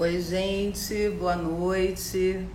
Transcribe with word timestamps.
Oi, 0.00 0.18
gente, 0.18 1.10
boa 1.10 1.36
noite. 1.36 2.48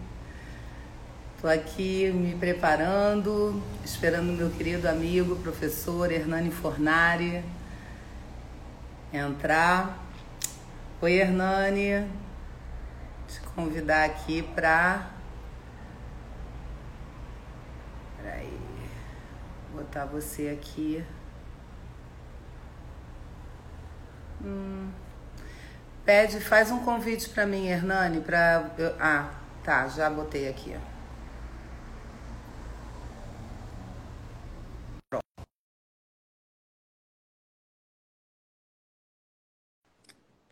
Estou 1.36 1.48
aqui 1.48 2.12
me 2.12 2.34
preparando, 2.34 3.62
esperando 3.84 4.34
meu 4.34 4.50
querido 4.50 4.90
amigo, 4.90 5.36
professor 5.36 6.12
Hernani 6.12 6.50
Fornari 6.50 7.46
entrar. 9.14 10.04
Oi, 11.00 11.20
Hernani. 11.20 12.10
Te 13.28 13.40
convidar 13.54 14.06
aqui 14.06 14.42
para. 14.42 15.12
Peraí. 18.18 18.60
Vou 19.72 19.84
botar 19.84 20.06
você 20.06 20.50
aqui. 20.50 21.06
Hum. 24.44 25.05
Pede, 26.06 26.40
faz 26.40 26.70
um 26.70 26.86
convite 26.86 27.28
para 27.30 27.48
mim, 27.48 27.66
Hernani, 27.66 28.22
para 28.22 28.72
Ah, 29.00 29.34
tá, 29.64 29.88
já 29.88 30.08
botei 30.08 30.48
aqui. 30.48 30.76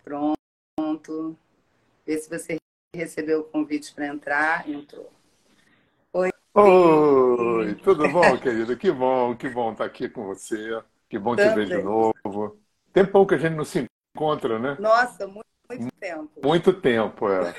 Pronto. 0.03 1.37
Vê 2.05 2.17
se 2.17 2.27
você 2.27 2.57
recebeu 2.95 3.41
o 3.41 3.43
convite 3.43 3.93
para 3.93 4.07
entrar. 4.07 4.67
Entrou. 4.67 5.11
Oi. 6.13 6.29
Oi, 6.55 7.75
tudo 7.75 8.09
bom, 8.09 8.37
querida? 8.41 8.75
Que 8.75 8.91
bom, 8.91 9.35
que 9.37 9.49
bom 9.49 9.71
estar 9.71 9.85
aqui 9.85 10.09
com 10.09 10.25
você. 10.25 10.81
Que 11.07 11.19
bom 11.19 11.35
te 11.35 11.47
ver 11.49 11.67
de 11.67 11.77
novo. 11.77 12.59
Tempão 12.91 13.25
que 13.25 13.35
a 13.35 13.37
gente 13.37 13.55
não 13.55 13.63
se 13.65 13.87
encontra, 14.15 14.59
né? 14.59 14.77
Nossa, 14.79 15.27
muito, 15.27 15.45
muito 15.69 15.91
tempo. 15.99 16.41
Muito 16.43 16.73
tempo, 16.73 17.29
é. 17.29 17.53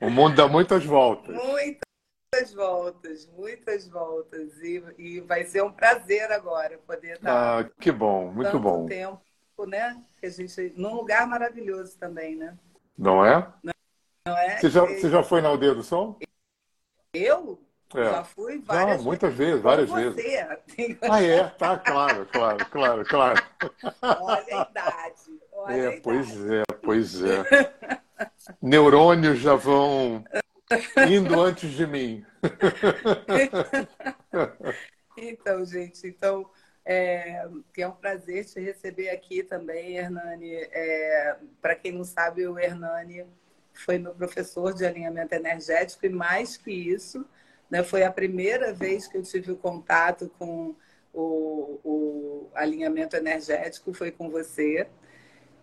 o 0.00 0.10
mundo 0.10 0.36
dá 0.36 0.46
muitas 0.46 0.84
voltas. 0.84 1.34
Muitas 1.34 2.54
voltas, 2.54 3.26
muitas 3.32 3.88
voltas. 3.88 4.62
E, 4.62 4.82
e 4.98 5.20
vai 5.20 5.44
ser 5.44 5.62
um 5.62 5.72
prazer 5.72 6.30
agora 6.30 6.78
poder 6.86 7.16
estar. 7.16 7.60
Ah, 7.60 7.70
que 7.80 7.90
bom, 7.90 8.30
muito 8.30 8.52
tanto 8.52 8.60
bom. 8.60 8.86
tempo, 8.86 9.20
né? 9.66 10.02
Que 10.20 10.26
a 10.26 10.30
gente, 10.30 10.74
num 10.76 10.94
lugar 10.94 11.26
maravilhoso 11.26 11.98
também, 11.98 12.36
né? 12.36 12.56
Não 12.96 13.24
é? 13.24 13.52
Não 14.26 14.36
é? 14.36 14.58
Você 14.58 14.70
já, 14.70 14.82
você 14.82 15.10
já 15.10 15.22
foi 15.22 15.40
na 15.40 15.48
Aldeia 15.48 15.74
do 15.74 15.82
Sol? 15.82 16.18
Eu? 17.12 17.65
É. 17.96 18.04
Já 18.04 18.24
fui 18.24 18.58
várias 18.60 18.98
Já, 18.98 19.02
muitas 19.02 19.34
vezes, 19.34 19.62
várias 19.62 19.90
vezes. 19.90 20.16
Ah, 21.02 21.22
é? 21.22 21.44
Tá, 21.50 21.78
claro, 21.78 22.26
claro, 22.26 22.66
claro, 22.66 23.04
claro. 23.06 23.42
Olha 24.02 24.44
a 24.50 24.68
idade. 24.70 25.40
Olha 25.52 25.74
a 25.74 25.78
É, 25.78 25.86
idade. 25.86 26.00
pois 26.02 26.50
é, 26.50 26.62
pois 26.82 27.22
é. 27.22 27.70
Neurônios 28.60 29.38
já 29.38 29.54
vão 29.54 30.24
indo 31.08 31.40
antes 31.40 31.70
de 31.70 31.86
mim. 31.86 32.24
Então, 35.16 35.64
gente, 35.64 36.06
então 36.06 36.48
é, 36.84 37.46
é 37.78 37.88
um 37.88 37.92
prazer 37.92 38.44
te 38.44 38.60
receber 38.60 39.08
aqui 39.08 39.42
também, 39.42 39.96
Hernani. 39.96 40.52
É, 40.54 41.36
Para 41.60 41.74
quem 41.74 41.92
não 41.92 42.04
sabe, 42.04 42.46
o 42.46 42.58
Hernani 42.58 43.24
foi 43.72 43.98
meu 43.98 44.14
professor 44.14 44.74
de 44.74 44.84
alinhamento 44.84 45.34
energético 45.34 46.04
e 46.06 46.10
mais 46.10 46.56
que 46.56 46.70
isso, 46.70 47.26
né, 47.70 47.82
foi 47.82 48.02
a 48.04 48.12
primeira 48.12 48.72
vez 48.72 49.06
que 49.06 49.16
eu 49.16 49.22
tive 49.22 49.52
o 49.52 49.56
contato 49.56 50.30
com 50.38 50.74
o, 51.12 51.80
o 51.84 52.50
alinhamento 52.54 53.16
energético, 53.16 53.92
foi 53.92 54.10
com 54.10 54.30
você 54.30 54.86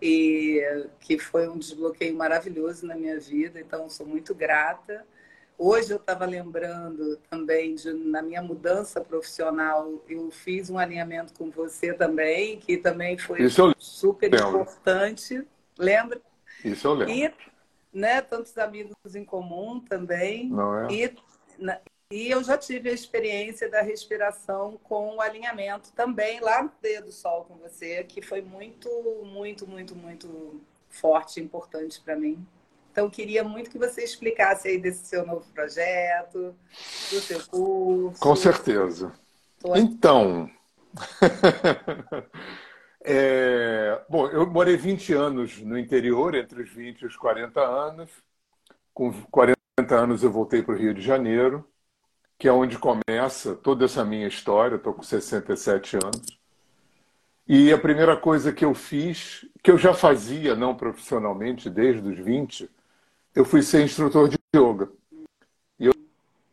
e 0.01 0.61
que 0.99 1.17
foi 1.17 1.47
um 1.47 1.57
desbloqueio 1.57 2.15
maravilhoso 2.15 2.85
na 2.85 2.95
minha 2.95 3.19
vida, 3.19 3.59
então 3.59 3.89
sou 3.89 4.05
muito 4.05 4.35
grata. 4.35 5.05
Hoje 5.57 5.91
eu 5.93 5.97
estava 5.97 6.25
lembrando 6.25 7.17
também 7.29 7.75
de 7.75 7.93
na 7.93 8.21
minha 8.21 8.41
mudança 8.41 8.99
profissional, 8.99 10.03
eu 10.09 10.29
fiz 10.31 10.69
um 10.69 10.77
alinhamento 10.77 11.33
com 11.35 11.49
você 11.49 11.93
também, 11.93 12.59
que 12.59 12.75
também 12.75 13.17
foi 13.17 13.39
super 13.77 14.33
importante. 14.33 15.47
Lembra? 15.77 16.19
Isso 16.65 16.87
eu 16.87 16.93
lembro. 16.95 17.13
E 17.13 17.31
né, 17.93 18.21
tantos 18.21 18.57
amigos 18.57 18.95
em 19.15 19.23
comum 19.23 19.79
também. 19.79 20.49
Não 20.49 20.79
é? 20.79 20.91
E, 20.91 21.15
na- 21.59 21.79
e 22.13 22.29
eu 22.29 22.43
já 22.43 22.55
tive 22.55 22.91
a 22.91 22.93
experiência 22.93 23.67
da 23.67 23.81
respiração 23.81 24.79
com 24.83 25.15
o 25.15 25.21
alinhamento 25.21 25.91
também 25.93 26.39
lá 26.39 26.61
no 26.61 26.71
Dedo 26.79 27.05
do 27.05 27.11
Sol 27.11 27.43
com 27.45 27.55
você, 27.55 28.03
que 28.03 28.21
foi 28.21 28.39
muito, 28.39 28.87
muito, 29.23 29.65
muito, 29.65 29.95
muito 29.95 30.61
forte 30.91 31.39
e 31.39 31.43
importante 31.43 31.99
para 31.99 32.15
mim. 32.15 32.45
Então, 32.91 33.09
queria 33.09 33.43
muito 33.43 33.71
que 33.71 33.79
você 33.79 34.03
explicasse 34.03 34.67
aí 34.67 34.77
desse 34.77 35.07
seu 35.07 35.25
novo 35.25 35.43
projeto, 35.55 36.55
do 37.09 37.19
seu 37.19 37.43
curso. 37.47 38.21
Com 38.21 38.35
certeza. 38.35 39.11
Então, 39.75 40.47
é, 43.03 43.99
bom, 44.07 44.27
eu 44.27 44.45
morei 44.45 44.77
20 44.77 45.13
anos 45.13 45.59
no 45.61 45.79
interior, 45.79 46.35
entre 46.35 46.61
os 46.61 46.69
20 46.69 47.01
e 47.01 47.05
os 47.07 47.17
40 47.17 47.59
anos. 47.59 48.11
Com 48.93 49.11
40 49.31 49.57
anos 49.89 50.21
eu 50.21 50.31
voltei 50.31 50.61
para 50.61 50.75
o 50.75 50.77
Rio 50.77 50.93
de 50.93 51.01
Janeiro, 51.01 51.67
que 52.43 52.47
é 52.49 52.51
onde 52.51 52.77
começa 52.77 53.55
toda 53.55 53.85
essa 53.85 54.03
minha 54.03 54.27
história. 54.27 54.75
Estou 54.75 54.93
com 54.93 55.01
67 55.01 55.95
anos. 55.95 56.37
E 57.47 57.71
a 57.71 57.77
primeira 57.77 58.17
coisa 58.17 58.51
que 58.51 58.65
eu 58.65 58.73
fiz, 58.73 59.45
que 59.63 59.71
eu 59.71 59.77
já 59.77 59.93
fazia 59.93 60.53
não 60.53 60.75
profissionalmente 60.75 61.69
desde 61.69 62.05
os 62.05 62.19
20, 62.19 62.69
eu 63.33 63.45
fui 63.45 63.61
ser 63.61 63.85
instrutor 63.85 64.27
de 64.27 64.35
yoga. 64.53 64.91
E 65.79 65.85
eu, 65.85 65.93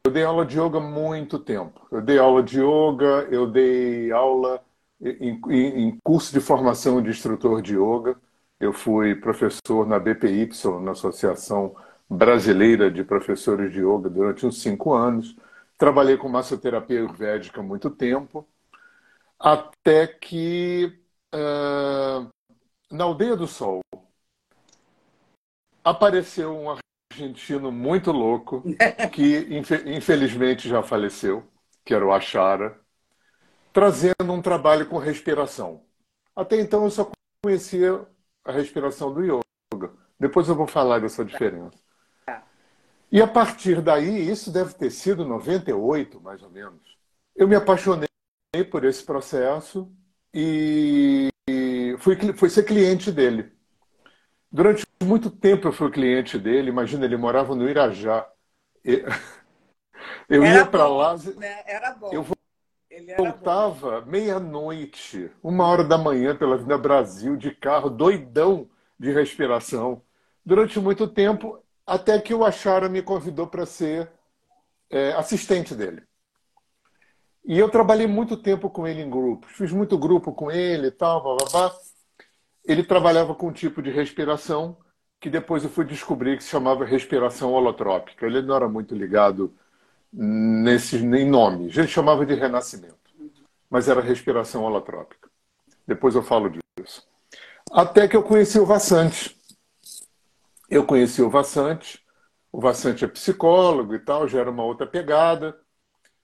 eu 0.05 0.13
dei 0.13 0.23
aula 0.23 0.47
de 0.47 0.61
yoga 0.61 0.79
há 0.79 0.81
muito 0.81 1.41
tempo. 1.41 1.85
Eu 1.91 2.01
dei 2.01 2.21
aula 2.21 2.41
de 2.41 2.61
yoga, 2.61 3.27
eu 3.29 3.49
dei 3.49 4.13
aula 4.13 4.63
em, 5.01 5.41
em- 5.49 5.89
em 5.89 5.99
curso 6.05 6.33
de 6.33 6.39
formação 6.39 7.03
de 7.03 7.11
instrutor 7.11 7.61
de 7.61 7.75
yoga. 7.75 8.17
Eu 8.61 8.73
fui 8.73 9.17
professor 9.17 9.85
na 9.89 9.99
BPY, 9.99 10.51
na 10.85 10.93
Associação 10.93 11.75
Brasileira 12.09 12.89
de 12.89 13.03
Professores 13.03 13.73
de 13.73 13.81
Yoga, 13.81 14.09
durante 14.09 14.47
uns 14.47 14.63
cinco 14.63 14.95
anos. 14.95 15.35
Trabalhei 15.81 16.19
com 16.19 16.29
massoterapia 16.31 16.99
ayurvédica 17.01 17.61
há 17.61 17.65
muito 17.65 17.91
tempo, 17.91 18.49
até 19.39 20.07
que 20.07 21.01
ah, 21.33 22.29
na 22.91 23.05
Aldeia 23.05 23.37
do 23.37 23.47
Sol 23.49 23.81
apareceu 25.85 26.57
um 26.57 26.77
argentino 27.13 27.73
muito 27.73 28.13
louco 28.13 28.63
que 29.13 29.39
infe- 29.57 29.83
infelizmente 29.87 30.69
já 30.69 30.83
faleceu, 30.83 31.45
que 31.85 31.95
era 31.95 32.07
o 32.07 32.13
Achara, 32.13 32.79
trazendo 33.73 34.33
um 34.33 34.43
trabalho 34.43 34.89
com 34.89 34.99
respiração. 34.99 35.85
Até 36.37 36.61
então 36.61 36.85
eu 36.85 36.91
só 36.91 37.11
conhecia 37.45 38.07
a 38.45 38.53
respiração 38.53 39.13
do 39.15 39.23
yoga. 39.25 39.93
Depois 40.21 40.49
eu 40.49 40.57
vou 40.57 40.67
falar 40.67 41.01
dessa 41.01 41.25
diferença. 41.25 41.79
E 43.13 43.21
a 43.21 43.27
partir 43.27 43.83
daí, 43.83 44.31
isso 44.31 44.53
deve 44.53 44.75
ter 44.75 44.91
sido 44.91 45.25
98, 45.25 46.21
mais 46.21 46.43
ou 46.43 46.51
menos. 46.51 46.81
Eu 47.35 47.49
me 47.49 47.57
apaixonei 47.57 48.09
por 48.71 48.85
esse 48.85 49.03
processo 49.05 49.91
e 50.35 51.29
fui, 51.99 52.17
fui 52.35 52.51
ser 52.51 52.65
cliente 52.65 53.11
dele. 53.13 53.53
Durante 54.53 54.85
muito 55.03 55.31
tempo 55.31 55.69
eu 55.69 55.73
fui 55.73 55.91
cliente 55.91 56.39
dele. 56.39 56.71
Imagina, 56.71 57.05
ele 57.05 57.17
morava 57.17 57.55
no 57.55 57.69
Irajá. 57.69 58.29
E- 58.85 59.05
Eu 60.29 60.47
ia 60.47 60.65
para 60.65 60.89
lá, 60.89 61.17
né? 61.37 61.63
Era 61.67 61.93
bom. 61.95 62.11
eu 62.11 62.25
voltava 63.17 64.01
meia-noite, 64.07 65.31
uma 65.43 65.67
hora 65.67 65.85
da 65.85 65.99
manhã 65.99 66.37
pela 66.37 66.55
Avenida 66.55 66.79
Brasil, 66.79 67.37
de 67.37 67.51
carro, 67.55 67.91
doidão 67.91 68.69
de 68.99 69.13
respiração. 69.13 70.03
Durante 70.45 70.79
muito 70.81 71.07
tempo, 71.09 71.63
até 71.91 72.21
que 72.21 72.33
o 72.33 72.45
Achara 72.45 72.89
me 72.89 73.03
convidou 73.03 73.49
para 73.49 73.67
ser 73.67 74.09
é, 74.89 75.13
assistente 75.15 75.75
dele. 75.75 76.05
E 77.45 77.59
eu 77.59 77.69
trabalhei 77.69 78.07
muito 78.07 78.37
tempo 78.37 78.71
com 78.71 78.87
ele 78.87 79.03
em 79.03 79.11
grupos. 79.11 79.51
Fiz 79.51 79.73
muito 79.73 79.99
grupo 79.99 80.33
com 80.33 80.53
ele 80.53 80.87
e 80.87 80.91
tal, 80.93 81.21
blá, 81.21 81.37
blá, 81.37 81.49
blá. 81.51 81.77
Ele 82.65 82.85
trabalhava 82.85 83.35
com 83.35 83.49
um 83.49 83.53
tipo 83.53 83.83
de 83.83 83.91
respiração 83.91 84.77
que 85.19 85.29
depois 85.29 85.65
eu 85.65 85.71
fui 85.71 85.85
descobrir 85.85 86.37
que 86.37 86.45
se 86.45 86.51
chamava 86.51 86.85
respiração 86.85 87.53
holotrópica. 87.53 88.25
Ele 88.25 88.41
não 88.41 88.55
era 88.55 88.69
muito 88.69 88.95
ligado 88.95 89.53
nesses 90.13 91.03
em 91.03 91.29
nomes. 91.29 91.77
Ele 91.77 91.89
chamava 91.89 92.25
de 92.25 92.35
renascimento, 92.35 93.11
mas 93.69 93.89
era 93.89 94.01
respiração 94.01 94.63
holotrópica. 94.63 95.29
Depois 95.89 96.15
eu 96.15 96.23
falo 96.23 96.53
disso. 96.79 97.05
Até 97.73 98.07
que 98.07 98.17
eu 98.17 98.23
conheci 98.23 98.61
o 98.61 98.65
Vassante. 98.65 99.40
Eu 100.71 100.87
conheci 100.87 101.21
o 101.21 101.29
Vassante. 101.29 102.01
O 102.53 102.61
Vassante 102.61 103.05
é 103.05 103.09
psicólogo 103.09 103.95
e 103.95 103.99
tal, 103.99 104.29
já 104.29 104.41
era 104.41 104.51
uma 104.51 104.65
outra 104.65 104.87
pegada. 104.87 105.59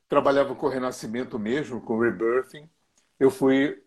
Trabalhava 0.08 0.54
com 0.54 0.66
o 0.66 0.70
renascimento 0.70 1.38
mesmo, 1.38 1.80
com 1.80 1.94
o 1.96 2.00
rebirthing. 2.00 2.68
Eu 3.18 3.30
fui 3.30 3.82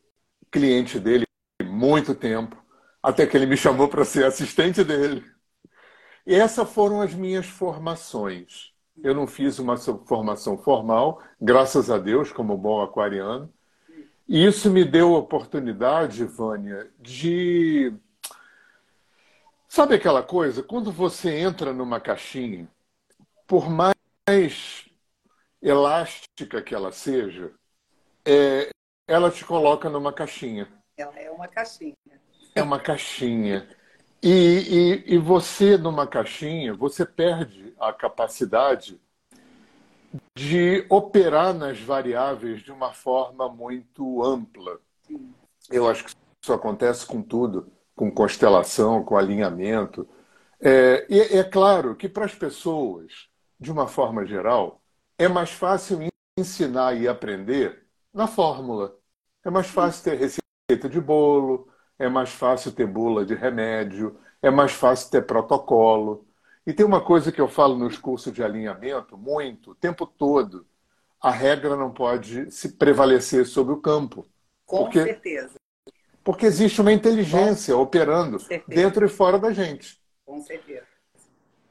cliente 0.52 1.00
dele 1.00 1.26
muito 1.64 2.14
tempo, 2.16 2.62
até 3.02 3.26
que 3.26 3.38
ele 3.38 3.46
me 3.46 3.56
chamou 3.56 3.88
para 3.88 4.04
ser 4.04 4.26
assistente 4.26 4.84
dele. 4.84 5.24
E 6.26 6.36
essas 6.36 6.70
foram 6.70 7.02
as 7.02 7.14
minhas 7.14 7.46
formações. 7.46 8.74
Eu 9.02 9.16
não 9.16 9.28
fiz 9.28 9.60
uma 9.60 9.78
formação 9.78 10.58
formal, 10.58 11.22
graças 11.40 11.90
a 11.90 11.98
Deus, 11.98 12.32
como 12.32 12.58
bom 12.58 12.82
aquariano. 12.82 13.52
E 14.28 14.46
isso 14.46 14.70
me 14.70 14.84
deu 14.86 15.16
a 15.16 15.20
oportunidade, 15.20 16.24
Vânia, 16.26 16.92
de. 17.00 17.94
Sabe 19.72 19.94
aquela 19.94 20.24
coisa? 20.24 20.64
Quando 20.64 20.92
você 20.92 21.30
entra 21.42 21.72
numa 21.72 22.02
caixinha, 22.02 22.68
por 23.46 23.70
mais 23.70 23.94
elástica 25.62 26.60
que 26.60 26.74
ela 26.74 26.92
seja, 26.92 27.54
é, 28.26 28.72
ela 29.08 29.30
te 29.30 29.46
coloca 29.46 29.88
numa 29.88 30.12
caixinha. 30.12 30.68
Ela 30.98 31.20
é 31.20 31.30
uma 31.30 31.48
caixinha. 31.48 31.96
É 32.56 32.64
uma 32.64 32.80
caixinha. 32.80 33.70
E, 34.24 35.04
e, 35.08 35.14
e 35.14 35.18
você, 35.20 35.78
numa 35.78 36.08
caixinha, 36.08 36.74
você 36.74 37.06
perde 37.06 37.72
a 37.80 37.94
capacidade 37.94 39.00
de 40.36 40.84
operar 40.90 41.54
nas 41.54 41.80
variáveis 41.80 42.64
de 42.64 42.72
uma 42.72 42.92
forma 42.92 43.48
muito 43.48 44.24
ampla. 44.24 44.80
Sim. 45.04 45.32
Eu 45.70 45.88
acho 45.88 46.06
que 46.06 46.12
isso 46.44 46.54
acontece 46.54 47.06
com 47.06 47.22
tudo, 47.22 47.72
com 48.00 48.10
constelação, 48.10 49.04
com 49.04 49.18
alinhamento. 49.18 50.08
É, 50.62 51.06
e 51.10 51.20
é 51.20 51.44
claro 51.44 51.98
que 51.98 52.08
para 52.08 52.24
as 52.24 52.34
pessoas, 52.34 53.28
de 53.60 53.70
uma 53.70 53.90
forma 53.90 54.26
geral, 54.26 54.82
é 55.18 55.28
mais 55.28 55.52
fácil 55.52 56.00
ensinar 56.38 56.94
e 56.94 57.10
aprender 57.10 57.86
na 58.14 58.26
fórmula. 58.26 58.96
É 59.44 59.50
mais 59.50 59.68
fácil 59.68 60.02
ter 60.06 60.18
receita 60.18 60.88
de 60.88 61.02
bolo, 61.02 61.68
é 61.98 62.08
mais 62.08 62.30
fácil 62.30 62.72
ter 62.72 62.88
bula 62.88 63.26
de 63.26 63.36
remédio, 63.36 64.18
é 64.42 64.50
mais 64.50 64.72
fácil 64.72 65.12
ter 65.12 65.26
protocolo. 65.26 66.26
E 66.66 66.72
tem 66.72 66.86
uma 66.86 67.04
coisa 67.04 67.34
que 67.34 67.42
eu 67.42 67.50
falo 67.50 67.78
nos 67.78 67.98
cursos 67.98 68.32
de 68.32 68.42
alinhamento 68.42 69.18
muito, 69.18 69.72
o 69.72 69.76
tempo 69.76 70.06
todo. 70.06 70.66
A 71.20 71.32
regra 71.32 71.76
não 71.76 71.92
pode 71.92 72.50
se 72.50 72.78
prevalecer 72.78 73.46
sobre 73.46 73.74
o 73.74 73.82
campo. 73.82 74.26
Com 74.66 74.84
porque, 74.84 75.04
certeza. 75.04 75.60
Porque 76.24 76.46
existe 76.46 76.82
uma 76.82 76.92
inteligência 76.92 77.74
Com 77.74 77.82
operando 77.82 78.38
dentro 78.68 79.06
e 79.06 79.10
fora 79.10 79.40
da 79.40 79.52
gente. 79.52 80.00
Com 80.26 80.42
certeza. 80.42 80.88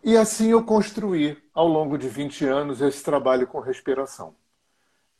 E 0.03 0.17
assim 0.17 0.51
eu 0.51 0.65
construí, 0.65 1.37
ao 1.53 1.67
longo 1.67 1.99
de 1.99 2.09
20 2.09 2.45
anos, 2.47 2.81
esse 2.81 3.03
trabalho 3.03 3.47
com 3.47 3.61
respiração 3.61 4.35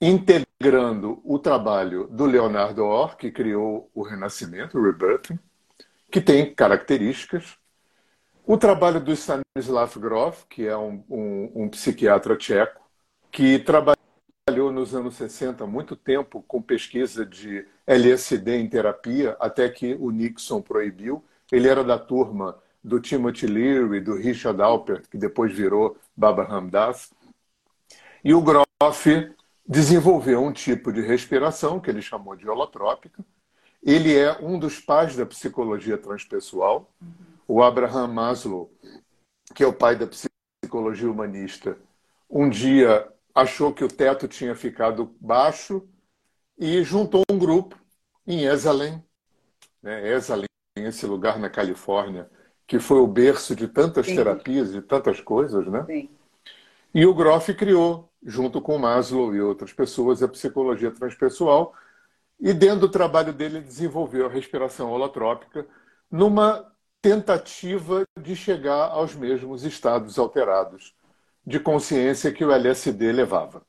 integrando 0.01 1.21
o 1.25 1.39
trabalho 1.39 2.07
do 2.09 2.25
Leonardo 2.25 2.85
Orr, 2.85 3.17
que 3.17 3.31
criou 3.31 3.91
o 3.95 4.03
Renascimento, 4.03 4.79
o 4.79 4.83
Rebirthing, 4.83 5.39
que 6.11 6.21
tem 6.21 6.55
características, 6.55 7.57
o 8.47 8.57
trabalho 8.57 9.01
do 9.01 9.13
Stanislav 9.13 9.99
Grof, 9.99 10.45
que 10.49 10.67
é 10.67 10.77
um, 10.77 11.05
um, 11.09 11.53
um 11.55 11.69
psiquiatra 11.69 12.37
tcheco, 12.37 12.81
que 13.31 13.59
trabalhou 14.49 14.73
nos 14.73 14.95
anos 14.95 15.17
60 15.17 15.67
muito 15.67 15.95
tempo 15.95 16.43
com 16.49 16.63
pesquisa 16.63 17.27
de 17.27 17.67
LSD 17.87 18.57
em 18.57 18.67
terapia, 18.67 19.37
até 19.39 19.69
que 19.69 19.95
o 20.01 20.11
Nixon 20.11 20.63
proibiu. 20.63 21.23
Ele 21.53 21.69
era 21.69 21.85
da 21.85 21.99
turma 21.99 22.59
do 22.83 22.99
Timothy 22.99 23.47
Leary, 23.47 24.01
do 24.01 24.17
Richard 24.17 24.61
Alpert, 24.63 25.07
que 25.11 25.19
depois 25.19 25.55
virou 25.55 25.99
Baba 26.17 26.45
Ramdas. 26.45 27.13
E 28.25 28.33
o 28.33 28.41
Groff 28.41 29.35
desenvolveu 29.67 30.43
um 30.43 30.53
tipo 30.53 30.91
de 30.91 31.03
respiração 31.03 31.79
que 31.79 31.91
ele 31.91 32.01
chamou 32.01 32.35
de 32.35 32.49
holotrópica. 32.49 33.23
Ele 33.83 34.17
é 34.17 34.39
um 34.41 34.59
dos 34.59 34.81
pais 34.81 35.15
da 35.15 35.27
psicologia 35.27 35.99
transpessoal. 35.99 36.91
O 37.47 37.63
Abraham 37.63 38.09
Maslow, 38.09 38.73
que 39.55 39.63
é 39.63 39.67
o 39.67 39.75
pai 39.75 39.95
da 39.95 40.07
psicologia 40.07 41.11
humanista, 41.11 41.77
um 42.31 42.49
dia 42.49 43.07
achou 43.39 43.73
que 43.73 43.85
o 43.85 43.89
teto 43.89 44.27
tinha 44.27 44.55
ficado 44.55 45.15
baixo 45.21 45.89
e 46.59 46.83
juntou 46.83 47.23
um 47.31 47.39
grupo 47.39 47.79
em 48.27 48.45
Esalen, 48.45 49.03
né? 49.81 50.09
Esalen, 50.09 50.49
esse 50.77 51.07
lugar 51.07 51.39
na 51.39 51.49
Califórnia, 51.49 52.29
que 52.67 52.81
foi 52.81 52.99
o 52.99 53.07
berço 53.07 53.55
de 53.55 53.69
tantas 53.69 54.07
Sim. 54.07 54.17
terapias 54.17 54.75
e 54.75 54.83
tantas 54.83 55.21
coisas, 55.21 55.67
né? 55.69 55.85
Sim. 55.87 56.11
E 56.93 57.07
o 57.07 57.15
Groff 57.15 57.55
criou 57.55 58.11
junto 58.25 58.61
com 58.61 58.77
Maslow 58.77 59.33
e 59.33 59.41
outras 59.41 59.73
pessoas, 59.73 60.21
a 60.21 60.29
psicologia 60.29 60.91
transpessoal. 60.91 61.73
E 62.41 62.53
dentro 62.53 62.81
do 62.81 62.89
trabalho 62.89 63.33
dele, 63.33 63.59
ele 63.59 63.65
desenvolveu 63.65 64.27
a 64.27 64.29
respiração 64.29 64.91
holotrópica 64.91 65.65
numa 66.11 66.73
tentativa 67.01 68.05
de 68.21 68.35
chegar 68.35 68.89
aos 68.91 69.15
mesmos 69.15 69.63
estados 69.65 70.19
alterados 70.19 70.98
de 71.49 71.59
consciência 71.59 72.31
que 72.31 72.45
o 72.45 72.53
LSD 72.53 73.11
levava. 73.11 73.65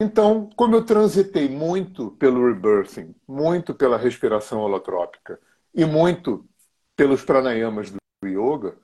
Então, 0.00 0.50
como 0.56 0.74
eu 0.74 0.84
transitei 0.84 1.48
muito 1.48 2.10
pelo 2.16 2.44
rebirthing, 2.48 3.14
muito 3.28 3.72
pela 3.72 3.96
respiração 3.96 4.58
holotrópica 4.58 5.38
e 5.72 5.84
muito 5.84 6.44
pelos 6.96 7.24
pranayamas 7.24 7.92
do 7.92 7.98
yoga, 8.26 8.76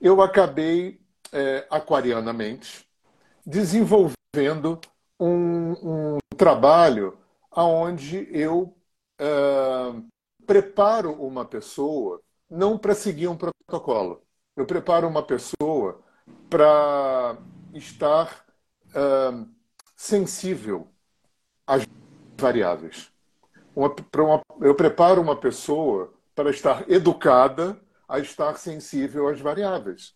eu 0.00 0.20
acabei 0.20 1.00
é, 1.32 1.64
aquarianamente 1.70 2.84
desenvolvendo 3.46 4.80
um, 5.20 6.16
um 6.16 6.18
trabalho 6.36 7.16
onde 7.54 8.28
eu 8.32 8.76
uh, 9.20 10.04
preparo 10.44 11.12
uma 11.12 11.44
pessoa 11.44 12.20
não 12.50 12.76
para 12.76 12.92
seguir 12.92 13.28
um 13.28 13.36
protocolo. 13.36 14.20
Eu 14.56 14.66
preparo 14.66 15.06
uma 15.06 15.22
pessoa 15.24 16.02
para 16.52 17.38
estar 17.72 18.44
uh, 18.88 19.48
sensível 19.96 20.86
às 21.66 21.86
variáveis. 22.38 23.10
Uma, 23.74 23.94
uma, 24.18 24.42
eu 24.60 24.74
preparo 24.74 25.22
uma 25.22 25.34
pessoa 25.34 26.12
para 26.34 26.50
estar 26.50 26.90
educada 26.90 27.80
a 28.06 28.18
estar 28.18 28.54
sensível 28.58 29.28
às 29.28 29.40
variáveis. 29.40 30.12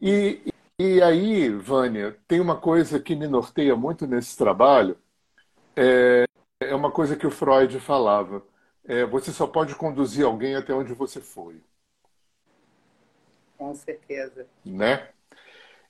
E, 0.00 0.52
e 0.76 1.00
aí, 1.00 1.48
Vânia, 1.50 2.18
tem 2.26 2.40
uma 2.40 2.60
coisa 2.60 2.98
que 2.98 3.14
me 3.14 3.28
norteia 3.28 3.76
muito 3.76 4.04
nesse 4.04 4.36
trabalho, 4.36 4.98
é, 5.76 6.24
é 6.60 6.74
uma 6.74 6.90
coisa 6.90 7.14
que 7.14 7.26
o 7.26 7.30
Freud 7.30 7.78
falava. 7.78 8.42
É, 8.84 9.06
você 9.06 9.30
só 9.30 9.46
pode 9.46 9.76
conduzir 9.76 10.26
alguém 10.26 10.56
até 10.56 10.74
onde 10.74 10.92
você 10.92 11.20
foi. 11.20 11.62
Com 13.56 13.72
certeza. 13.76 14.44
Né? 14.64 15.08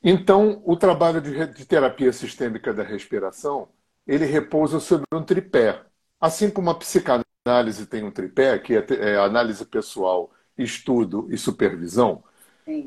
Então, 0.03 0.63
o 0.65 0.77
trabalho 0.77 1.21
de, 1.21 1.47
de 1.47 1.65
terapia 1.67 2.13
sistêmica 2.13 2.73
da 2.75 2.83
respiração, 2.83 3.69
ele 4.07 4.27
repousa 4.27 4.81
sobre 4.81 5.07
um 5.13 5.23
tripé. 5.23 5.85
Assim 6.21 6.51
como 6.51 6.71
a 6.71 6.75
psicanálise 6.75 7.87
tem 7.89 8.05
um 8.05 8.11
tripé, 8.11 8.59
que 8.59 8.75
é, 8.75 8.85
é 8.91 9.17
análise 9.19 9.65
pessoal, 9.65 10.33
estudo 10.59 11.29
e 11.31 11.39
supervisão, 11.39 12.25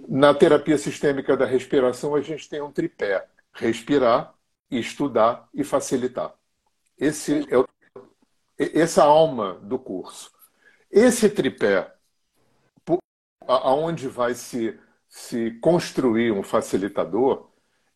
na 0.07 0.33
terapia 0.33 0.77
sistêmica 0.77 1.35
da 1.35 1.45
respiração, 1.45 2.15
a 2.15 2.21
gente 2.21 2.47
tem 2.49 2.61
um 2.61 2.71
tripé: 2.71 3.27
respirar, 3.53 4.33
estudar 4.71 5.49
e 5.53 5.63
facilitar. 5.63 6.33
Esse 6.97 7.45
é 7.49 7.57
o, 7.57 7.67
essa 8.57 9.03
alma 9.03 9.55
do 9.55 9.77
curso. 9.77 10.31
Esse 10.89 11.29
tripé, 11.29 11.93
aonde 13.47 14.07
vai 14.07 14.33
se, 14.33 14.79
se 15.15 15.51
construir 15.61 16.33
um 16.33 16.43
facilitador, 16.43 17.47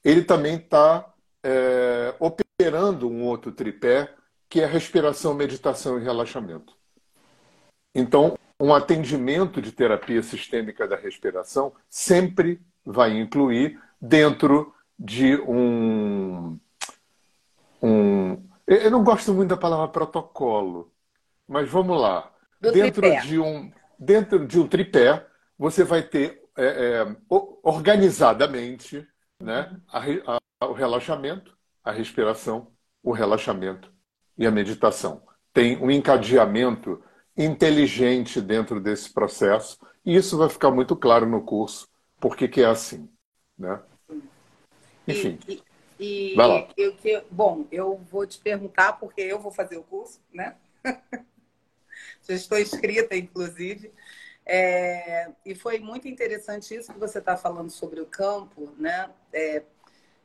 ele 0.01 0.23
também 0.23 0.55
está 0.55 1.13
é, 1.43 2.15
operando 2.17 3.09
um 3.09 3.25
outro 3.25 3.51
tripé, 3.51 4.15
que 4.47 4.61
é 4.61 4.65
respiração, 4.65 5.33
meditação 5.33 5.99
e 5.99 6.03
relaxamento. 6.03 6.73
Então, 7.93 8.38
um 8.57 8.73
atendimento 8.73 9.61
de 9.61 9.73
terapia 9.73 10.23
sistêmica 10.23 10.88
da 10.88 10.95
respiração 10.95 11.73
sempre 11.89 12.61
vai 12.85 13.19
incluir 13.19 13.77
dentro 14.01 14.73
de 14.97 15.35
um, 15.41 16.57
um 17.83 18.41
eu 18.65 18.89
não 18.89 19.03
gosto 19.03 19.33
muito 19.33 19.49
da 19.49 19.57
palavra 19.57 19.89
protocolo, 19.89 20.89
mas 21.45 21.69
vamos 21.69 21.99
lá. 21.99 22.31
Do 22.61 22.71
dentro 22.71 23.01
tripé. 23.01 23.21
de 23.23 23.39
um 23.39 23.69
dentro 23.99 24.47
de 24.47 24.57
um 24.57 24.65
tripé, 24.65 25.27
você 25.57 25.83
vai 25.83 26.01
ter 26.01 26.39
é, 26.59 27.01
é, 27.01 27.15
organizadamente 27.63 29.07
né, 29.41 29.79
a, 29.87 30.03
a, 30.59 30.67
o 30.67 30.73
relaxamento, 30.73 31.57
a 31.83 31.91
respiração, 31.91 32.71
o 33.01 33.11
relaxamento 33.11 33.91
e 34.37 34.45
a 34.45 34.51
meditação. 34.51 35.23
Tem 35.53 35.77
um 35.77 35.89
encadeamento 35.89 37.01
inteligente 37.37 38.41
dentro 38.41 38.81
desse 38.81 39.11
processo. 39.11 39.79
E 40.05 40.15
isso 40.15 40.37
vai 40.37 40.49
ficar 40.49 40.71
muito 40.71 40.95
claro 40.95 41.25
no 41.25 41.41
curso, 41.41 41.87
porque 42.19 42.47
que 42.47 42.61
é 42.61 42.65
assim. 42.65 43.09
Né? 43.57 43.81
Enfim. 45.07 45.39
E, 45.47 45.63
e, 45.99 46.35
vai 46.35 46.47
lá. 46.47 46.67
Eu, 46.75 46.95
que, 46.95 47.23
bom, 47.31 47.65
eu 47.71 47.97
vou 48.11 48.27
te 48.27 48.37
perguntar, 48.39 48.93
porque 48.93 49.21
eu 49.21 49.39
vou 49.39 49.51
fazer 49.51 49.77
o 49.77 49.83
curso, 49.83 50.19
né? 50.33 50.55
Já 52.27 52.35
estou 52.35 52.59
inscrita, 52.59 53.15
inclusive. 53.15 53.91
É, 54.51 55.31
e 55.45 55.53
foi 55.53 55.77
muito 55.77 56.07
interessante 56.07 56.73
isso 56.73 56.91
que 56.91 56.97
você 56.97 57.19
está 57.19 57.37
falando 57.37 57.69
sobre 57.69 58.01
o 58.01 58.05
campo, 58.07 58.73
né? 58.79 59.07
É, 59.31 59.61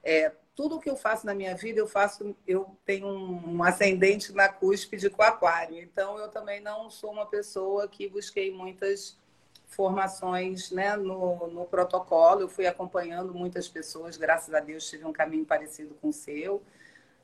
é, 0.03 0.33
tudo 0.57 0.81
que 0.81 0.89
eu 0.89 0.97
faço 0.97 1.27
na 1.27 1.35
minha 1.35 1.55
vida, 1.55 1.79
eu 1.79 1.87
faço, 1.87 2.35
eu 2.47 2.75
tenho 2.87 3.07
um, 3.07 3.63
ascendente 3.63 4.33
na 4.33 4.49
cúspide 4.49 5.11
com 5.11 5.23
aquário. 5.23 5.79
Então, 5.79 6.17
eu 6.19 6.29
também 6.29 6.59
não 6.59 6.89
sou 6.89 7.13
uma 7.13 7.27
pessoa 7.27 7.87
que 7.87 8.09
busquei 8.09 8.51
muitas 8.51 9.19
formações 9.67 10.71
né, 10.71 10.97
no, 10.97 11.47
no 11.49 11.67
protocolo. 11.67 12.41
Eu 12.41 12.49
fui 12.49 12.67
acompanhando 12.67 13.35
muitas 13.35 13.69
pessoas, 13.69 14.17
graças 14.17 14.55
a 14.55 14.61
Deus 14.61 14.89
tive 14.89 15.05
um 15.05 15.13
caminho 15.13 15.45
parecido 15.45 15.95
com 16.01 16.09
o 16.09 16.13
seu. 16.15 16.63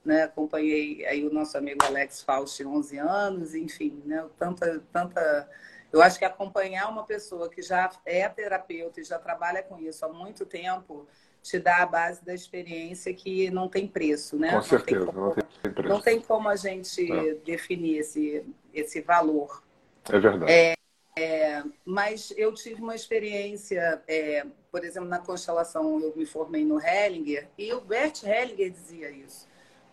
Né? 0.05 0.25
Acompanhei 0.25 1.07
aí 1.07 1.27
o 1.27 1.33
nosso 1.33 1.57
amigo 1.57 1.83
Alex 1.83 2.23
Faust 2.23 2.63
11 2.63 2.99
anos, 2.99 3.55
enfim, 3.55 4.03
né? 4.05 4.29
tanta, 4.39 4.83
tanta... 4.93 5.49
Eu 5.93 6.03
acho 6.03 6.19
que 6.19 6.25
acompanhar 6.25 6.89
uma 6.89 7.05
pessoa 7.05 7.49
que 7.49 7.63
já 7.63 7.91
é 8.05 8.29
terapeuta 8.29 9.01
e 9.01 9.05
já 9.05 9.19
trabalha 9.19 9.63
com 9.63 9.79
isso 9.79 10.05
há 10.05 10.09
muito 10.09 10.47
tempo 10.47 11.07
te 11.43 11.59
dá 11.59 11.79
a 11.79 11.87
base 11.87 12.25
da 12.25 12.35
experiência 12.35 13.13
que 13.15 13.51
não 13.51 13.69
tem 13.69 13.87
preço, 13.87 14.37
né? 14.39 14.53
Com 14.53 14.63
certeza, 14.63 15.07
não 15.07 15.07
tem 15.07 15.15
como, 15.15 15.27
não 15.27 15.35
tem 15.35 15.73
preço. 15.73 15.89
Não 15.89 16.01
tem 16.01 16.21
como 16.21 16.49
a 16.49 16.57
gente 16.57 17.11
é. 17.11 17.35
definir 17.35 17.99
esse, 17.99 18.45
esse 18.75 19.01
valor. 19.01 19.63
É 20.09 20.19
verdade. 20.19 20.53
É, 20.53 20.75
é, 21.17 21.63
mas 21.85 22.33
eu 22.37 22.53
tive 22.55 22.83
uma 22.83 22.95
experiência, 22.95 24.03
é, 24.07 24.47
por 24.71 24.85
exemplo, 24.85 25.09
na 25.09 25.19
constelação, 25.19 26.01
eu 26.01 26.15
me 26.15 26.27
formei 26.27 26.65
no 26.65 26.81
Hellinger, 26.81 27.49
e 27.57 27.73
o 27.73 27.81
Bert 27.81 28.23
Hellinger 28.23 28.71
dizia 28.71 29.11
isso. 29.11 29.49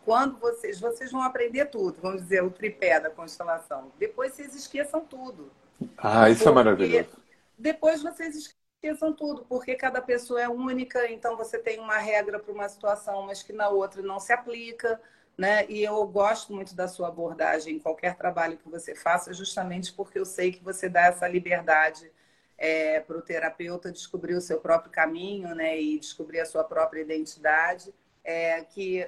Quando 0.05 0.37
vocês, 0.39 0.79
vocês 0.79 1.11
vão 1.11 1.21
aprender 1.21 1.65
tudo, 1.65 1.99
vamos 2.01 2.23
dizer, 2.23 2.41
o 2.43 2.49
tripé 2.49 2.99
da 2.99 3.09
constelação. 3.09 3.91
Depois 3.97 4.33
vocês 4.33 4.55
esqueçam 4.55 5.01
tudo. 5.01 5.51
Ah, 5.97 6.29
isso 6.29 6.47
é 6.47 6.51
maravilhoso. 6.51 7.09
Depois 7.57 8.01
vocês 8.01 8.35
esqueçam 8.35 9.13
tudo, 9.13 9.45
porque 9.45 9.75
cada 9.75 10.01
pessoa 10.01 10.41
é 10.41 10.47
única, 10.47 11.11
então 11.11 11.35
você 11.35 11.57
tem 11.57 11.79
uma 11.79 11.97
regra 11.97 12.39
para 12.39 12.53
uma 12.53 12.69
situação, 12.69 13.23
mas 13.23 13.41
que 13.41 13.53
na 13.53 13.69
outra 13.69 14.01
não 14.01 14.19
se 14.19 14.31
aplica. 14.31 14.99
Né? 15.37 15.67
E 15.69 15.83
eu 15.83 16.03
gosto 16.07 16.51
muito 16.51 16.75
da 16.75 16.87
sua 16.87 17.09
abordagem 17.09 17.75
em 17.75 17.79
qualquer 17.79 18.15
trabalho 18.15 18.57
que 18.57 18.67
você 18.67 18.95
faça, 18.95 19.31
justamente 19.33 19.93
porque 19.93 20.17
eu 20.17 20.25
sei 20.25 20.51
que 20.51 20.63
você 20.63 20.89
dá 20.89 21.05
essa 21.05 21.27
liberdade 21.27 22.11
é, 22.57 22.99
para 23.01 23.17
o 23.17 23.21
terapeuta 23.21 23.91
descobrir 23.91 24.33
o 24.33 24.41
seu 24.41 24.59
próprio 24.59 24.91
caminho, 24.91 25.53
né? 25.53 25.79
E 25.79 25.99
descobrir 25.99 26.39
a 26.39 26.45
sua 26.45 26.63
própria 26.63 27.01
identidade. 27.01 27.93
É, 28.23 28.61
que 28.63 29.07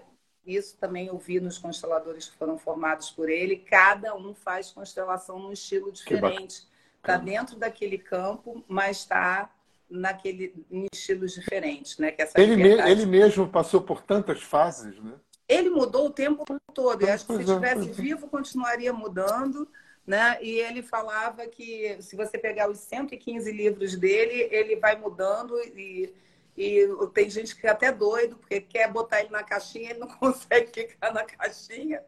isso 0.55 0.77
também 0.77 1.07
eu 1.07 1.17
vi 1.17 1.39
nos 1.39 1.57
consteladores 1.57 2.29
que 2.29 2.37
foram 2.37 2.57
formados 2.57 3.09
por 3.11 3.29
ele. 3.29 3.57
Cada 3.57 4.15
um 4.15 4.33
faz 4.33 4.71
constelação 4.71 5.39
num 5.39 5.51
estilo 5.51 5.91
diferente. 5.91 6.67
Está 6.97 7.17
dentro 7.17 7.55
daquele 7.55 7.97
campo, 7.97 8.63
mas 8.67 8.97
está 8.97 9.49
naquele 9.89 10.53
em 10.69 10.85
estilos 10.93 11.33
diferentes, 11.33 11.97
né? 11.97 12.11
Que 12.11 12.27
ele, 12.35 12.55
me, 12.55 12.69
ele 12.69 13.05
mesmo 13.05 13.47
passou 13.47 13.81
por 13.81 14.01
tantas 14.01 14.43
fases, 14.43 14.99
né? 15.01 15.13
Ele 15.47 15.69
mudou 15.69 16.07
o 16.07 16.11
tempo 16.11 16.45
todo. 16.73 17.01
Eu 17.01 17.11
acho 17.11 17.25
que 17.25 17.35
se 17.35 17.41
estivesse 17.41 17.89
é. 17.89 17.91
vivo, 17.91 18.27
continuaria 18.27 18.93
mudando. 18.93 19.67
Né? 20.05 20.37
E 20.41 20.59
ele 20.59 20.81
falava 20.81 21.45
que 21.47 21.97
se 22.01 22.15
você 22.15 22.37
pegar 22.37 22.69
os 22.69 22.79
115 22.79 23.51
livros 23.51 23.95
dele, 23.95 24.47
ele 24.51 24.75
vai 24.75 24.95
mudando 24.95 25.55
e, 25.59 26.11
e 26.57 26.87
tem 27.13 27.29
gente 27.29 27.55
que 27.55 27.65
é 27.65 27.69
até 27.69 27.91
doido, 27.91 28.35
porque 28.37 28.59
quer 28.59 28.91
botar 28.91 29.21
ele 29.21 29.29
na 29.29 29.43
caixinha, 29.43 29.91
ele 29.91 29.99
não 29.99 30.07
consegue 30.17 30.87
ficar 30.87 31.13
na 31.13 31.23
caixinha. 31.23 32.03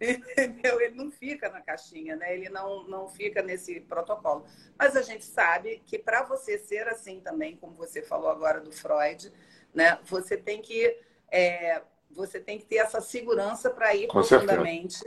Entendeu? 0.00 0.80
Ele 0.80 0.94
não 0.94 1.10
fica 1.10 1.50
na 1.50 1.60
caixinha, 1.60 2.16
né? 2.16 2.34
Ele 2.34 2.48
não, 2.48 2.84
não 2.88 3.08
fica 3.08 3.42
nesse 3.42 3.80
protocolo. 3.80 4.44
Mas 4.78 4.96
a 4.96 5.02
gente 5.02 5.24
sabe 5.24 5.82
que 5.86 5.98
para 5.98 6.22
você 6.22 6.58
ser 6.58 6.88
assim 6.88 7.20
também, 7.20 7.56
como 7.56 7.74
você 7.74 8.02
falou 8.02 8.30
agora 8.30 8.60
do 8.60 8.72
Freud, 8.72 9.32
né? 9.74 9.98
Você 10.04 10.36
tem 10.36 10.62
que 10.62 10.98
é, 11.30 11.82
você 12.10 12.40
tem 12.40 12.58
que 12.58 12.64
ter 12.64 12.76
essa 12.76 13.00
segurança 13.00 13.70
para 13.70 13.94
ir 13.94 14.06
Com 14.06 14.22
profundamente. 14.22 15.04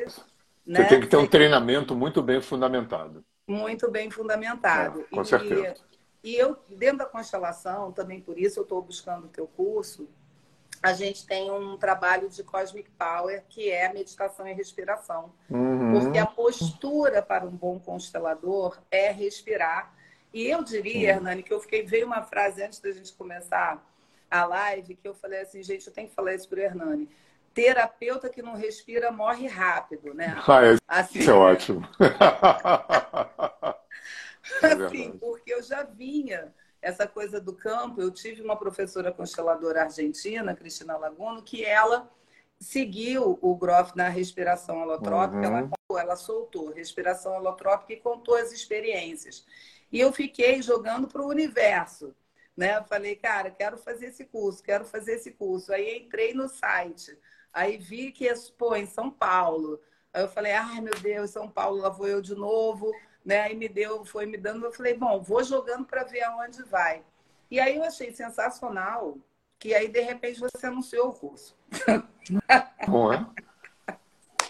Né? 0.66 0.84
Você 0.84 0.88
tem 0.88 1.02
que 1.02 1.08
ter 1.08 1.18
um 1.18 1.28
treinamento 1.28 1.96
muito 1.96 2.22
bem 2.22 2.42
fundamentado. 2.42 3.26
Muito 3.48 3.90
bem 3.90 4.12
fundamentado. 4.12 5.02
É, 5.02 5.16
com 5.16 5.22
e, 5.22 5.26
certeza. 5.26 5.89
E 6.24 6.36
eu, 6.36 6.58
dentro 6.70 7.00
da 7.00 7.06
constelação, 7.06 7.92
também 7.92 8.20
por 8.20 8.38
isso 8.38 8.60
eu 8.60 8.64
estou 8.64 8.82
buscando 8.82 9.26
o 9.26 9.30
teu 9.30 9.48
curso, 9.48 10.10
a 10.82 10.94
gente 10.94 11.26
tem 11.26 11.52
um 11.52 11.78
trabalho 11.78 12.30
de 12.30 12.42
Cosmic 12.44 12.90
Power, 12.92 13.44
que 13.50 13.70
é 13.70 13.92
meditação 13.92 14.48
e 14.48 14.54
respiração. 14.54 15.32
Uhum. 15.50 16.00
Porque 16.00 16.18
a 16.18 16.26
postura 16.26 17.22
para 17.22 17.46
um 17.46 17.52
bom 17.52 17.80
constelador 17.80 18.80
é 18.90 19.12
respirar. 19.12 19.94
E 20.34 20.48
eu 20.48 20.64
diria, 20.64 21.10
Hernani, 21.10 21.44
que 21.44 21.54
eu 21.54 21.60
fiquei, 21.60 21.84
veio 21.84 22.06
uma 22.06 22.22
frase 22.22 22.64
antes 22.64 22.80
da 22.80 22.92
gente 22.92 23.12
começar 23.14 23.86
a 24.30 24.46
live 24.46 24.96
que 24.96 25.08
eu 25.08 25.16
falei 25.16 25.42
assim, 25.42 25.62
gente, 25.62 25.88
eu 25.88 25.94
tenho 25.94 26.08
que 26.08 26.16
falar 26.16 26.34
isso 26.34 26.48
para 26.48 26.60
o 26.60 26.62
Hernani. 26.62 27.10
Terapeuta 27.54 28.30
que 28.30 28.42
não 28.42 28.56
respira 28.56 29.12
morre 29.12 29.48
rápido, 29.48 30.14
né? 30.14 30.38
Ah, 30.48 30.66
é, 30.66 30.78
assim, 30.88 31.20
isso 31.20 31.32
é 31.32 31.34
ótimo. 31.34 31.82
assim, 34.62 35.18
porque 35.18 35.54
eu 35.54 35.62
já 35.62 35.84
vinha 35.84 36.54
essa 36.82 37.08
coisa 37.08 37.40
do 37.40 37.54
campo. 37.54 38.02
Eu 38.02 38.12
tive 38.12 38.42
uma 38.42 38.58
professora 38.58 39.12
consteladora 39.12 39.84
argentina, 39.84 40.56
Cristina 40.56 40.98
Laguno, 40.98 41.44
que 41.44 41.66
ela 41.66 42.10
seguiu 42.60 43.40
o 43.42 43.56
Groff 43.56 43.96
na 43.96 44.10
respiração 44.10 44.82
holotrópica, 44.82 45.48
uhum. 45.48 45.58
ela, 45.58 45.70
ela 46.02 46.16
soltou 46.18 46.72
respiração 46.72 47.38
holotrópica 47.38 47.94
e 47.94 47.98
contou 48.02 48.36
as 48.36 48.52
experiências. 48.52 49.46
E 49.92 50.00
eu 50.00 50.12
fiquei 50.12 50.62
jogando 50.62 51.08
para 51.08 51.22
o 51.22 51.28
universo 51.28 52.14
né? 52.60 52.76
Eu 52.76 52.84
falei, 52.84 53.16
cara, 53.16 53.50
quero 53.50 53.78
fazer 53.78 54.08
esse 54.08 54.26
curso, 54.26 54.62
quero 54.62 54.84
fazer 54.84 55.14
esse 55.14 55.32
curso. 55.32 55.72
Aí 55.72 55.98
entrei 55.98 56.34
no 56.34 56.50
site, 56.50 57.18
aí 57.54 57.78
vi 57.78 58.12
que, 58.12 58.28
pô, 58.58 58.76
em 58.76 58.86
São 58.86 59.10
Paulo. 59.10 59.80
Aí 60.14 60.22
eu 60.22 60.28
falei, 60.28 60.52
ai 60.52 60.82
meu 60.82 60.94
Deus, 61.02 61.30
São 61.30 61.50
Paulo, 61.50 61.78
lá 61.78 61.88
vou 61.88 62.06
eu 62.06 62.22
de 62.22 62.36
novo, 62.36 62.92
né? 63.26 63.42
Aí 63.42 63.56
me 63.56 63.68
deu, 63.68 64.04
foi 64.06 64.26
me 64.26 64.38
dando, 64.38 64.66
eu 64.66 64.72
falei, 64.72 64.94
bom, 64.94 65.22
vou 65.22 65.44
jogando 65.44 65.86
para 65.86 66.04
ver 66.04 66.24
aonde 66.24 66.64
vai. 66.64 67.04
E 67.50 67.60
aí 67.60 67.78
eu 67.78 67.84
achei 67.84 68.12
sensacional 68.12 69.18
que 69.58 69.74
aí 69.74 69.88
de 69.88 70.02
repente 70.02 70.40
você 70.40 70.66
anunciou 70.66 71.10
o 71.10 71.14
curso. 71.14 71.56
Bom, 72.88 73.12
é? 73.12 73.26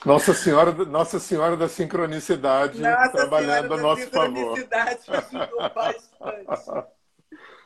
Nossa 0.06 0.34
Senhora, 0.34 0.72
Nossa 0.86 1.20
Senhora 1.20 1.58
da 1.58 1.68
Sincronicidade 1.68 2.80
Nossa 2.80 3.12
trabalhando 3.12 3.74
a 3.74 3.78
nosso 3.78 4.08
favor. 4.10 4.56
Senhora 4.56 4.88
Sincronicidade 4.88 5.02
ajudou 5.08 5.70
bastante. 5.74 6.90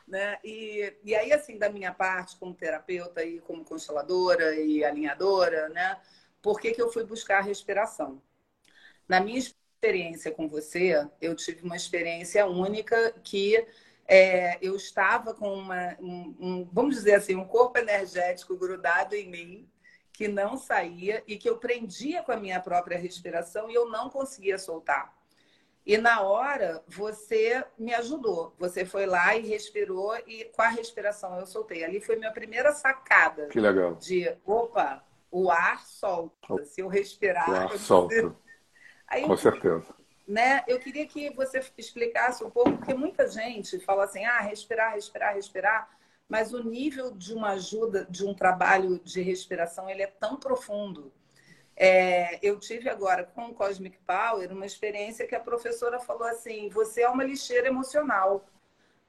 Né? 0.08 0.38
E, 0.44 0.94
e 1.04 1.16
aí, 1.16 1.32
assim, 1.32 1.58
da 1.58 1.70
minha 1.70 1.94
parte, 1.94 2.38
como 2.38 2.54
terapeuta 2.54 3.24
e 3.24 3.40
como 3.42 3.64
consteladora 3.64 4.56
e 4.56 4.84
alinhadora, 4.84 5.70
né? 5.70 5.98
Por 6.42 6.60
que, 6.60 6.72
que 6.72 6.82
eu 6.82 6.92
fui 6.92 7.04
buscar 7.04 7.40
a 7.40 7.42
respiração? 7.42 8.22
Na 9.08 9.20
minha 9.20 9.40
experiência 9.84 10.32
com 10.32 10.48
você, 10.48 11.06
eu 11.22 11.36
tive 11.36 11.62
uma 11.64 11.76
experiência 11.76 12.46
única 12.46 13.14
que 13.22 13.66
é, 14.08 14.58
eu 14.62 14.78
estava 14.78 15.34
com 15.34 15.54
uma, 15.54 15.98
um, 16.00 16.36
um, 16.40 16.70
vamos 16.72 16.96
dizer 16.96 17.16
assim, 17.16 17.36
um 17.36 17.46
corpo 17.46 17.78
energético 17.78 18.56
grudado 18.56 19.14
em 19.14 19.30
mim, 19.30 19.70
que 20.14 20.28
não 20.28 20.56
saía 20.56 21.22
e 21.28 21.38
que 21.38 21.50
eu 21.50 21.58
prendia 21.58 22.24
com 22.24 22.32
a 22.32 22.38
minha 22.38 22.62
própria 22.62 22.98
respiração 22.98 23.70
e 23.70 23.74
eu 23.74 23.90
não 23.90 24.10
conseguia 24.10 24.58
soltar. 24.58 25.14
E 25.86 25.98
na 25.98 26.22
hora, 26.22 26.82
você 26.88 27.62
me 27.78 27.94
ajudou. 27.94 28.56
Você 28.58 28.86
foi 28.86 29.06
lá 29.06 29.36
e 29.36 29.46
respirou, 29.46 30.16
e 30.26 30.46
com 30.46 30.62
a 30.62 30.70
respiração 30.70 31.38
eu 31.38 31.46
soltei. 31.46 31.84
Ali 31.84 32.00
foi 32.00 32.16
minha 32.16 32.32
primeira 32.32 32.72
sacada. 32.72 33.48
Que 33.48 33.60
legal. 33.60 33.96
De, 33.96 34.34
opa, 34.46 35.04
o 35.30 35.52
ar 35.52 35.86
solta. 35.86 36.64
Se 36.64 36.80
eu 36.80 36.88
respirar. 36.88 37.50
O 37.50 37.56
ar 37.56 37.78
solta. 37.78 38.34
Aí, 39.08 39.24
com 39.24 39.38
certeza. 39.38 39.94
Né, 40.28 40.64
eu 40.68 40.80
queria 40.80 41.06
que 41.06 41.30
você 41.32 41.62
explicasse 41.78 42.44
um 42.44 42.50
pouco, 42.50 42.78
porque 42.78 42.94
muita 42.94 43.28
gente 43.28 43.80
fala 43.80 44.06
assim: 44.06 44.24
ah, 44.26 44.40
respirar, 44.40 44.94
respirar, 44.94 45.36
respirar. 45.36 45.90
Mas 46.30 46.54
o 46.54 46.64
nível 46.64 47.12
de 47.12 47.34
uma 47.34 47.50
ajuda, 47.50 48.08
de 48.10 48.26
um 48.26 48.34
trabalho 48.34 49.00
de 49.04 49.22
respiração, 49.22 49.90
ele 49.90 50.02
é 50.02 50.08
tão 50.08 50.38
profundo 50.38 51.12
é, 51.76 52.40
eu 52.42 52.60
tive 52.60 52.90
agora 52.90 53.24
com 53.24 53.48
o 53.48 53.54
Cosmic 53.54 53.98
Power 54.06 54.52
uma 54.52 54.66
experiência 54.66 55.28
que 55.28 55.36
a 55.36 55.40
professora 55.40 56.00
falou 56.00 56.28
assim: 56.28 56.70
você 56.70 57.02
é 57.02 57.10
uma 57.10 57.24
lixeira 57.24 57.68
emocional. 57.68 58.46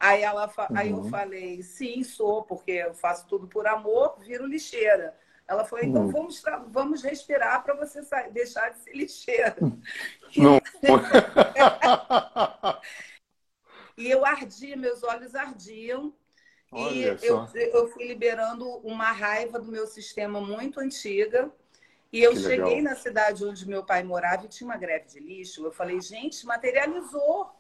Aí, 0.01 0.23
ela, 0.23 0.47
uhum. 0.47 0.77
aí 0.77 0.91
eu 0.91 0.97
uhum. 0.97 1.11
falei: 1.11 1.63
sim, 1.63 2.03
sou, 2.03 2.43
porque 2.43 2.73
eu 2.73 2.95
faço 2.95 3.27
tudo 3.27 3.47
por 3.47 3.67
amor, 3.67 4.17
viro 4.21 4.47
lixeira. 4.47 5.15
Ela 5.47 5.65
falou: 5.65 5.85
então 5.85 6.09
vamos, 6.09 6.43
vamos 6.69 7.03
respirar 7.03 7.63
para 7.63 7.75
você 7.75 8.01
deixar 8.33 8.71
de 8.71 8.79
ser 8.81 8.97
lixeira. 8.97 9.57
Não. 10.37 10.61
e 13.97 14.11
eu 14.11 14.25
ardia, 14.25 14.77
meus 14.77 15.03
olhos 15.03 15.35
ardiam. 15.35 16.15
Olha 16.73 16.93
e 16.93 17.27
eu, 17.27 17.47
eu 17.55 17.89
fui 17.89 18.09
liberando 18.09 18.69
uma 18.79 19.13
raiva 19.13 19.61
do 19.61 19.71
meu 19.71 19.87
sistema 19.87 20.41
muito 20.41 20.81
antiga 20.81 21.53
e 22.15 22.23
eu 22.23 22.31
que 22.31 22.43
cheguei 22.43 22.77
legal. 22.77 22.83
na 22.83 22.95
cidade 22.95 23.45
onde 23.45 23.69
meu 23.69 23.85
pai 23.85 24.05
morava 24.05 24.45
e 24.45 24.49
tinha 24.49 24.69
uma 24.69 24.77
greve 24.77 25.07
de 25.07 25.19
lixo. 25.19 25.65
Eu 25.65 25.73
falei, 25.73 26.01
gente, 26.01 26.47
materializou. 26.47 27.51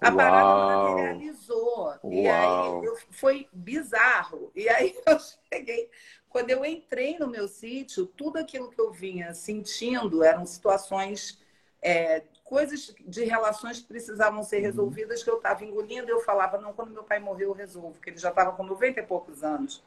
A 0.00 0.08
Uau. 0.08 0.16
parada 0.16 0.92
materializou. 0.92 1.84
Uau. 1.84 2.12
E 2.12 2.28
aí 2.28 2.84
eu, 2.84 2.96
foi 3.12 3.48
bizarro. 3.52 4.50
E 4.56 4.68
aí 4.68 4.92
eu 5.06 5.16
cheguei. 5.52 5.88
Quando 6.28 6.50
eu 6.50 6.64
entrei 6.64 7.18
no 7.18 7.28
meu 7.28 7.48
sítio, 7.48 8.06
tudo 8.06 8.38
aquilo 8.38 8.70
que 8.70 8.80
eu 8.80 8.92
vinha 8.92 9.32
sentindo 9.32 10.22
eram 10.22 10.44
situações, 10.44 11.40
é, 11.80 12.22
coisas 12.44 12.94
de 13.00 13.24
relações 13.24 13.80
que 13.80 13.86
precisavam 13.86 14.42
ser 14.42 14.56
uhum. 14.56 14.62
resolvidas, 14.62 15.22
que 15.22 15.30
eu 15.30 15.36
estava 15.36 15.64
engolindo. 15.64 16.10
Eu 16.10 16.20
falava, 16.20 16.58
não, 16.58 16.72
quando 16.72 16.92
meu 16.92 17.04
pai 17.04 17.18
morreu, 17.18 17.50
eu 17.50 17.54
resolvo, 17.54 17.92
porque 17.92 18.10
ele 18.10 18.18
já 18.18 18.30
estava 18.30 18.52
com 18.52 18.64
90 18.64 19.00
e 19.00 19.02
poucos 19.02 19.42
anos. 19.42 19.82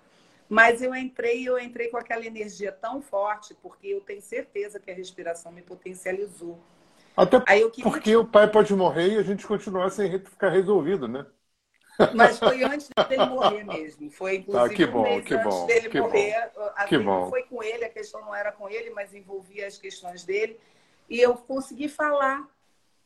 Mas 0.49 0.81
eu 0.81 0.95
entrei, 0.95 1.47
eu 1.47 1.59
entrei 1.59 1.89
com 1.89 1.97
aquela 1.97 2.25
energia 2.25 2.71
tão 2.71 3.01
forte, 3.01 3.53
porque 3.61 3.87
eu 3.87 4.01
tenho 4.01 4.21
certeza 4.21 4.79
que 4.79 4.89
a 4.89 4.95
respiração 4.95 5.51
me 5.51 5.61
potencializou. 5.61 6.59
Até 7.15 7.39
queria... 7.69 7.91
porque 7.91 8.15
o 8.15 8.25
pai 8.25 8.49
pode 8.49 8.73
morrer 8.73 9.13
e 9.13 9.17
a 9.17 9.23
gente 9.23 9.45
continuar 9.45 9.89
sem 9.91 10.19
ficar 10.19 10.49
resolvido, 10.49 11.07
né? 11.07 11.25
Mas 12.15 12.39
foi 12.39 12.63
antes 12.63 12.89
dele 13.07 13.25
morrer 13.25 13.63
mesmo. 13.65 14.09
Foi 14.09 14.37
inclusive 14.37 14.73
ah, 14.73 14.75
que 14.75 14.85
bom, 14.85 14.99
um 14.99 15.03
mês 15.03 15.25
que 15.25 15.33
antes 15.33 15.53
bom, 15.53 15.65
dele 15.65 15.89
que 15.89 16.01
morrer. 16.01 16.51
Bom, 16.55 16.85
que 16.87 16.97
bom. 16.97 17.29
Foi 17.29 17.43
com 17.43 17.63
ele, 17.63 17.85
a 17.85 17.89
questão 17.89 18.21
não 18.21 18.33
era 18.33 18.51
com 18.51 18.69
ele, 18.69 18.89
mas 18.91 19.13
envolvia 19.13 19.67
as 19.67 19.77
questões 19.77 20.23
dele. 20.23 20.59
E 21.09 21.19
eu 21.19 21.35
consegui 21.35 21.89
falar. 21.89 22.47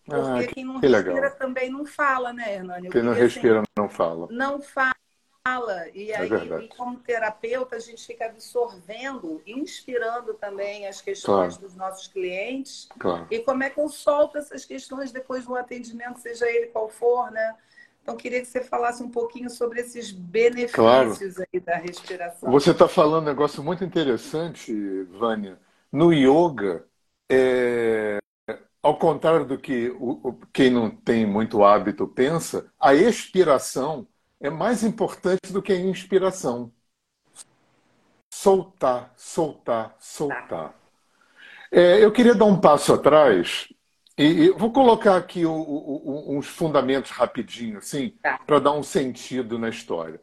Porque 0.06 0.44
ah, 0.44 0.54
quem 0.54 0.66
não 0.66 0.80
que 0.80 0.88
respira 0.88 1.14
legal. 1.14 1.36
também 1.38 1.70
não 1.70 1.86
fala, 1.86 2.34
né, 2.34 2.56
Hernani? 2.56 2.90
Quem 2.90 3.02
não 3.02 3.14
respira 3.14 3.60
assim, 3.60 3.72
não 3.78 3.90
fala. 3.90 4.28
Não 4.30 4.62
fala. 4.62 4.94
E 5.94 6.12
é 6.12 6.20
aí, 6.20 6.30
é 6.32 6.68
como 6.68 7.00
terapeuta, 7.00 7.76
a 7.76 7.80
gente 7.80 8.06
fica 8.06 8.28
absorvendo, 8.28 9.42
inspirando 9.46 10.34
também 10.36 10.88
as 10.88 11.02
questões 11.02 11.56
claro. 11.56 11.62
dos 11.62 11.76
nossos 11.76 12.08
clientes. 12.08 12.88
Claro. 12.98 13.28
E 13.30 13.40
como 13.40 13.64
é 13.64 13.70
que 13.70 13.80
eu 13.80 13.90
solto 13.90 14.38
essas 14.38 14.64
questões 14.64 15.12
depois 15.12 15.46
do 15.46 15.56
atendimento, 15.56 16.20
seja 16.20 16.50
ele 16.50 16.68
qual 16.68 16.90
for, 16.90 17.30
né? 17.32 17.56
Então, 18.04 18.18
queria 18.18 18.42
que 18.42 18.48
você 18.48 18.62
falasse 18.62 19.02
um 19.02 19.10
pouquinho 19.10 19.50
sobre 19.50 19.80
esses 19.80 20.12
benefícios 20.12 20.74
claro. 20.74 21.16
aí 21.54 21.60
da 21.62 21.78
respiração. 21.78 22.52
Você 22.52 22.72
está 22.72 22.86
falando 22.86 23.24
um 23.24 23.28
negócio 23.28 23.64
muito 23.64 23.82
interessante, 23.86 24.74
Vânia. 25.04 25.58
No 25.90 26.12
yoga, 26.12 26.86
é... 27.32 28.18
ao 28.82 29.00
contrário 29.00 29.46
do 29.46 29.58
que 29.58 29.90
o... 29.98 30.38
quem 30.52 30.70
não 30.70 30.92
tem 30.92 31.26
muito 31.26 31.64
hábito 31.64 32.06
pensa, 32.06 32.70
a 32.78 32.94
expiração 32.94 34.06
é 34.38 34.50
mais 34.50 34.84
importante 34.84 35.54
do 35.54 35.62
que 35.62 35.72
a 35.72 35.80
inspiração. 35.80 36.74
Soltar, 38.34 39.14
soltar, 39.16 39.96
soltar. 39.98 40.76
É, 41.72 42.04
eu 42.04 42.12
queria 42.12 42.36
dar 42.36 42.46
um 42.46 42.60
passo 42.60 42.94
atrás 42.94 43.70
e, 44.18 44.24
e 44.24 44.50
vou 44.52 44.72
colocar 44.72 45.16
aqui 45.16 45.46
o, 45.46 45.52
o, 45.52 46.38
uns 46.38 46.48
fundamentos 46.48 47.12
rapidinho, 47.12 47.80
assim, 47.80 48.10
tá. 48.22 48.40
para 48.46 48.60
dar 48.60 48.72
um 48.72 48.84
sentido 48.84 49.58
na 49.58 49.70
história. 49.70 50.22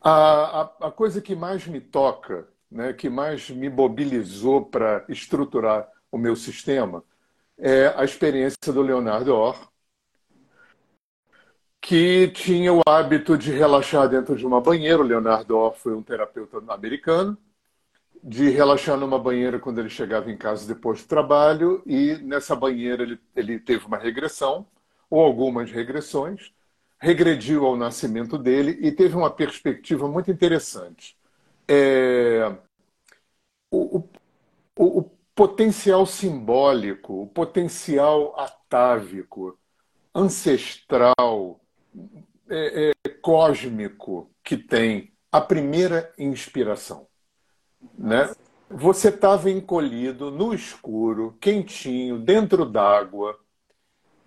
A, 0.00 0.60
a, 0.60 0.88
a, 0.88 0.90
coisa 0.90 1.20
que 1.22 1.34
mais 1.34 1.66
me 1.66 1.80
toca, 1.80 2.46
né, 2.70 2.92
que 2.92 3.08
mais 3.08 3.48
me 3.48 3.70
mobilizou 3.70 4.66
para 4.66 5.04
estruturar 5.08 5.88
o 6.12 6.18
meu 6.18 6.36
sistema, 6.36 7.02
é 7.58 7.94
a 7.96 8.04
experiência 8.04 8.72
do 8.72 8.82
Leonardo 8.82 9.34
Orr, 9.34 9.68
que 11.80 12.28
tinha 12.28 12.72
o 12.72 12.82
hábito 12.86 13.36
de 13.38 13.52
relaxar 13.52 14.08
dentro 14.08 14.36
de 14.36 14.46
uma 14.46 14.60
banheira. 14.60 15.00
O 15.00 15.06
Leonardo 15.06 15.56
Orr 15.56 15.74
foi 15.74 15.94
um 15.94 16.02
terapeuta 16.02 16.58
americano, 16.68 17.38
de 18.24 18.48
relaxar 18.50 18.96
numa 18.98 19.18
banheira 19.18 19.60
quando 19.60 19.80
ele 19.80 19.90
chegava 19.90 20.30
em 20.30 20.36
casa 20.38 20.66
depois 20.66 21.02
do 21.02 21.08
trabalho, 21.08 21.82
e 21.86 22.16
nessa 22.22 22.56
banheira 22.56 23.02
ele, 23.02 23.20
ele 23.36 23.58
teve 23.60 23.86
uma 23.86 23.98
regressão, 23.98 24.66
ou 25.10 25.20
algumas 25.20 25.70
regressões, 25.70 26.52
regrediu 26.98 27.66
ao 27.66 27.76
nascimento 27.76 28.38
dele 28.38 28.78
e 28.80 28.90
teve 28.92 29.14
uma 29.14 29.30
perspectiva 29.30 30.08
muito 30.08 30.30
interessante. 30.30 31.16
É, 31.68 32.56
o, 33.70 33.98
o, 34.78 35.00
o 35.00 35.02
potencial 35.34 36.06
simbólico, 36.06 37.22
o 37.22 37.26
potencial 37.26 38.38
atávico, 38.38 39.58
ancestral, 40.14 41.60
é, 42.48 42.90
é, 42.90 43.10
cósmico 43.22 44.30
que 44.42 44.56
tem 44.56 45.12
a 45.32 45.40
primeira 45.40 46.12
inspiração. 46.18 47.06
Né? 47.98 48.30
Você 48.68 49.08
estava 49.08 49.50
encolhido 49.50 50.30
no 50.30 50.54
escuro, 50.54 51.36
quentinho, 51.40 52.18
dentro 52.18 52.64
d'água. 52.64 53.38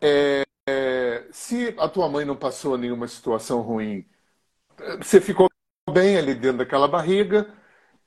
É, 0.01 0.43
se 1.31 1.73
a 1.77 1.87
tua 1.87 2.09
mãe 2.09 2.25
não 2.25 2.35
passou 2.35 2.77
nenhuma 2.77 3.07
situação 3.07 3.61
ruim, 3.61 4.05
você 5.01 5.19
ficou 5.19 5.49
bem 5.91 6.17
ali 6.17 6.35
dentro 6.35 6.59
daquela 6.59 6.87
barriga, 6.87 7.53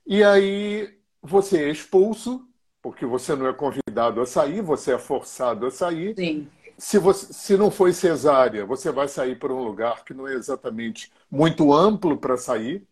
e 0.06 0.22
aí 0.22 0.98
você 1.22 1.64
é 1.64 1.70
expulso, 1.70 2.46
porque 2.82 3.04
você 3.04 3.34
não 3.34 3.46
é 3.46 3.52
convidado 3.52 4.20
a 4.20 4.26
sair, 4.26 4.62
você 4.62 4.94
é 4.94 4.98
forçado 4.98 5.66
a 5.66 5.70
sair. 5.70 6.14
Sim 6.16 6.48
se, 6.80 6.98
você, 6.98 7.32
se 7.32 7.56
não 7.58 7.70
foi 7.70 7.92
cesárea, 7.92 8.64
você 8.64 8.90
vai 8.90 9.06
sair 9.06 9.38
para 9.38 9.52
um 9.52 9.62
lugar 9.62 10.02
que 10.02 10.14
não 10.14 10.26
é 10.26 10.32
exatamente 10.32 11.12
muito 11.30 11.74
amplo 11.74 12.16
para 12.16 12.38
sair. 12.38 12.82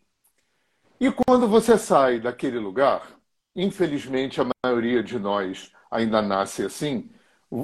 E 0.99 1.09
quando 1.11 1.47
você 1.47 1.77
sai 1.77 2.19
daquele 2.19 2.59
lugar, 2.59 3.07
infelizmente 3.55 4.41
a 4.41 4.47
maioria 4.63 5.01
de 5.01 5.17
nós 5.17 5.71
ainda 5.89 6.21
nasce 6.21 6.63
assim, 6.63 7.09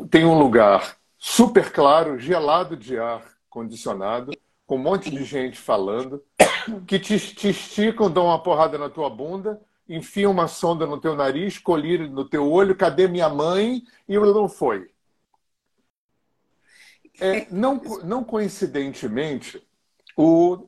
tem 0.10 0.26
um 0.26 0.38
lugar 0.40 0.98
super 1.18 1.72
claro, 1.72 2.18
gelado 2.18 2.78
de 2.78 2.98
ar 2.98 3.24
condicionado, 3.50 4.32
com 4.66 4.78
um 4.78 4.82
monte 4.82 5.10
de 5.12 5.24
gente 5.24 5.58
falando, 5.58 6.24
que 6.88 6.98
te, 6.98 7.20
te 7.20 7.50
esticam, 7.50 8.10
dão 8.10 8.26
uma 8.26 8.42
porrada 8.42 8.78
na 8.78 8.90
tua 8.90 9.10
bunda, 9.10 9.62
enfiam 9.88 10.32
uma 10.32 10.48
sonda 10.48 10.86
no 10.88 11.00
teu 11.00 11.16
nariz, 11.16 11.58
colírio 11.58 12.10
no 12.10 12.26
teu 12.28 12.50
olho, 12.50 12.76
cadê 12.76 13.08
minha 13.08 13.30
mãe? 13.30 13.84
E 14.08 14.18
não 14.18 14.50
foi. 14.50 14.90
É, 17.20 17.48
não, 17.52 17.76
não 18.04 18.24
coincidentemente, 18.24 19.66
o, 20.18 20.68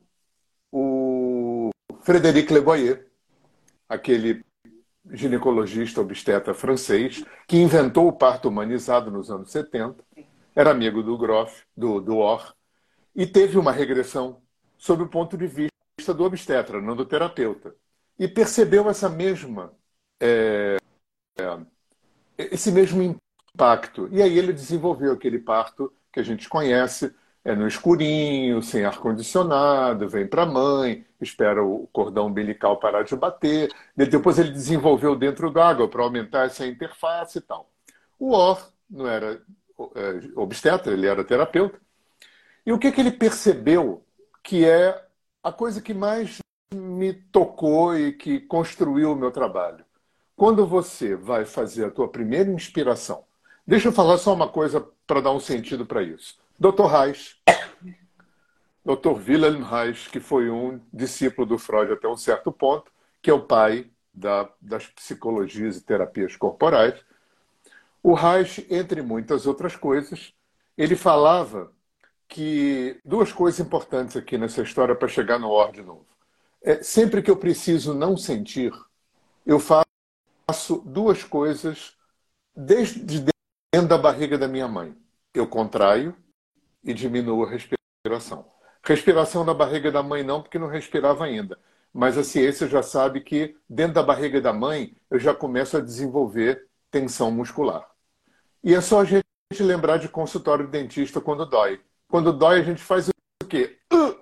o 0.70 1.07
Frederic 2.08 2.50
Leboyer, 2.50 3.06
aquele 3.86 4.42
ginecologista 5.10 6.00
obstetra 6.00 6.54
francês, 6.54 7.22
que 7.46 7.58
inventou 7.58 8.08
o 8.08 8.12
parto 8.14 8.48
humanizado 8.48 9.10
nos 9.10 9.30
anos 9.30 9.50
70, 9.50 10.02
era 10.56 10.70
amigo 10.70 11.02
do 11.02 11.18
Groff, 11.18 11.64
do, 11.76 12.00
do 12.00 12.16
Orr, 12.16 12.54
e 13.14 13.26
teve 13.26 13.58
uma 13.58 13.72
regressão 13.72 14.40
sob 14.78 15.02
o 15.02 15.08
ponto 15.08 15.36
de 15.36 15.46
vista 15.46 16.14
do 16.14 16.24
obstetra, 16.24 16.80
não 16.80 16.96
do 16.96 17.04
terapeuta. 17.04 17.74
E 18.18 18.26
percebeu 18.26 18.88
essa 18.88 19.10
mesma, 19.10 19.74
é, 20.18 20.78
é, 21.38 21.58
esse 22.38 22.72
mesmo 22.72 23.02
impacto. 23.02 24.08
E 24.10 24.22
aí 24.22 24.38
ele 24.38 24.54
desenvolveu 24.54 25.12
aquele 25.12 25.40
parto 25.40 25.92
que 26.10 26.20
a 26.20 26.22
gente 26.22 26.48
conhece, 26.48 27.14
é 27.48 27.54
no 27.54 27.66
escurinho, 27.66 28.62
sem 28.62 28.84
ar-condicionado, 28.84 30.06
vem 30.06 30.26
para 30.26 30.42
a 30.42 30.46
mãe, 30.46 31.06
espera 31.18 31.64
o 31.64 31.86
cordão 31.90 32.26
umbilical 32.26 32.78
parar 32.78 33.04
de 33.04 33.16
bater. 33.16 33.72
Depois 33.96 34.38
ele 34.38 34.50
desenvolveu 34.50 35.16
dentro 35.16 35.50
d'água 35.50 35.88
para 35.88 36.02
aumentar 36.02 36.44
essa 36.44 36.66
interface 36.66 37.38
e 37.38 37.40
tal. 37.40 37.70
O 38.18 38.32
Or 38.32 38.70
não 38.90 39.08
era 39.08 39.40
é, 39.94 40.20
obstetra, 40.36 40.92
ele 40.92 41.06
era 41.06 41.24
terapeuta. 41.24 41.80
E 42.66 42.72
o 42.72 42.78
que, 42.78 42.92
que 42.92 43.00
ele 43.00 43.12
percebeu 43.12 44.04
que 44.42 44.66
é 44.66 45.02
a 45.42 45.50
coisa 45.50 45.80
que 45.80 45.94
mais 45.94 46.40
me 46.74 47.14
tocou 47.14 47.96
e 47.96 48.12
que 48.12 48.40
construiu 48.40 49.12
o 49.12 49.16
meu 49.16 49.30
trabalho? 49.30 49.86
Quando 50.36 50.66
você 50.66 51.16
vai 51.16 51.46
fazer 51.46 51.86
a 51.86 51.90
tua 51.90 52.08
primeira 52.08 52.50
inspiração, 52.50 53.24
deixa 53.66 53.88
eu 53.88 53.92
falar 53.92 54.18
só 54.18 54.34
uma 54.34 54.48
coisa 54.48 54.86
para 55.06 55.22
dar 55.22 55.32
um 55.32 55.40
sentido 55.40 55.86
para 55.86 56.02
isso. 56.02 56.36
Dr. 56.58 56.86
Reich, 56.86 57.36
Dr. 58.84 59.10
Wilhelm 59.28 59.62
Reich, 59.62 60.10
que 60.10 60.18
foi 60.18 60.50
um 60.50 60.80
discípulo 60.92 61.46
do 61.46 61.58
Freud 61.58 61.92
até 61.92 62.08
um 62.08 62.16
certo 62.16 62.50
ponto, 62.50 62.90
que 63.22 63.30
é 63.30 63.32
o 63.32 63.44
pai 63.44 63.90
da, 64.12 64.50
das 64.60 64.86
psicologias 64.86 65.76
e 65.76 65.82
terapias 65.82 66.34
corporais. 66.36 67.04
O 68.02 68.12
Reich, 68.12 68.66
entre 68.70 69.02
muitas 69.02 69.46
outras 69.46 69.76
coisas, 69.76 70.32
ele 70.76 70.96
falava 70.96 71.72
que 72.26 73.00
duas 73.04 73.32
coisas 73.32 73.60
importantes 73.60 74.16
aqui 74.16 74.36
nessa 74.36 74.62
história 74.62 74.94
para 74.94 75.08
chegar 75.08 75.38
no 75.38 75.50
ordem 75.50 75.84
novo. 75.84 76.06
É, 76.62 76.82
sempre 76.82 77.22
que 77.22 77.30
eu 77.30 77.36
preciso 77.36 77.94
não 77.94 78.16
sentir, 78.16 78.72
eu 79.46 79.60
faço 79.60 80.82
duas 80.84 81.22
coisas 81.22 81.96
desde 82.54 83.20
dentro 83.72 83.88
da 83.88 83.96
barriga 83.96 84.36
da 84.36 84.48
minha 84.48 84.66
mãe. 84.66 84.96
Eu 85.32 85.46
contraio 85.46 86.16
e 86.88 86.94
diminuo 86.94 87.44
a 87.44 87.50
respiração. 87.50 88.46
Respiração 88.82 89.44
na 89.44 89.52
barriga 89.52 89.92
da 89.92 90.02
mãe 90.02 90.22
não, 90.22 90.40
porque 90.40 90.58
não 90.58 90.68
respirava 90.68 91.26
ainda. 91.26 91.58
Mas 91.92 92.16
a 92.16 92.24
ciência 92.24 92.66
já 92.66 92.82
sabe 92.82 93.20
que 93.20 93.54
dentro 93.68 93.94
da 93.94 94.02
barriga 94.02 94.40
da 94.40 94.54
mãe 94.54 94.96
eu 95.10 95.18
já 95.18 95.34
começo 95.34 95.76
a 95.76 95.80
desenvolver 95.80 96.66
tensão 96.90 97.30
muscular. 97.30 97.86
E 98.64 98.74
é 98.74 98.80
só 98.80 99.02
a 99.02 99.04
gente 99.04 99.22
lembrar 99.60 99.98
de 99.98 100.08
consultório 100.08 100.64
de 100.64 100.70
dentista 100.70 101.20
quando 101.20 101.44
dói. 101.44 101.78
Quando 102.08 102.32
dói, 102.32 102.60
a 102.60 102.64
gente 102.64 102.82
faz 102.82 103.08
o 103.08 103.46
quê? 103.46 103.78
Uh! 103.92 104.16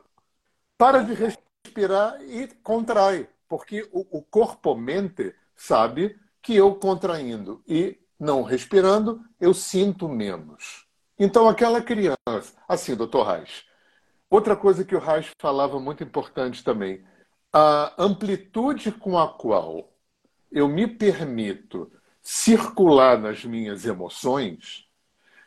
Para 0.76 1.02
de 1.02 1.14
respirar 1.14 2.20
e 2.22 2.48
contrai. 2.64 3.28
Porque 3.48 3.88
o, 3.92 4.18
o 4.18 4.22
corpo-mente 4.22 5.32
sabe 5.54 6.18
que 6.42 6.56
eu 6.56 6.74
contraindo 6.74 7.62
e 7.64 7.96
não 8.18 8.42
respirando, 8.42 9.24
eu 9.40 9.54
sinto 9.54 10.08
menos. 10.08 10.85
Então, 11.18 11.48
aquela 11.48 11.82
criança. 11.82 12.54
Assim, 12.68 12.94
doutor 12.94 13.26
Reis. 13.26 13.64
Outra 14.28 14.56
coisa 14.56 14.84
que 14.84 14.94
o 14.94 14.98
Reis 14.98 15.30
falava 15.40 15.80
muito 15.80 16.02
importante 16.02 16.62
também. 16.62 17.04
A 17.52 17.94
amplitude 18.02 18.92
com 18.92 19.18
a 19.18 19.28
qual 19.32 19.92
eu 20.50 20.68
me 20.68 20.86
permito 20.86 21.90
circular 22.22 23.18
nas 23.18 23.44
minhas 23.44 23.84
emoções 23.84 24.86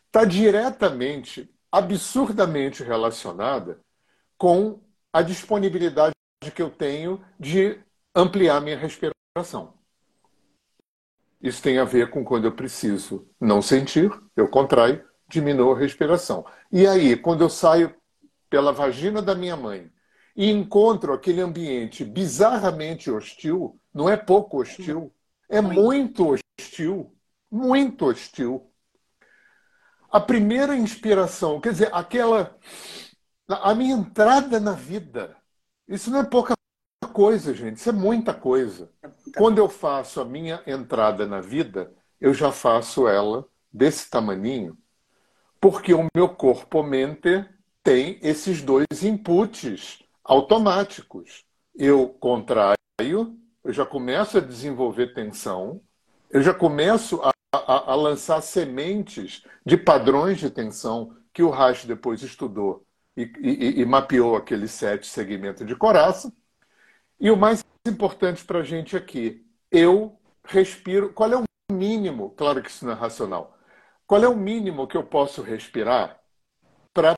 está 0.06 0.24
diretamente, 0.26 1.54
absurdamente 1.72 2.84
relacionada 2.84 3.80
com 4.38 4.82
a 5.12 5.22
disponibilidade 5.22 6.14
que 6.56 6.62
eu 6.62 6.70
tenho 6.70 7.24
de 7.40 7.80
ampliar 8.16 8.62
minha 8.62 8.78
respiração. 8.78 9.74
Isso 11.42 11.62
tem 11.62 11.78
a 11.78 11.84
ver 11.84 12.10
com 12.10 12.24
quando 12.24 12.46
eu 12.46 12.52
preciso 12.52 13.28
não 13.40 13.62
sentir, 13.62 14.12
eu 14.36 14.48
contraio, 14.48 15.08
diminuo 15.30 15.74
a 15.74 15.80
respiração. 15.80 16.46
E 16.72 16.86
aí, 16.88 17.16
quando 17.16 17.42
eu 17.42 17.50
saio 17.50 17.96
pela 18.50 18.74
vagina 18.74 19.22
da 19.22 19.36
minha 19.36 19.56
mãe 19.56 19.92
e 20.36 20.50
encontro 20.50 21.14
aquele 21.14 21.42
ambiente 21.42 22.04
bizarramente 22.04 23.12
hostil, 23.12 23.80
não 23.94 24.10
é 24.10 24.18
pouco 24.18 24.60
hostil, 24.60 25.14
é 25.48 25.62
muito 25.62 26.38
hostil, 26.60 27.16
muito 27.52 28.06
hostil. 28.06 28.72
A 30.12 30.20
primeira 30.20 30.76
inspiração, 30.76 31.62
quer 31.62 31.72
dizer, 31.72 31.90
aquela. 31.94 32.58
A 33.48 33.74
minha 33.74 33.96
entrada 33.96 34.60
na 34.60 34.74
vida. 34.74 35.36
Isso 35.88 36.12
não 36.12 36.20
é 36.20 36.24
pouca 36.24 36.54
coisa, 37.14 37.54
gente, 37.54 37.78
isso 37.78 37.90
é 37.90 37.92
muita 37.92 38.34
coisa. 38.34 38.92
Quando 39.36 39.58
eu 39.58 39.68
faço 39.68 40.22
a 40.22 40.26
minha 40.26 40.62
entrada 40.66 41.26
na 41.26 41.42
vida, 41.42 41.92
eu 42.22 42.34
já 42.34 42.52
faço 42.52 43.08
ela 43.08 43.46
desse 43.72 44.10
tamaninho, 44.10 44.78
porque 45.60 45.94
o 45.94 46.08
meu 46.16 46.30
corpo-mente 46.30 47.46
tem 47.84 48.20
esses 48.22 48.62
dois 48.62 49.04
inputs 49.04 50.00
automáticos. 50.24 51.44
Eu 51.76 52.10
contraio, 52.10 52.78
eu 53.02 53.74
já 53.74 53.86
começo 53.86 54.38
a 54.38 54.42
desenvolver 54.42 55.14
tensão, 55.14 55.82
eu 56.30 56.42
já 56.42 56.54
começo 56.54 57.22
a, 57.22 57.32
a, 57.52 57.92
a 57.92 57.96
lançar 57.96 58.42
sementes 58.42 59.44
de 59.66 59.78
padrões 59.78 60.40
de 60.40 60.50
tensão 60.50 61.16
que 61.34 61.44
o 61.44 61.50
Reich 61.50 61.88
depois 61.88 62.22
estudou 62.22 62.86
e, 63.16 63.24
e, 63.40 63.82
e 63.82 63.86
mapeou 63.86 64.36
aqueles 64.36 64.72
sete 64.72 65.08
segmentos 65.08 65.66
de 65.66 65.76
coraça. 65.76 66.32
E 67.20 67.30
o 67.30 67.38
mais 67.38 67.64
importante 67.86 68.46
para 68.46 68.60
a 68.60 68.64
gente 68.64 68.96
aqui, 68.96 69.46
eu 69.72 70.18
respiro. 70.44 71.12
Qual 71.14 71.32
é 71.32 71.38
o 71.38 71.44
mínimo? 71.72 72.32
Claro 72.32 72.62
que 72.62 72.70
isso 72.70 72.86
não 72.86 72.94
é 72.94 72.96
racional. 72.96 73.59
Qual 74.10 74.24
é 74.24 74.28
o 74.28 74.36
mínimo 74.36 74.88
que 74.88 74.98
eu 74.98 75.04
posso 75.04 75.44
respirar 75.44 76.20
para 76.92 77.14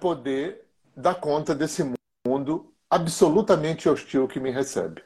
poder 0.00 0.66
dar 0.96 1.14
conta 1.14 1.54
desse 1.54 1.84
mundo 2.26 2.74
absolutamente 2.90 3.88
hostil 3.88 4.26
que 4.26 4.40
me 4.40 4.50
recebe? 4.50 5.04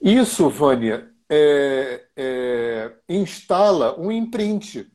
Isso, 0.00 0.50
Vânia, 0.50 1.08
é, 1.28 2.04
é, 2.16 2.92
instala 3.08 3.96
um 3.96 4.10
imprint. 4.10 4.92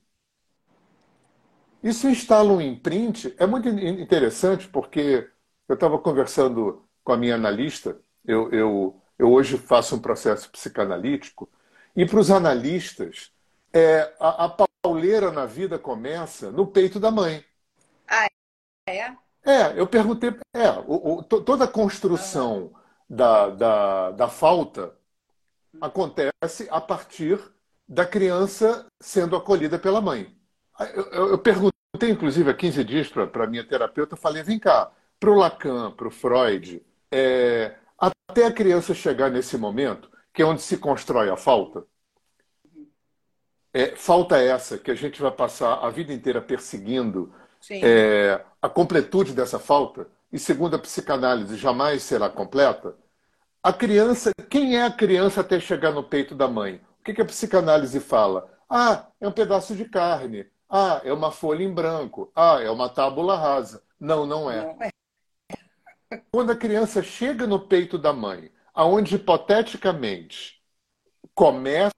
Isso 1.81 2.09
instala 2.09 2.51
um 2.51 2.59
imprint. 2.59 3.33
É 3.39 3.47
muito 3.47 3.69
interessante 3.69 4.67
porque 4.67 5.31
eu 5.69 5.75
estava 5.75 5.97
conversando 5.97 6.85
com 7.01 7.13
a 7.13 7.17
minha 7.17 7.35
analista 7.35 7.97
eu, 8.25 8.51
eu, 8.51 9.01
eu 9.17 9.31
hoje 9.31 9.57
faço 9.57 9.95
um 9.95 9.99
processo 9.99 10.51
psicanalítico, 10.51 11.49
e 11.95 12.05
para 12.05 12.19
os 12.19 12.29
analistas, 12.29 13.31
é, 13.71 14.13
a, 14.19 14.45
a 14.45 14.66
pauleira 14.81 15.31
na 15.31 15.45
vida 15.45 15.77
começa 15.77 16.51
no 16.51 16.67
peito 16.67 16.99
da 16.99 17.11
mãe. 17.11 17.43
Ah, 18.07 18.27
é? 18.87 19.15
É, 19.43 19.79
eu 19.79 19.87
perguntei. 19.87 20.29
É, 20.53 20.69
o, 20.85 21.19
o, 21.19 21.23
toda 21.23 21.65
a 21.65 21.67
construção 21.67 22.73
da, 23.09 23.49
da, 23.49 24.11
da 24.11 24.27
falta 24.27 24.93
acontece 25.79 26.67
a 26.69 26.81
partir 26.81 27.39
da 27.87 28.05
criança 28.05 28.85
sendo 28.99 29.35
acolhida 29.35 29.79
pela 29.79 30.01
mãe. 30.01 30.35
Eu, 30.79 31.11
eu, 31.11 31.27
eu 31.31 31.37
perguntei, 31.39 32.09
inclusive, 32.09 32.49
há 32.49 32.53
15 32.53 32.83
dias 32.83 33.07
para 33.07 33.43
a 33.43 33.47
minha 33.47 33.65
terapeuta, 33.65 34.15
falei: 34.15 34.43
vem 34.43 34.59
cá, 34.59 34.91
para 35.19 35.31
o 35.31 35.35
Lacan, 35.35 35.91
para 35.91 36.07
o 36.07 36.11
Freud, 36.11 36.85
é, 37.11 37.75
até 37.97 38.45
a 38.45 38.51
criança 38.53 38.93
chegar 38.93 39.31
nesse 39.31 39.57
momento, 39.57 40.09
que 40.33 40.41
é 40.41 40.45
onde 40.45 40.61
se 40.61 40.77
constrói 40.77 41.29
a 41.29 41.37
falta, 41.37 41.85
é, 43.73 43.95
falta 43.95 44.38
essa 44.38 44.77
que 44.77 44.91
a 44.91 44.95
gente 44.95 45.21
vai 45.21 45.32
passar 45.32 45.73
a 45.86 45.89
vida 45.89 46.13
inteira 46.13 46.41
perseguindo 46.41 47.34
é, 47.69 48.41
a 48.62 48.69
completude 48.69 49.34
dessa 49.34 49.60
falta, 49.60 50.08
e 50.32 50.39
segundo 50.39 50.75
a 50.75 50.80
psicanálise 50.80 51.56
jamais 51.58 52.03
será 52.03 52.30
completa. 52.30 52.95
A 53.62 53.73
criança, 53.73 54.32
quem 54.49 54.77
é 54.77 54.84
a 54.84 54.91
criança 54.91 55.41
até 55.41 55.60
chegar 55.60 55.91
no 55.91 56.03
peito 56.03 56.36
da 56.36 56.47
mãe? 56.47 56.82
O 56.99 57.03
que, 57.03 57.13
que 57.13 57.21
a 57.21 57.25
psicanálise 57.25 57.99
fala? 57.99 58.49
Ah, 58.69 59.08
é 59.19 59.27
um 59.27 59.32
pedaço 59.32 59.75
de 59.75 59.86
carne. 59.86 60.45
Ah, 60.69 61.01
é 61.03 61.13
uma 61.13 61.32
folha 61.32 61.63
em 61.63 61.73
branco. 61.73 62.32
Ah, 62.36 62.60
é 62.62 62.69
uma 62.69 62.89
tábula 62.89 63.38
rasa. 63.38 63.82
Não, 63.99 64.25
não 64.25 64.51
é. 64.51 64.65
Não 64.65 64.84
é. 64.84 64.89
Quando 66.32 66.51
a 66.51 66.56
criança 66.56 67.01
chega 67.01 67.47
no 67.47 67.60
peito 67.60 67.97
da 67.97 68.13
mãe, 68.13 68.51
aonde 68.73 69.15
hipoteticamente 69.15 70.62
começa 71.34 71.91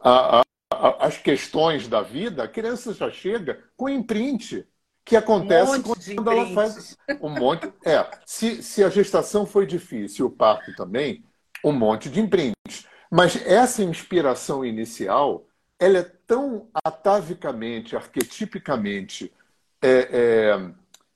a, 0.00 0.40
a, 0.40 0.44
a, 0.70 1.06
as 1.06 1.18
questões 1.18 1.88
da 1.88 2.02
vida, 2.02 2.42
a 2.42 2.48
criança 2.48 2.92
já 2.92 3.10
chega 3.10 3.62
com 3.76 3.88
imprint 3.88 4.66
que 5.04 5.16
acontece 5.16 5.78
um 5.78 5.82
quando 6.16 6.30
ela 6.30 6.46
faz 6.54 6.96
um 7.20 7.30
monte. 7.30 7.72
É, 7.84 8.06
se, 8.26 8.62
se 8.62 8.84
a 8.84 8.90
gestação 8.90 9.46
foi 9.46 9.66
difícil, 9.66 10.26
o 10.26 10.30
parto 10.30 10.74
também, 10.76 11.24
um 11.64 11.72
monte 11.72 12.10
de 12.10 12.20
imprints. 12.20 12.86
Mas 13.10 13.34
essa 13.46 13.82
inspiração 13.82 14.62
inicial, 14.62 15.46
ela 15.78 15.98
é 15.98 16.02
tão 16.02 16.68
atavicamente, 16.84 17.96
arquetipicamente 17.96 19.32
é, 19.80 19.88
é, 19.90 20.70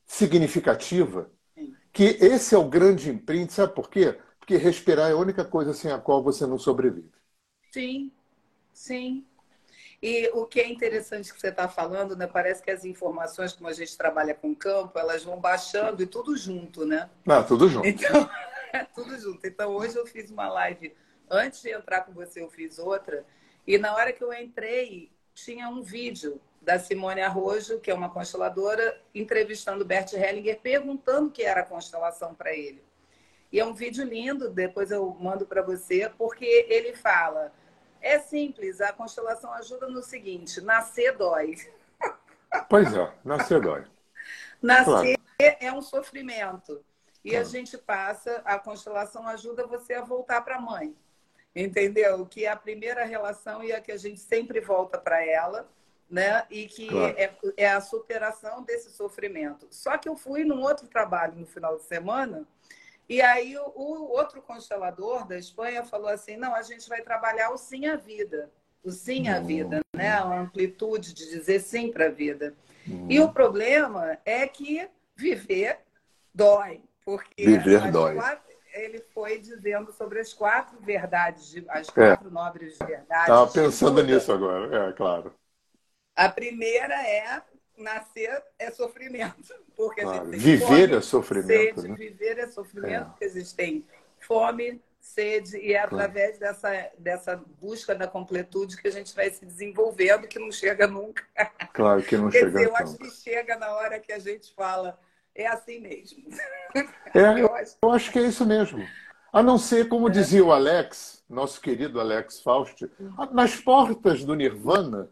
significativa, 0.06 1.30
que 1.92 2.04
esse 2.04 2.54
é 2.54 2.58
o 2.58 2.68
grande 2.68 3.10
imprint, 3.10 3.52
sabe 3.52 3.74
por 3.74 3.90
quê? 3.90 4.18
Porque 4.38 4.56
respirar 4.56 5.10
é 5.10 5.12
a 5.12 5.16
única 5.18 5.44
coisa 5.44 5.74
sem 5.74 5.92
a 5.92 5.98
qual 5.98 6.22
você 6.22 6.46
não 6.46 6.58
sobrevive. 6.58 7.10
Sim, 7.70 8.10
sim. 8.72 9.24
E 10.02 10.28
o 10.34 10.44
que 10.46 10.60
é 10.60 10.68
interessante 10.68 11.32
que 11.32 11.40
você 11.40 11.48
está 11.48 11.68
falando, 11.68 12.16
né? 12.16 12.26
Parece 12.26 12.60
que 12.60 12.70
as 12.70 12.84
informações, 12.84 13.52
como 13.52 13.68
a 13.68 13.72
gente 13.72 13.96
trabalha 13.96 14.34
com 14.34 14.54
campo, 14.54 14.98
elas 14.98 15.22
vão 15.22 15.38
baixando 15.38 16.02
e 16.02 16.06
tudo 16.06 16.36
junto, 16.36 16.84
né? 16.84 17.08
Ah, 17.26 17.42
tudo 17.42 17.68
junto. 17.68 17.86
Então, 17.86 18.28
é 18.72 18.84
tudo 18.84 19.16
junto. 19.18 19.46
Então, 19.46 19.70
hoje 19.76 19.96
eu 19.96 20.04
fiz 20.04 20.30
uma 20.30 20.48
live, 20.48 20.92
antes 21.30 21.62
de 21.62 21.70
entrar 21.70 22.00
com 22.00 22.12
você, 22.12 22.42
eu 22.42 22.50
fiz 22.50 22.80
outra, 22.80 23.24
e 23.64 23.78
na 23.78 23.94
hora 23.94 24.12
que 24.12 24.24
eu 24.24 24.32
entrei, 24.32 25.08
tinha 25.34 25.68
um 25.68 25.82
vídeo 25.82 26.40
da 26.60 26.78
Simone 26.78 27.20
Arrojo, 27.20 27.80
que 27.80 27.90
é 27.90 27.94
uma 27.94 28.10
consteladora, 28.10 29.00
entrevistando 29.14 29.84
Bert 29.84 30.12
Hellinger, 30.12 30.60
perguntando 30.60 31.28
o 31.28 31.30
que 31.30 31.42
era 31.42 31.60
a 31.60 31.66
constelação 31.66 32.34
para 32.34 32.52
ele. 32.52 32.82
E 33.50 33.60
é 33.60 33.64
um 33.64 33.74
vídeo 33.74 34.04
lindo, 34.04 34.48
depois 34.48 34.90
eu 34.90 35.16
mando 35.20 35.46
para 35.46 35.62
você, 35.62 36.10
porque 36.16 36.66
ele 36.68 36.94
fala: 36.94 37.52
é 38.02 38.18
simples, 38.18 38.80
a 38.80 38.92
constelação 38.92 39.52
ajuda 39.54 39.88
no 39.88 40.02
seguinte: 40.02 40.60
nascer 40.60 41.16
dói. 41.16 41.56
Pois 42.68 42.92
é, 42.92 43.10
nascer 43.24 43.62
dói. 43.62 43.82
Nascer 44.60 45.16
claro. 45.16 45.56
é 45.58 45.72
um 45.72 45.80
sofrimento. 45.80 46.84
E 47.24 47.30
claro. 47.30 47.46
a 47.46 47.48
gente 47.48 47.78
passa, 47.78 48.42
a 48.44 48.58
constelação 48.58 49.26
ajuda 49.26 49.66
você 49.66 49.94
a 49.94 50.04
voltar 50.04 50.42
para 50.42 50.56
a 50.56 50.60
mãe. 50.60 50.94
Entendeu? 51.56 52.26
Que 52.26 52.44
é 52.44 52.50
a 52.50 52.56
primeira 52.56 53.04
relação 53.04 53.64
e 53.64 53.72
a 53.72 53.80
que 53.80 53.90
a 53.90 53.96
gente 53.96 54.20
sempre 54.20 54.60
volta 54.60 54.98
para 54.98 55.24
ela 55.24 55.66
né? 56.12 56.44
E 56.50 56.66
que 56.66 56.88
claro. 56.88 57.14
é, 57.16 57.32
é 57.56 57.70
a 57.70 57.80
superação 57.80 58.62
desse 58.62 58.90
sofrimento. 58.90 59.66
Só 59.70 59.96
que 59.96 60.06
eu 60.06 60.14
fui 60.14 60.44
num 60.44 60.60
outro 60.60 60.86
trabalho 60.86 61.34
no 61.36 61.46
final 61.46 61.78
de 61.78 61.84
semana, 61.84 62.46
e 63.12 63.20
aí 63.20 63.58
o, 63.58 63.72
o 63.76 64.10
outro 64.12 64.40
constelador 64.40 65.26
da 65.26 65.36
Espanha 65.36 65.84
falou 65.84 66.08
assim: 66.08 66.34
não, 66.38 66.54
a 66.54 66.62
gente 66.62 66.88
vai 66.88 67.02
trabalhar 67.02 67.50
o 67.50 67.58
sim 67.58 67.86
à 67.86 67.94
vida. 67.94 68.50
O 68.82 68.90
sim 68.90 69.28
à 69.28 69.38
vida, 69.38 69.82
né? 69.94 70.08
A 70.08 70.40
amplitude 70.40 71.12
de 71.12 71.28
dizer 71.28 71.60
sim 71.60 71.92
para 71.92 72.06
a 72.06 72.10
vida. 72.10 72.54
E 73.10 73.20
o 73.20 73.30
problema 73.30 74.18
é 74.24 74.48
que 74.48 74.88
viver 75.14 75.80
dói. 76.34 76.80
Porque 77.04 77.44
viver 77.44 77.92
dói. 77.92 78.14
Quatro, 78.14 78.50
ele 78.72 79.04
foi 79.12 79.38
dizendo 79.38 79.92
sobre 79.92 80.18
as 80.18 80.32
quatro 80.32 80.80
verdades, 80.80 81.62
as 81.68 81.90
é. 81.90 81.92
quatro 81.92 82.28
é. 82.28 82.30
nobres 82.30 82.78
verdades. 82.78 83.28
Estava 83.28 83.46
pensando 83.52 84.02
nisso 84.02 84.32
agora, 84.32 84.88
é 84.88 84.92
claro. 84.94 85.34
A 86.16 86.30
primeira 86.30 86.94
é 87.06 87.42
nascer 87.76 88.42
é 88.58 88.70
sofrimento. 88.70 89.54
Porque 89.76 90.02
claro. 90.02 90.30
viver 90.30 90.88
fome, 90.88 90.96
é 90.96 91.00
sofrimento. 91.00 91.80
Sede, 91.80 91.88
né? 91.88 91.94
Viver 91.96 92.38
é 92.38 92.46
sofrimento, 92.46 92.94
é. 92.94 93.04
porque 93.04 93.24
existem 93.24 93.84
fome, 94.20 94.80
sede, 95.00 95.56
e 95.58 95.72
é 95.72 95.80
através 95.80 96.38
claro. 96.38 96.54
dessa, 96.54 96.90
dessa 96.98 97.44
busca 97.60 97.94
da 97.94 98.06
completude 98.06 98.76
que 98.76 98.88
a 98.88 98.90
gente 98.90 99.14
vai 99.14 99.30
se 99.30 99.44
desenvolvendo, 99.44 100.28
que 100.28 100.38
não 100.38 100.52
chega 100.52 100.86
nunca. 100.86 101.24
Claro 101.72 102.02
que 102.02 102.16
não 102.16 102.30
Quer 102.30 102.40
chega 102.40 102.50
dizer, 102.50 102.68
eu 102.68 102.76
acho 102.76 102.96
que 102.96 103.10
chega 103.10 103.56
na 103.56 103.72
hora 103.74 103.98
que 103.98 104.12
a 104.12 104.18
gente 104.18 104.54
fala, 104.54 104.98
é 105.34 105.46
assim 105.46 105.80
mesmo. 105.80 106.22
É, 107.14 107.40
eu, 107.40 107.54
acho... 107.54 107.76
eu 107.82 107.90
acho 107.90 108.12
que 108.12 108.18
é 108.18 108.22
isso 108.22 108.46
mesmo. 108.46 108.86
A 109.32 109.42
não 109.42 109.56
ser, 109.56 109.88
como 109.88 110.08
é. 110.08 110.10
dizia 110.10 110.44
o 110.44 110.52
Alex, 110.52 111.24
nosso 111.28 111.60
querido 111.60 111.98
Alex 111.98 112.40
Faust, 112.40 112.86
nas 113.32 113.56
portas 113.56 114.22
do 114.24 114.34
Nirvana. 114.34 115.08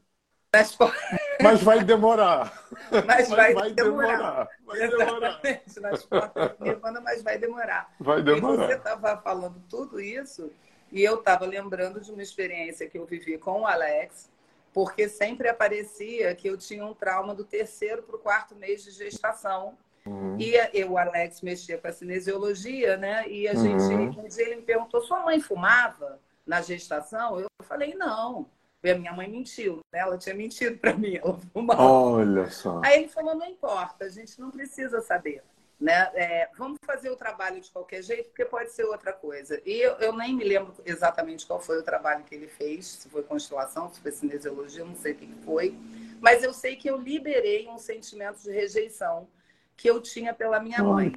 Portas. 0.76 1.20
Mas 1.40 1.62
vai 1.62 1.84
demorar. 1.84 2.66
Mas, 2.90 3.06
mas 3.06 3.28
vai, 3.28 3.54
vai, 3.54 3.72
demorar. 3.72 4.16
demorar. 4.16 4.48
Vai 4.66 4.82
Exatamente, 4.82 5.74
demorar. 5.74 5.90
nas 5.92 6.04
portas 6.04 6.58
do 6.58 6.64
Nirvana, 6.64 7.00
mas 7.00 7.22
vai 7.22 7.38
demorar. 7.38 7.94
Vai 8.00 8.22
demorar. 8.22 8.64
E 8.64 8.66
você 8.66 8.74
estava 8.74 9.16
falando 9.18 9.62
tudo 9.68 10.00
isso, 10.00 10.50
e 10.90 11.02
eu 11.02 11.20
estava 11.20 11.46
lembrando 11.46 12.00
de 12.00 12.10
uma 12.10 12.22
experiência 12.22 12.88
que 12.88 12.98
eu 12.98 13.06
vivi 13.06 13.38
com 13.38 13.60
o 13.60 13.66
Alex, 13.66 14.28
porque 14.72 15.08
sempre 15.08 15.48
aparecia 15.48 16.34
que 16.34 16.48
eu 16.48 16.56
tinha 16.56 16.84
um 16.84 16.94
trauma 16.94 17.32
do 17.32 17.44
terceiro 17.44 18.02
para 18.02 18.16
o 18.16 18.20
quarto 18.20 18.56
mês 18.56 18.82
de 18.82 18.90
gestação. 18.90 19.78
Uhum. 20.04 20.36
E 20.38 20.54
eu, 20.74 20.92
o 20.92 20.98
Alex 20.98 21.42
mexia 21.42 21.78
com 21.78 21.86
a 21.86 21.92
cinesiologia, 21.92 22.96
né? 22.96 23.28
E 23.28 23.46
a 23.46 23.54
gente, 23.54 23.82
uhum. 23.82 24.24
um 24.24 24.28
dia 24.28 24.46
ele 24.46 24.56
me 24.56 24.62
perguntou: 24.62 25.00
sua 25.02 25.20
mãe 25.20 25.40
fumava 25.40 26.18
na 26.44 26.60
gestação? 26.60 27.38
Eu 27.38 27.46
falei: 27.62 27.94
não. 27.94 28.48
E 28.82 28.90
a 28.90 28.98
minha 28.98 29.12
mãe 29.12 29.28
mentiu, 29.28 29.80
né? 29.92 30.00
Ela 30.00 30.16
tinha 30.16 30.34
mentido 30.34 30.78
para 30.78 30.94
mim, 30.94 31.16
ela 31.16 31.38
fumava. 31.52 31.82
Olha 31.82 32.50
só. 32.50 32.80
Aí 32.82 33.00
ele 33.00 33.08
falou: 33.08 33.34
não 33.34 33.46
importa, 33.46 34.04
a 34.04 34.08
gente 34.08 34.40
não 34.40 34.50
precisa 34.50 35.00
saber. 35.02 35.42
Né? 35.78 36.10
É, 36.14 36.48
vamos 36.58 36.78
fazer 36.84 37.08
o 37.08 37.16
trabalho 37.16 37.58
de 37.58 37.70
qualquer 37.70 38.02
jeito, 38.02 38.28
porque 38.28 38.44
pode 38.44 38.70
ser 38.70 38.84
outra 38.84 39.14
coisa. 39.14 39.60
E 39.64 39.80
eu, 39.80 39.92
eu, 39.94 40.14
nem 40.14 40.34
me 40.34 40.44
lembro 40.44 40.74
exatamente 40.84 41.46
qual 41.46 41.58
foi 41.58 41.78
o 41.78 41.82
trabalho 41.82 42.22
que 42.24 42.34
ele 42.34 42.48
fez, 42.48 42.86
se 42.86 43.08
foi 43.08 43.22
constelação, 43.22 43.90
se 43.90 43.98
foi 43.98 44.12
cinesiologia, 44.12 44.84
não 44.84 44.94
sei 44.94 45.12
o 45.12 45.16
que 45.16 45.34
foi. 45.42 45.74
Mas 46.20 46.42
eu 46.42 46.52
sei 46.52 46.76
que 46.76 46.88
eu 46.88 46.98
liberei 46.98 47.66
um 47.66 47.78
sentimento 47.78 48.42
de 48.42 48.50
rejeição 48.50 49.26
que 49.74 49.88
eu 49.88 50.02
tinha 50.02 50.34
pela 50.34 50.60
minha 50.60 50.82
mãe. 50.82 51.14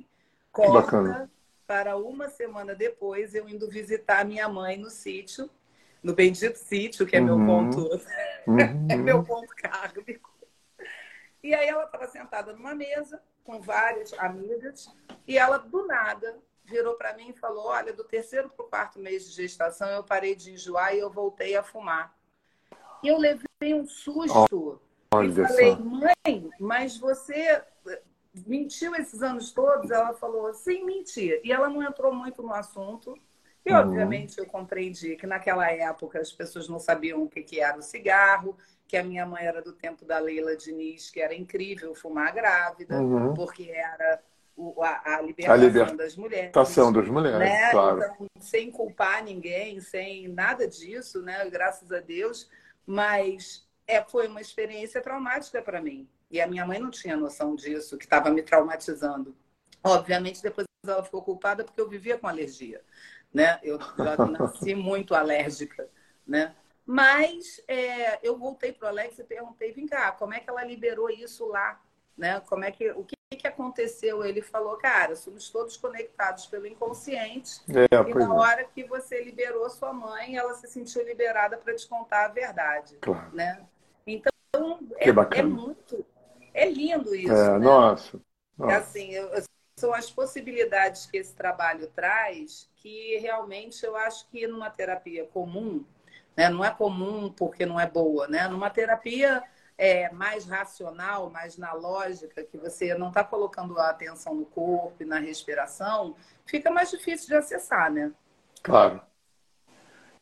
Corta 0.50 1.30
para 1.68 1.98
uma 1.98 2.30
semana 2.30 2.74
depois 2.74 3.34
eu 3.36 3.50
indo 3.50 3.70
visitar 3.70 4.22
a 4.22 4.24
minha 4.24 4.48
mãe 4.48 4.78
no 4.78 4.90
sítio, 4.90 5.50
no 6.04 6.14
bendito 6.14 6.58
sítio, 6.58 7.06
que 7.06 7.16
é 7.16 7.22
meu 7.22 7.36
uhum. 7.36 7.46
ponto, 7.46 7.90
uhum. 8.48 8.60
é 8.90 8.96
meu 8.96 9.24
ponto 9.24 9.48
kármico. 9.56 10.32
E 11.42 11.54
aí 11.54 11.68
ela 11.68 11.86
estava 11.86 12.08
sentada 12.08 12.54
numa 12.54 12.76
mesa 12.76 13.22
com 13.44 13.60
várias 13.62 14.14
amigas 14.14 14.90
e 15.28 15.38
ela 15.38 15.58
do 15.58 15.88
nada 15.88 16.38
virou 16.66 16.96
para 16.96 17.16
mim 17.16 17.30
e 17.30 17.40
falou: 17.40 17.68
"Olha, 17.68 17.94
do 17.94 18.04
terceiro 18.04 18.50
para 18.50 18.66
o 18.66 18.70
quarto 18.70 19.00
mês 19.00 19.26
de 19.26 19.42
gestação 19.42 19.90
eu 19.90 20.04
parei 20.04 20.36
de 20.36 20.52
enjoar 20.52 20.94
e 20.94 21.00
eu 21.00 21.10
voltei 21.10 21.56
a 21.56 21.64
fumar". 21.64 22.16
E 23.02 23.08
eu 23.08 23.18
levei 23.18 23.74
um 23.74 23.86
susto. 23.86 24.82
Olha 25.14 25.28
e 25.28 25.48
falei: 25.48 25.76
"Mãe, 25.78 26.50
mas 26.60 26.98
você 26.98 27.64
mentiu 28.46 28.96
esses 28.96 29.22
anos 29.22 29.52
todos? 29.52 29.92
Ela 29.92 30.14
falou, 30.14 30.54
sim, 30.54 30.84
mentir. 30.86 31.40
E 31.44 31.52
ela 31.52 31.70
não 31.70 31.84
entrou 31.84 32.14
muito 32.14 32.42
no 32.42 32.54
assunto. 32.54 33.14
E, 33.66 33.72
uhum. 33.72 33.80
obviamente, 33.80 34.38
eu 34.38 34.46
compreendi 34.46 35.16
que 35.16 35.26
naquela 35.26 35.72
época 35.72 36.20
as 36.20 36.32
pessoas 36.32 36.68
não 36.68 36.80
sabiam 36.80 37.24
o 37.24 37.30
que, 37.30 37.42
que 37.42 37.60
era 37.60 37.78
o 37.78 37.82
cigarro, 37.82 38.58
que 38.88 38.98
a 38.98 39.04
minha 39.04 39.26
mãe 39.26 39.46
era 39.46 39.62
do 39.62 39.74
tempo 39.74 40.06
da 40.06 40.20
Leila 40.20 40.56
Diniz, 40.56 41.10
que 41.10 41.22
era 41.22 41.34
incrível 41.34 41.96
fumar 41.96 42.34
grávida, 42.34 43.02
uhum. 43.02 43.34
porque 43.34 43.72
era 43.72 44.22
o, 44.56 44.84
a, 44.84 45.16
a, 45.16 45.22
libertação 45.22 45.54
a 45.54 45.58
liber... 45.58 45.96
das 45.96 46.16
mulheres. 46.16 46.46
Libertação 46.48 46.94
das 46.94 47.08
mulheres, 47.08 47.40
né? 47.40 47.72
claro. 47.72 47.98
Então, 48.04 48.28
sem 48.40 48.70
culpar 48.70 49.24
ninguém, 49.24 49.80
sem 49.80 50.28
nada 50.28 50.68
disso, 50.68 51.22
né? 51.22 51.50
graças 51.50 51.92
a 51.92 52.00
Deus. 52.00 52.50
Mas 52.86 53.66
é, 53.88 54.04
foi 54.04 54.28
uma 54.28 54.42
experiência 54.42 55.02
traumática 55.02 55.62
para 55.62 55.82
mim. 55.82 56.08
E 56.30 56.42
a 56.42 56.48
minha 56.48 56.66
mãe 56.66 56.80
não 56.80 56.90
tinha 56.90 57.16
noção 57.16 57.56
disso, 57.56 57.98
que 57.98 58.06
estava 58.06 58.30
me 58.30 58.42
traumatizando. 58.42 59.36
Obviamente, 59.84 60.42
depois 60.42 60.66
ela 60.86 61.04
ficou 61.04 61.22
culpada 61.22 61.64
porque 61.64 61.80
eu 61.80 61.88
vivia 61.88 62.18
com 62.18 62.28
alergia. 62.28 62.82
Né? 63.34 63.60
Eu 63.64 63.80
nasci 64.40 64.76
muito 64.76 65.16
alérgica. 65.16 65.90
Né? 66.26 66.56
Mas 66.86 67.62
é, 67.68 68.20
eu 68.26 68.38
voltei 68.38 68.72
para 68.72 68.88
o 68.88 68.90
Alex 68.90 69.18
e 69.20 69.24
perguntei, 69.24 69.72
vem 69.72 69.88
cá, 69.88 70.12
como 70.12 70.34
é 70.34 70.40
que 70.40 70.50
ela 70.50 70.64
liberou 70.64 71.10
isso 71.10 71.48
lá? 71.48 71.82
Né? 72.18 72.40
Como 72.42 72.64
é 72.64 72.72
que, 72.72 72.92
o 72.92 73.04
que, 73.04 73.16
que 73.38 73.48
aconteceu? 73.48 74.24
Ele 74.24 74.42
falou, 74.42 74.78
cara, 74.78 75.16
somos 75.16 75.50
todos 75.50 75.78
conectados 75.78 76.46
pelo 76.46 76.68
inconsciente. 76.68 77.62
É, 77.70 78.10
e 78.10 78.14
na 78.14 78.26
é. 78.26 78.28
hora 78.28 78.64
que 78.66 78.84
você 78.84 79.24
liberou 79.24 79.70
sua 79.70 79.94
mãe, 79.94 80.38
ela 80.38 80.54
se 80.54 80.68
sentiu 80.68 81.04
liberada 81.04 81.58
para 81.58 81.74
te 81.76 81.88
contar 81.88 82.26
a 82.26 82.30
verdade. 82.30 82.98
Claro. 83.02 83.34
Né? 83.34 83.66
Então, 84.06 84.32
é, 84.98 85.10
é, 85.10 85.44
muito 85.44 86.06
é 86.54 86.70
lindo 86.70 87.16
isso. 87.16 87.34
É, 87.34 87.54
né? 87.54 87.60
nossa, 87.60 88.20
nossa. 88.58 88.78
Assim, 88.78 89.10
eu, 89.12 89.32
são 89.76 89.94
as 89.94 90.10
possibilidades 90.10 91.06
que 91.06 91.18
esse 91.18 91.34
trabalho 91.34 91.88
traz 91.88 92.70
que 92.76 93.18
realmente 93.18 93.84
eu 93.86 93.96
acho 93.96 94.28
que 94.30 94.46
numa 94.46 94.70
terapia 94.70 95.26
comum, 95.34 95.86
né, 96.36 96.50
não 96.50 96.64
é 96.64 96.70
comum 96.70 97.32
porque 97.32 97.66
não 97.66 97.80
é 97.80 97.90
boa, 97.90 98.28
né? 98.28 98.48
Numa 98.48 98.70
terapia 98.70 99.42
é, 99.78 100.12
mais 100.12 100.46
racional, 100.46 101.30
mais 101.30 101.58
na 101.58 101.74
lógica, 101.74 102.44
que 102.44 102.58
você 102.58 102.94
não 102.96 103.08
está 103.08 103.24
colocando 103.24 103.80
a 103.80 103.90
atenção 103.90 104.36
no 104.36 104.46
corpo 104.46 105.02
e 105.02 105.06
na 105.06 105.18
respiração, 105.18 106.16
fica 106.46 106.70
mais 106.70 106.92
difícil 106.92 107.28
de 107.28 107.36
acessar, 107.36 107.92
né? 107.92 108.12
Claro. 108.62 109.02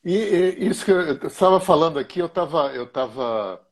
E, 0.03 0.15
e 0.15 0.67
isso 0.67 0.85
que 0.85 0.91
eu 0.91 1.27
estava 1.27 1.59
falando 1.59 1.97
aqui, 1.97 2.19
eu 2.19 2.27
estava 2.27 2.73
eu 2.73 2.87
tava 2.87 3.65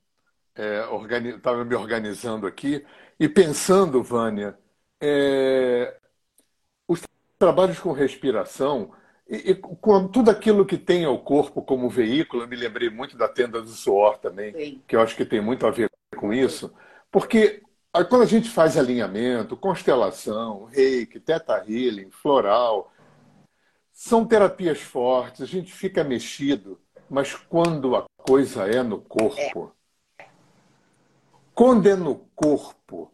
estava 0.56 1.62
é, 1.62 1.64
me 1.64 1.76
organizando 1.76 2.46
aqui 2.48 2.86
e 3.20 3.30
pensando, 3.30 4.04
Vânia, 4.04 4.58
é, 5.02 5.98
os 6.88 7.02
trabalhos 7.38 7.80
com 7.80 7.92
respiração 7.92 8.92
e, 9.28 9.52
e, 9.52 9.56
com 9.56 10.08
tudo 10.08 10.32
aquilo 10.32 10.66
que 10.66 10.78
tem 10.78 11.06
ao 11.06 11.20
corpo 11.20 11.62
como 11.62 11.90
veículo, 11.90 12.44
eu 12.44 12.48
me 12.48 12.56
lembrei 12.56 12.90
muito 12.90 13.16
da 13.16 13.28
tenda 13.28 13.62
do 13.62 13.70
suor 13.70 14.18
também, 14.18 14.54
Sim. 14.54 14.82
que 14.88 14.96
eu 14.96 15.02
acho 15.02 15.16
que 15.16 15.26
tem 15.26 15.40
muito 15.40 15.66
a 15.68 15.72
ver 15.72 15.90
com 16.18 16.34
isso, 16.34 16.74
porque 17.12 17.62
quando 17.92 18.24
a 18.24 18.26
gente 18.26 18.50
faz 18.50 18.78
alinhamento, 18.78 19.58
constelação, 19.58 20.66
reiki, 20.66 21.20
teta 21.20 21.64
healing, 21.68 22.12
floral, 22.12 22.92
são 23.92 24.26
terapias 24.26 24.80
fortes, 24.80 25.42
a 25.42 25.46
gente 25.46 25.74
fica 25.74 26.04
mexido, 26.04 26.80
mas 27.10 27.36
quando 27.36 27.96
a 27.96 28.06
coisa 28.18 28.64
é 28.66 28.82
no 28.82 29.02
corpo, 29.02 29.76
quando 31.54 31.90
é 31.90 31.96
no 31.96 32.16
corpo, 32.36 33.12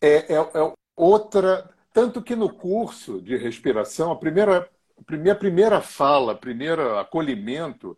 é, 0.00 0.34
é, 0.34 0.36
é, 0.36 0.72
outra. 1.00 1.68
Tanto 1.92 2.22
que 2.22 2.36
no 2.36 2.52
curso 2.52 3.20
de 3.20 3.36
respiração, 3.36 4.12
a 4.12 4.16
primeira, 4.16 4.70
a 4.98 5.02
primeira, 5.04 5.38
primeira 5.38 5.80
fala, 5.80 6.34
primeiro 6.34 6.98
acolhimento 6.98 7.96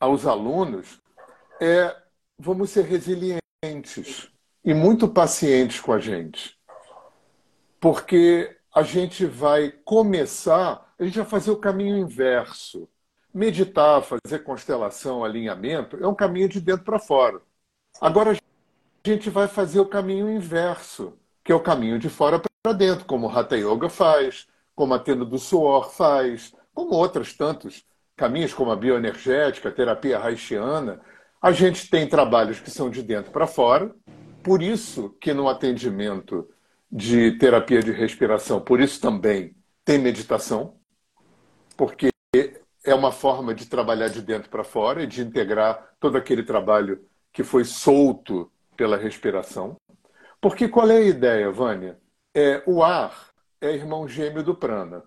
aos 0.00 0.26
alunos 0.26 1.00
é: 1.60 1.94
vamos 2.38 2.70
ser 2.70 2.84
resilientes 2.84 4.30
e 4.64 4.72
muito 4.72 5.08
pacientes 5.08 5.80
com 5.80 5.92
a 5.92 5.98
gente. 5.98 6.56
Porque 7.80 8.56
a 8.74 8.82
gente 8.82 9.24
vai 9.24 9.70
começar, 9.84 10.92
a 10.98 11.04
gente 11.04 11.18
vai 11.18 11.26
fazer 11.26 11.50
o 11.50 11.56
caminho 11.56 11.96
inverso. 11.96 12.88
Meditar, 13.32 14.02
fazer 14.02 14.40
constelação, 14.40 15.24
alinhamento, 15.24 15.96
é 16.02 16.06
um 16.06 16.14
caminho 16.14 16.48
de 16.48 16.60
dentro 16.60 16.84
para 16.84 16.98
fora. 16.98 17.40
Agora, 18.00 18.32
a 18.32 19.08
gente 19.08 19.30
vai 19.30 19.46
fazer 19.46 19.80
o 19.80 19.88
caminho 19.88 20.30
inverso, 20.30 21.16
que 21.48 21.52
é 21.52 21.54
o 21.54 21.60
caminho 21.60 21.98
de 21.98 22.10
fora 22.10 22.38
para 22.62 22.74
dentro, 22.74 23.06
como 23.06 23.26
o 23.26 23.30
Hatha 23.30 23.56
Yoga 23.56 23.88
faz, 23.88 24.46
como 24.74 24.92
a 24.92 24.98
tenda 24.98 25.24
do 25.24 25.38
suor 25.38 25.90
faz, 25.90 26.52
como 26.74 26.92
outros 26.92 27.32
tantos 27.32 27.86
caminhos, 28.14 28.52
como 28.52 28.70
a 28.70 28.76
bioenergética, 28.76 29.70
a 29.70 29.72
terapia 29.72 30.22
haitiana. 30.22 31.00
A 31.40 31.50
gente 31.50 31.88
tem 31.88 32.06
trabalhos 32.06 32.60
que 32.60 32.70
são 32.70 32.90
de 32.90 33.02
dentro 33.02 33.32
para 33.32 33.46
fora, 33.46 33.90
por 34.42 34.62
isso 34.62 35.16
que 35.18 35.32
no 35.32 35.48
atendimento 35.48 36.46
de 36.92 37.32
terapia 37.38 37.82
de 37.82 37.92
respiração, 37.92 38.60
por 38.60 38.78
isso 38.78 39.00
também 39.00 39.56
tem 39.86 39.98
meditação, 39.98 40.74
porque 41.78 42.10
é 42.84 42.94
uma 42.94 43.10
forma 43.10 43.54
de 43.54 43.64
trabalhar 43.64 44.08
de 44.08 44.20
dentro 44.20 44.50
para 44.50 44.64
fora 44.64 45.02
e 45.02 45.06
de 45.06 45.22
integrar 45.22 45.94
todo 45.98 46.18
aquele 46.18 46.42
trabalho 46.42 47.02
que 47.32 47.42
foi 47.42 47.64
solto 47.64 48.52
pela 48.76 48.98
respiração. 48.98 49.78
Porque 50.40 50.68
qual 50.68 50.90
é 50.90 50.96
a 50.98 51.00
ideia, 51.00 51.50
Vânia? 51.50 51.98
É, 52.34 52.62
o 52.66 52.82
ar 52.82 53.32
é 53.60 53.72
irmão 53.72 54.06
gêmeo 54.08 54.42
do 54.42 54.54
prana. 54.54 55.02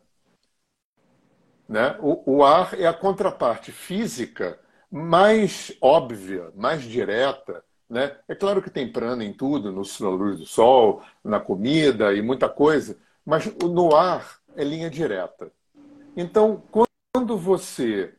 Né? 1.67 1.95
O, 2.01 2.37
o 2.37 2.43
ar 2.43 2.77
é 2.79 2.85
a 2.85 2.93
contraparte 2.93 3.71
física 3.71 4.59
mais 4.91 5.71
óbvia, 5.81 6.51
mais 6.53 6.83
direta 6.83 7.63
Né? 7.89 8.17
É 8.27 8.35
claro 8.35 8.61
que 8.61 8.69
tem 8.69 8.91
prana 8.91 9.23
em 9.23 9.33
tudo, 9.33 9.71
no, 9.71 9.83
na 9.99 10.09
luz 10.09 10.39
do 10.39 10.45
sol, 10.45 11.01
na 11.23 11.39
comida 11.39 12.13
e 12.13 12.21
muita 12.21 12.49
coisa, 12.49 12.97
mas 13.25 13.45
no 13.57 13.95
ar 13.95 14.39
é 14.55 14.63
linha 14.63 14.89
direta. 14.89 15.51
Então, 16.15 16.63
quando 17.13 17.37
você 17.37 18.13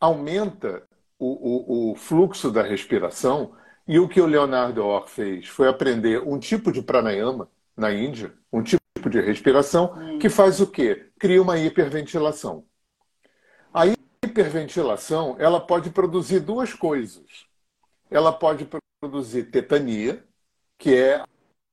aumenta 0.00 0.82
o, 1.18 1.90
o, 1.90 1.92
o 1.92 1.94
fluxo 1.96 2.50
da 2.50 2.62
respiração, 2.62 3.54
e 3.88 3.98
o 3.98 4.06
que 4.06 4.20
o 4.20 4.26
Leonardo 4.26 4.84
Orr 4.84 5.08
fez 5.08 5.48
foi 5.48 5.66
aprender 5.66 6.22
um 6.22 6.38
tipo 6.38 6.70
de 6.70 6.82
pranayama 6.82 7.48
na 7.74 7.90
Índia, 7.90 8.34
um 8.52 8.62
tipo 8.62 9.08
de 9.08 9.18
respiração, 9.18 9.94
hum. 9.96 10.18
que 10.18 10.28
faz 10.28 10.60
o 10.60 10.66
quê? 10.66 11.06
Cria 11.18 11.40
uma 11.40 11.58
hiperventilação. 11.58 12.66
A 13.72 13.84
hiperventilação 14.22 15.36
ela 15.38 15.58
pode 15.58 15.88
produzir 15.88 16.40
duas 16.40 16.74
coisas. 16.74 17.46
Ela 18.10 18.30
pode 18.30 18.68
produzir 19.00 19.44
tetania, 19.44 20.22
que 20.76 20.94
é 20.94 21.24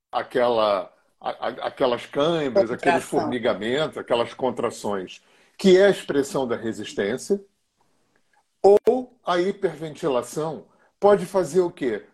aquela, 0.10 0.94
aquelas 1.20 2.06
câimbras, 2.06 2.72
aqueles 2.72 3.04
formigamentos, 3.04 3.98
aquelas 3.98 4.34
contrações, 4.34 5.22
que 5.58 5.78
é 5.78 5.88
a 5.88 5.90
expressão 5.90 6.48
da 6.48 6.56
resistência. 6.56 7.44
Ou 8.62 9.20
a 9.26 9.40
hiperventilação 9.40 10.66
pode 11.00 11.26
fazer 11.26 11.62
o 11.62 11.72
quê? 11.72 12.06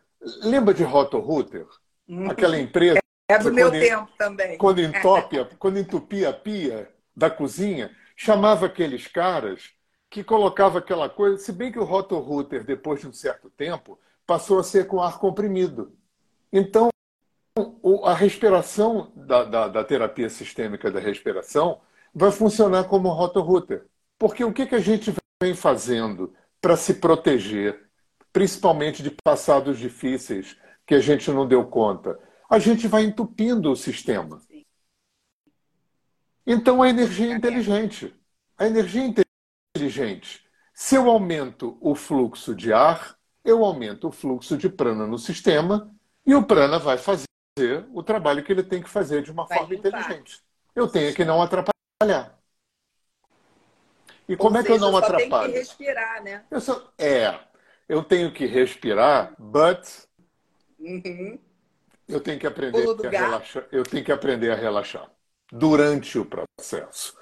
Lembra 0.43 0.73
de 0.73 0.83
Roto-Rooter? 0.83 1.65
Uhum. 2.07 2.29
Aquela 2.29 2.57
empresa. 2.59 2.99
É 3.27 3.37
do 3.37 3.53
meu 3.53 3.71
tempo 3.71 4.09
também. 4.17 4.57
Quando, 4.57 4.81
entopia, 4.81 5.45
quando 5.57 5.79
entupia 5.79 6.29
a 6.29 6.33
pia 6.33 6.89
da 7.15 7.29
cozinha, 7.29 7.95
chamava 8.15 8.65
aqueles 8.65 9.07
caras 9.07 9.71
que 10.09 10.23
colocava 10.23 10.79
aquela 10.79 11.09
coisa, 11.09 11.37
se 11.37 11.53
bem 11.53 11.71
que 11.71 11.79
o 11.79 11.85
Roto-Rooter, 11.85 12.65
depois 12.65 12.99
de 12.99 13.07
um 13.07 13.13
certo 13.13 13.49
tempo, 13.49 13.97
passou 14.27 14.59
a 14.59 14.63
ser 14.63 14.85
com 14.85 15.01
ar 15.01 15.17
comprimido. 15.17 15.95
Então, 16.51 16.89
a 18.03 18.13
respiração 18.13 19.11
da, 19.15 19.43
da, 19.43 19.67
da 19.69 19.83
terapia 19.83 20.29
sistêmica 20.29 20.91
da 20.91 20.99
respiração 20.99 21.79
vai 22.13 22.31
funcionar 22.31 22.85
como 22.85 23.09
roto-router. 23.09 23.85
Porque 24.19 24.43
o 24.43 24.53
que, 24.53 24.65
que 24.65 24.75
a 24.75 24.79
gente 24.79 25.13
vem 25.41 25.53
fazendo 25.55 26.33
para 26.61 26.75
se 26.75 26.95
proteger, 26.95 27.89
principalmente 28.31 29.03
de 29.03 29.11
passados 29.23 29.77
difíceis 29.77 30.57
que 30.85 30.95
a 30.95 30.99
gente 30.99 31.29
não 31.31 31.47
deu 31.47 31.65
conta? 31.65 32.19
A 32.49 32.59
gente 32.59 32.87
vai 32.87 33.03
entupindo 33.03 33.71
o 33.71 33.75
sistema. 33.75 34.41
Então 36.45 36.81
a 36.81 36.89
energia 36.89 37.33
é 37.33 37.37
inteligente. 37.37 38.13
A 38.57 38.67
energia 38.67 39.03
é 39.03 39.13
inteligente. 39.75 40.45
Se 40.73 40.95
eu 40.95 41.09
aumento 41.09 41.77
o 41.79 41.95
fluxo 41.95 42.55
de 42.55 42.73
ar, 42.73 43.17
eu 43.43 43.63
aumento 43.63 44.07
o 44.07 44.11
fluxo 44.11 44.57
de 44.57 44.69
prana 44.69 45.05
no 45.07 45.17
sistema 45.17 45.93
e 46.25 46.35
o 46.35 46.43
prana 46.43 46.79
vai 46.79 46.97
fazer 46.97 47.25
o 47.93 48.01
trabalho 48.03 48.43
que 48.43 48.51
ele 48.51 48.63
tem 48.63 48.81
que 48.81 48.89
fazer 48.89 49.21
de 49.21 49.31
uma 49.31 49.45
vai 49.45 49.57
forma 49.59 49.73
limpar. 49.73 49.89
inteligente. 49.89 50.41
Eu 50.75 50.87
tenho 50.87 51.13
que 51.13 51.25
não 51.25 51.41
atrapalhar. 51.41 52.39
E 54.27 54.33
Ou 54.33 54.37
como 54.37 54.55
seja, 54.55 54.61
é 54.61 54.65
que 54.65 54.71
eu 54.71 54.79
não 54.79 54.87
eu 54.87 54.91
só 54.93 54.97
atrapalho? 54.99 55.43
Tem 55.43 55.51
que 55.51 55.59
respirar, 55.59 56.23
né? 56.23 56.45
Eu 56.49 56.61
só, 56.61 56.93
é, 56.97 57.39
eu 57.91 58.01
tenho 58.01 58.31
que 58.31 58.45
respirar, 58.45 59.35
but 59.37 59.85
uhum. 60.79 61.37
eu 62.07 62.21
tenho 62.21 62.39
que 62.39 62.47
aprender 62.47 62.87
a 62.87 63.09
relaxar. 63.09 63.67
Eu 63.69 63.83
tenho 63.83 64.05
que 64.05 64.13
aprender 64.13 64.49
a 64.49 64.55
relaxar 64.55 65.11
durante 65.51 66.17
o 66.17 66.25
processo. 66.25 67.17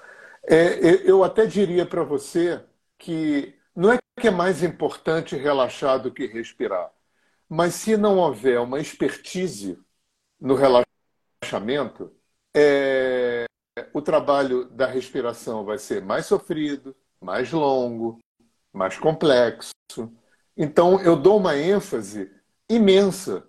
É, 0.48 0.78
eu 1.10 1.24
até 1.24 1.44
diria 1.44 1.84
para 1.84 2.04
você 2.04 2.64
que 2.96 3.52
não 3.74 3.92
é 3.92 3.98
que 4.20 4.28
é 4.28 4.30
mais 4.30 4.62
importante 4.62 5.34
relaxar 5.34 6.00
do 6.00 6.12
que 6.12 6.24
respirar, 6.26 6.88
mas 7.48 7.74
se 7.74 7.96
não 7.96 8.18
houver 8.18 8.60
uma 8.60 8.78
expertise 8.78 9.76
no 10.40 10.54
relaxamento, 10.54 12.14
é, 12.54 13.44
o 13.92 14.00
trabalho 14.00 14.66
da 14.66 14.86
respiração 14.86 15.64
vai 15.64 15.78
ser 15.78 16.00
mais 16.00 16.26
sofrido, 16.26 16.94
mais 17.20 17.50
longo, 17.50 18.20
mais 18.72 18.96
complexo. 18.96 19.72
Então, 20.56 21.00
eu 21.00 21.16
dou 21.16 21.38
uma 21.38 21.56
ênfase 21.56 22.30
imensa 22.68 23.46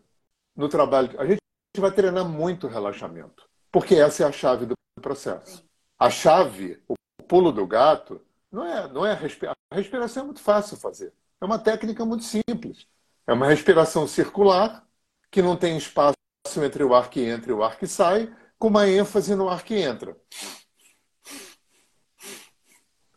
no 0.55 0.69
trabalho. 0.69 1.19
A 1.19 1.25
gente 1.25 1.41
vai 1.77 1.91
treinar 1.91 2.25
muito 2.25 2.67
relaxamento, 2.67 3.47
porque 3.71 3.95
essa 3.95 4.23
é 4.23 4.27
a 4.27 4.31
chave 4.31 4.65
do 4.65 4.75
processo. 5.01 5.63
A 5.97 6.09
chave, 6.09 6.81
o 6.87 6.95
pulo 7.27 7.51
do 7.51 7.65
gato, 7.65 8.21
não 8.51 8.65
é, 8.65 8.87
não 8.87 9.05
é 9.05 9.11
a, 9.11 9.15
respiração. 9.15 9.55
a 9.71 9.75
respiração 9.75 10.23
é 10.23 10.25
muito 10.25 10.41
fácil 10.41 10.77
fazer. 10.77 11.13
É 11.39 11.45
uma 11.45 11.59
técnica 11.59 12.05
muito 12.05 12.23
simples. 12.23 12.87
É 13.25 13.33
uma 13.33 13.47
respiração 13.47 14.07
circular, 14.07 14.85
que 15.29 15.41
não 15.41 15.55
tem 15.55 15.77
espaço 15.77 16.15
entre 16.57 16.83
o 16.83 16.93
ar 16.93 17.09
que 17.09 17.21
entra 17.21 17.51
e 17.51 17.53
o 17.53 17.63
ar 17.63 17.77
que 17.77 17.87
sai, 17.87 18.35
com 18.59 18.67
uma 18.67 18.87
ênfase 18.87 19.35
no 19.35 19.47
ar 19.47 19.63
que 19.63 19.75
entra. 19.75 20.15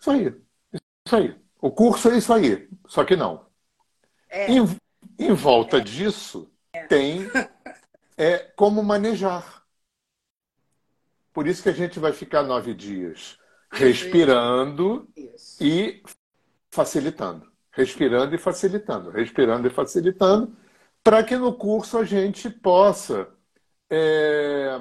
Isso 0.00 0.10
aí. 0.10 0.34
Isso 0.72 1.16
aí. 1.16 1.40
O 1.60 1.70
curso 1.70 2.10
é 2.10 2.18
isso 2.18 2.32
aí. 2.32 2.68
Só 2.86 3.04
que 3.04 3.16
não. 3.16 3.46
É. 4.34 4.50
Em, 4.50 4.64
em, 5.16 5.32
volta 5.32 5.76
é. 5.76 5.80
disso, 5.80 6.50
tem 6.88 7.30
é, 8.18 8.38
como 8.56 8.82
manejar. 8.82 9.62
Por 11.32 11.46
isso 11.46 11.62
que 11.62 11.68
a 11.68 11.72
gente 11.72 12.00
vai 12.00 12.12
ficar 12.12 12.42
nove 12.42 12.74
dias 12.74 13.38
respirando 13.70 15.08
Isso. 15.16 15.62
e 15.62 16.02
facilitando. 16.68 17.48
Respirando 17.70 18.34
e 18.34 18.38
facilitando, 18.38 19.10
respirando 19.10 19.68
e 19.68 19.70
facilitando, 19.70 20.56
para 21.02 21.22
que 21.22 21.36
no 21.36 21.52
curso 21.52 21.98
a 21.98 22.04
gente 22.04 22.50
possa, 22.50 23.28
é, 23.90 24.78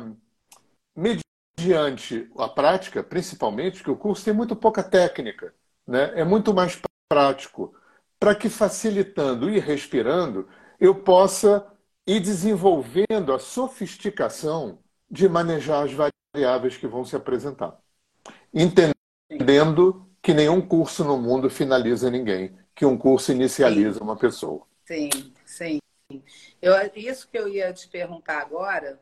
mediante 0.95 2.29
a 2.37 2.47
prática, 2.47 3.03
principalmente, 3.03 3.83
que 3.83 3.89
o 3.89 3.97
curso 3.97 4.25
tem 4.25 4.33
muito 4.33 4.55
pouca 4.55 4.83
técnica, 4.83 5.53
né? 5.87 6.11
é 6.15 6.23
muito 6.23 6.53
mais 6.53 6.79
prático, 7.09 7.75
para 8.23 8.33
que 8.33 8.47
facilitando 8.47 9.49
e 9.49 9.59
respirando, 9.59 10.47
eu 10.79 10.95
possa 10.95 11.67
ir 12.07 12.21
desenvolvendo 12.21 13.33
a 13.33 13.37
sofisticação 13.37 14.79
de 15.11 15.27
manejar 15.27 15.83
as 15.83 15.91
variáveis 15.91 16.77
que 16.77 16.87
vão 16.87 17.03
se 17.03 17.17
apresentar 17.17 17.77
entendendo 18.53 20.07
que 20.21 20.33
nenhum 20.33 20.61
curso 20.61 21.03
no 21.03 21.17
mundo 21.17 21.49
finaliza 21.49 22.09
ninguém, 22.09 22.55
que 22.73 22.85
um 22.85 22.97
curso 22.97 23.31
inicializa 23.31 23.97
sim. 23.97 24.03
uma 24.03 24.15
pessoa. 24.15 24.65
Sim, 24.85 25.09
sim. 25.45 25.79
Eu, 26.61 26.73
isso 26.95 27.27
que 27.27 27.37
eu 27.37 27.47
ia 27.47 27.73
te 27.73 27.87
perguntar 27.87 28.39
agora, 28.39 29.01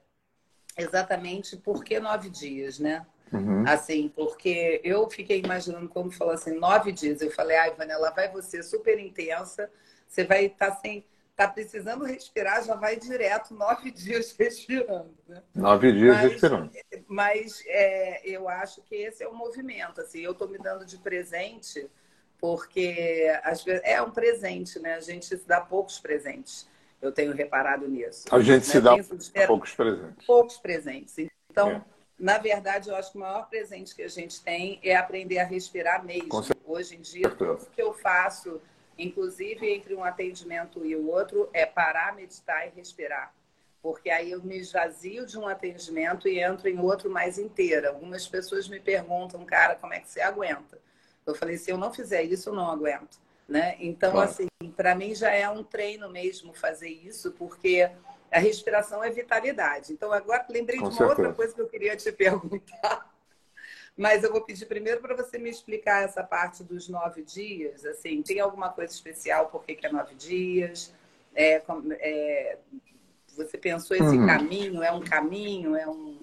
exatamente 0.77 1.57
por 1.57 1.83
que 1.83 1.99
nove 1.99 2.29
dias, 2.29 2.79
né? 2.79 3.05
Uhum. 3.31 3.63
Assim, 3.65 4.11
porque 4.13 4.81
eu 4.83 5.09
fiquei 5.09 5.39
imaginando 5.39 5.87
quando 5.87 6.11
falou 6.11 6.33
assim, 6.33 6.57
nove 6.57 6.91
dias. 6.91 7.21
Eu 7.21 7.31
falei, 7.31 7.57
ai, 7.57 7.73
Vanessa, 7.75 8.11
vai 8.11 8.29
você 8.31 8.61
super 8.61 8.99
intensa, 8.99 9.69
você 10.07 10.23
vai 10.23 10.45
estar 10.45 10.71
tá 10.71 10.75
sem 10.77 11.05
tá 11.35 11.47
precisando 11.47 12.05
respirar, 12.05 12.63
já 12.63 12.75
vai 12.75 12.97
direto 12.97 13.53
nove 13.53 13.89
dias 13.91 14.35
respirando. 14.37 15.13
Né? 15.27 15.41
Nove 15.55 15.91
dias 15.91 16.15
mas, 16.17 16.31
respirando. 16.31 16.71
Mas 17.07 17.63
é, 17.67 18.29
eu 18.29 18.47
acho 18.47 18.81
que 18.81 18.95
esse 18.95 19.23
é 19.23 19.27
o 19.27 19.33
movimento. 19.33 20.01
Assim, 20.01 20.19
eu 20.19 20.31
estou 20.31 20.47
me 20.47 20.57
dando 20.57 20.85
de 20.85 20.97
presente, 20.97 21.89
porque 22.37 23.31
as, 23.43 23.65
é 23.67 24.01
um 24.01 24.11
presente, 24.11 24.79
né? 24.79 24.95
A 24.95 24.99
gente 24.99 25.25
se 25.25 25.47
dá 25.47 25.61
poucos 25.61 25.99
presentes. 25.99 26.69
Eu 27.01 27.11
tenho 27.11 27.33
reparado 27.33 27.87
nisso. 27.87 28.25
A 28.31 28.39
gente 28.39 28.67
né? 28.67 28.73
se 28.73 28.81
dá 28.81 28.95
poucos 29.47 29.73
presentes. 29.73 30.25
Poucos 30.25 30.57
presentes. 30.57 31.15
Então, 31.49 31.71
é. 31.71 31.83
Na 32.21 32.37
verdade, 32.37 32.89
eu 32.89 32.95
acho 32.95 33.11
que 33.11 33.17
o 33.17 33.21
maior 33.21 33.49
presente 33.49 33.93
que 33.95 34.03
a 34.03 34.07
gente 34.07 34.41
tem 34.41 34.79
é 34.83 34.95
aprender 34.95 35.39
a 35.39 35.43
respirar 35.43 36.05
mesmo. 36.05 36.29
Hoje 36.65 36.95
em 36.95 37.01
dia, 37.01 37.29
tudo 37.29 37.65
que 37.65 37.81
eu 37.81 37.93
faço 37.93 38.61
Inclusive, 39.01 39.67
entre 39.67 39.95
um 39.95 40.03
atendimento 40.03 40.85
e 40.85 40.95
o 40.95 41.09
outro, 41.09 41.49
é 41.53 41.65
parar, 41.65 42.15
meditar 42.15 42.67
e 42.67 42.69
respirar. 42.69 43.33
Porque 43.81 44.11
aí 44.11 44.29
eu 44.29 44.43
me 44.43 44.57
esvazio 44.57 45.25
de 45.25 45.39
um 45.39 45.47
atendimento 45.47 46.27
e 46.27 46.39
entro 46.39 46.69
em 46.69 46.79
outro 46.79 47.09
mais 47.09 47.39
inteiro. 47.39 47.87
Algumas 47.87 48.27
pessoas 48.27 48.67
me 48.67 48.79
perguntam, 48.79 49.43
cara, 49.43 49.75
como 49.75 49.93
é 49.93 49.99
que 49.99 50.07
você 50.07 50.21
aguenta? 50.21 50.77
Eu 51.25 51.33
falei, 51.33 51.57
se 51.57 51.71
eu 51.71 51.77
não 51.77 51.91
fizer 51.91 52.21
isso, 52.21 52.49
eu 52.49 52.53
não 52.53 52.69
aguento. 52.69 53.19
Né? 53.49 53.75
Então, 53.79 54.11
claro. 54.11 54.29
assim, 54.29 54.47
para 54.77 54.93
mim 54.93 55.15
já 55.15 55.31
é 55.31 55.49
um 55.49 55.63
treino 55.63 56.07
mesmo 56.09 56.53
fazer 56.53 56.89
isso, 56.89 57.31
porque 57.31 57.89
a 58.31 58.39
respiração 58.39 59.03
é 59.03 59.09
vitalidade. 59.09 59.91
Então, 59.91 60.11
agora 60.11 60.45
lembrei 60.49 60.79
Com 60.79 60.89
de 60.89 60.95
uma 60.95 60.97
certeza. 60.97 61.19
outra 61.19 61.33
coisa 61.33 61.53
que 61.53 61.61
eu 61.61 61.67
queria 61.67 61.95
te 61.95 62.11
perguntar. 62.13 63.11
Mas 63.97 64.23
eu 64.23 64.31
vou 64.31 64.41
pedir 64.41 64.65
primeiro 64.65 65.01
para 65.01 65.15
você 65.15 65.37
me 65.37 65.49
explicar 65.49 66.03
essa 66.03 66.23
parte 66.23 66.63
dos 66.63 66.87
nove 66.87 67.23
dias. 67.23 67.85
Assim, 67.85 68.21
tem 68.21 68.39
alguma 68.39 68.69
coisa 68.69 68.93
especial 68.93 69.47
por 69.47 69.63
que, 69.65 69.77
é 69.85 69.91
nove 69.91 70.15
dias? 70.15 70.93
É, 71.35 71.61
é, 71.99 72.57
você 73.35 73.57
pensou 73.57 73.95
esse 73.95 74.17
uhum. 74.17 74.25
caminho? 74.25 74.81
É 74.81 74.91
um 74.91 75.01
caminho? 75.01 75.75
É 75.75 75.87
um, 75.87 76.17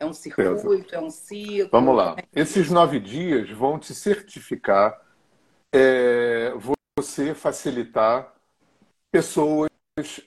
é 0.00 0.06
um 0.06 0.12
circuito? 0.12 0.94
É 0.94 0.98
um 0.98 1.10
ciclo? 1.10 1.68
Vamos 1.70 1.94
lá. 1.94 2.16
É 2.18 2.40
Esses 2.40 2.70
nove 2.70 2.98
dias 2.98 3.50
vão 3.50 3.78
te 3.78 3.94
certificar 3.94 4.98
é, 5.72 6.52
você 6.98 7.34
facilitar 7.34 8.34
pessoas 9.12 9.69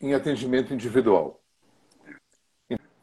em 0.02 0.14
atendimento 0.14 0.74
individual. 0.74 1.42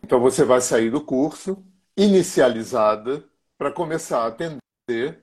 Então 0.03 0.21
você 0.21 0.45
vai 0.45 0.61
sair 0.61 0.91
do 0.91 1.01
curso 1.01 1.65
inicializada 1.97 3.25
para 3.57 3.71
começar 3.71 4.25
a 4.25 4.27
atender 4.27 5.23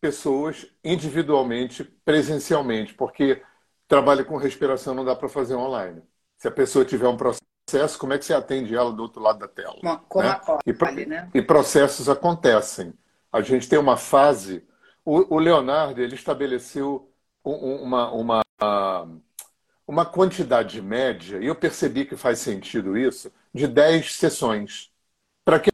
pessoas 0.00 0.66
individualmente, 0.84 1.82
presencialmente, 1.82 2.94
porque 2.94 3.42
trabalho 3.88 4.24
com 4.24 4.36
respiração 4.36 4.94
não 4.94 5.04
dá 5.04 5.16
para 5.16 5.28
fazer 5.28 5.56
online. 5.56 6.02
Se 6.36 6.46
a 6.46 6.52
pessoa 6.52 6.84
tiver 6.84 7.08
um 7.08 7.16
processo, 7.16 7.98
como 7.98 8.12
é 8.12 8.18
que 8.18 8.24
você 8.24 8.34
atende 8.34 8.74
ela 8.74 8.92
do 8.92 9.02
outro 9.02 9.20
lado 9.20 9.38
da 9.40 9.48
tela? 9.48 9.74
Como 10.08 10.24
né? 10.24 10.40
a 10.46 10.58
e, 10.64 11.06
né? 11.06 11.30
e 11.34 11.42
processos 11.42 12.08
acontecem. 12.08 12.94
A 13.32 13.40
gente 13.40 13.68
tem 13.68 13.78
uma 13.78 13.96
fase. 13.96 14.64
O, 15.04 15.34
o 15.34 15.38
Leonardo 15.38 16.00
ele 16.00 16.14
estabeleceu 16.14 17.10
uma, 17.42 18.10
uma, 18.12 18.42
uma 18.60 19.20
quantidade 20.04 20.80
média, 20.82 21.38
e 21.38 21.46
eu 21.46 21.54
percebi 21.54 22.04
que 22.04 22.16
faz 22.16 22.38
sentido 22.38 22.96
isso, 22.96 23.32
de 23.54 23.66
10 23.66 24.14
sessões, 24.14 24.90
para 25.44 25.58
que 25.58 25.70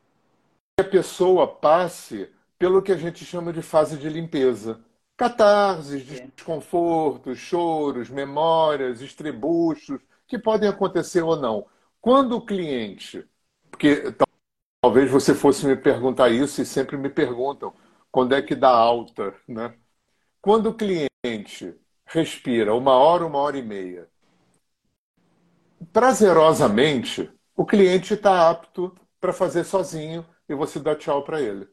a 0.79 0.85
pessoa 0.85 1.47
passe 1.47 2.31
pelo 2.59 2.83
que 2.83 2.93
a 2.93 2.97
gente 2.97 3.25
chama 3.25 3.53
de 3.53 3.63
fase 3.63 3.97
de 3.99 4.09
limpeza. 4.09 4.81
Catarses, 5.17 6.05
desconfortos, 6.05 7.39
choros, 7.39 8.09
memórias, 8.11 9.01
estribuchos, 9.01 10.01
que 10.27 10.39
podem 10.39 10.69
acontecer 10.69 11.23
ou 11.23 11.37
não. 11.37 11.67
Quando 12.01 12.37
o 12.37 12.45
cliente, 12.45 13.25
porque 13.71 14.15
talvez 14.81 15.11
você 15.11 15.35
fosse 15.35 15.67
me 15.67 15.77
perguntar 15.77 16.31
isso 16.31 16.61
e 16.61 16.67
sempre 16.67 16.97
me 16.97 17.09
perguntam, 17.09 17.75
quando 18.11 18.35
é 18.35 18.43
que 18.43 18.55
dá 18.55 18.71
alta, 18.71 19.35
né? 19.49 19.75
Quando 20.41 20.71
o 20.71 20.75
cliente 20.75 21.75
respira 22.07 22.75
uma 22.75 22.93
hora, 22.93 23.27
uma 23.27 23.39
hora 23.39 23.59
e 23.59 23.63
meia, 23.63 24.09
prazerosamente, 25.93 27.31
o 27.57 27.65
cliente 27.65 28.15
está 28.15 28.51
apto 28.51 28.95
para 29.21 29.33
fazer 29.33 29.65
sozinho 29.65 30.27
e 30.49 30.55
você 30.55 30.79
dá 30.79 30.95
tchau 30.95 31.23
para 31.23 31.41
ele. 31.41 31.69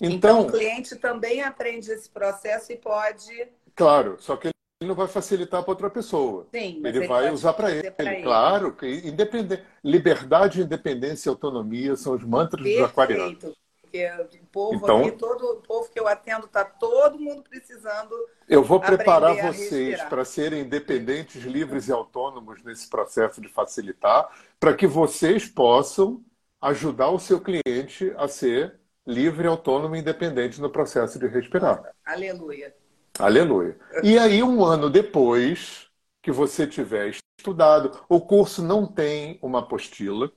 Então, 0.00 0.42
então, 0.42 0.42
o 0.42 0.50
cliente 0.52 0.94
também 0.96 1.42
aprende 1.42 1.90
esse 1.90 2.08
processo 2.08 2.72
e 2.72 2.76
pode. 2.76 3.48
Claro, 3.74 4.16
só 4.20 4.36
que 4.36 4.48
ele 4.80 4.88
não 4.88 4.94
vai 4.94 5.08
facilitar 5.08 5.62
para 5.62 5.72
outra 5.72 5.90
pessoa. 5.90 6.46
Sim, 6.54 6.80
ele, 6.84 6.98
ele 6.98 7.08
vai 7.08 7.30
usar 7.30 7.52
para 7.52 7.70
ele. 7.72 7.92
ele. 7.98 8.22
Claro, 8.22 8.76
que 8.76 8.86
independente, 8.86 9.64
liberdade, 9.82 10.62
independência 10.62 11.28
e 11.28 11.30
autonomia 11.30 11.96
são 11.96 12.14
os 12.14 12.22
mantras 12.22 12.62
Perfeito. 12.62 12.82
dos 12.82 12.90
aquarianos. 12.90 13.58
Porque 13.88 14.06
o 14.42 14.46
povo 14.52 14.76
então, 14.76 15.00
aqui, 15.00 15.12
todo 15.12 15.42
o 15.44 15.56
povo 15.62 15.90
que 15.90 15.98
eu 15.98 16.06
atendo, 16.06 16.44
está 16.44 16.62
todo 16.62 17.18
mundo 17.18 17.42
precisando. 17.42 18.14
Eu 18.46 18.62
vou 18.62 18.78
preparar 18.78 19.34
vocês 19.34 20.02
para 20.04 20.24
serem 20.24 20.62
independentes, 20.62 21.42
livres 21.42 21.88
e 21.88 21.92
autônomos 21.92 22.62
nesse 22.62 22.88
processo 22.88 23.40
de 23.40 23.48
facilitar, 23.48 24.28
para 24.60 24.74
que 24.74 24.86
vocês 24.86 25.48
possam 25.48 26.22
ajudar 26.60 27.08
o 27.08 27.18
seu 27.18 27.40
cliente 27.40 28.12
a 28.18 28.28
ser 28.28 28.78
livre, 29.06 29.48
autônomo 29.48 29.96
e 29.96 30.00
independente 30.00 30.60
no 30.60 30.68
processo 30.68 31.18
de 31.18 31.26
respirar. 31.26 31.82
Aleluia. 32.04 32.74
Aleluia. 33.18 33.78
E 34.02 34.18
aí, 34.18 34.42
um 34.42 34.62
ano 34.62 34.90
depois 34.90 35.88
que 36.22 36.30
você 36.30 36.66
tiver 36.66 37.14
estudado, 37.38 37.98
o 38.06 38.20
curso 38.20 38.62
não 38.62 38.86
tem 38.86 39.38
uma 39.40 39.60
apostila. 39.60 40.30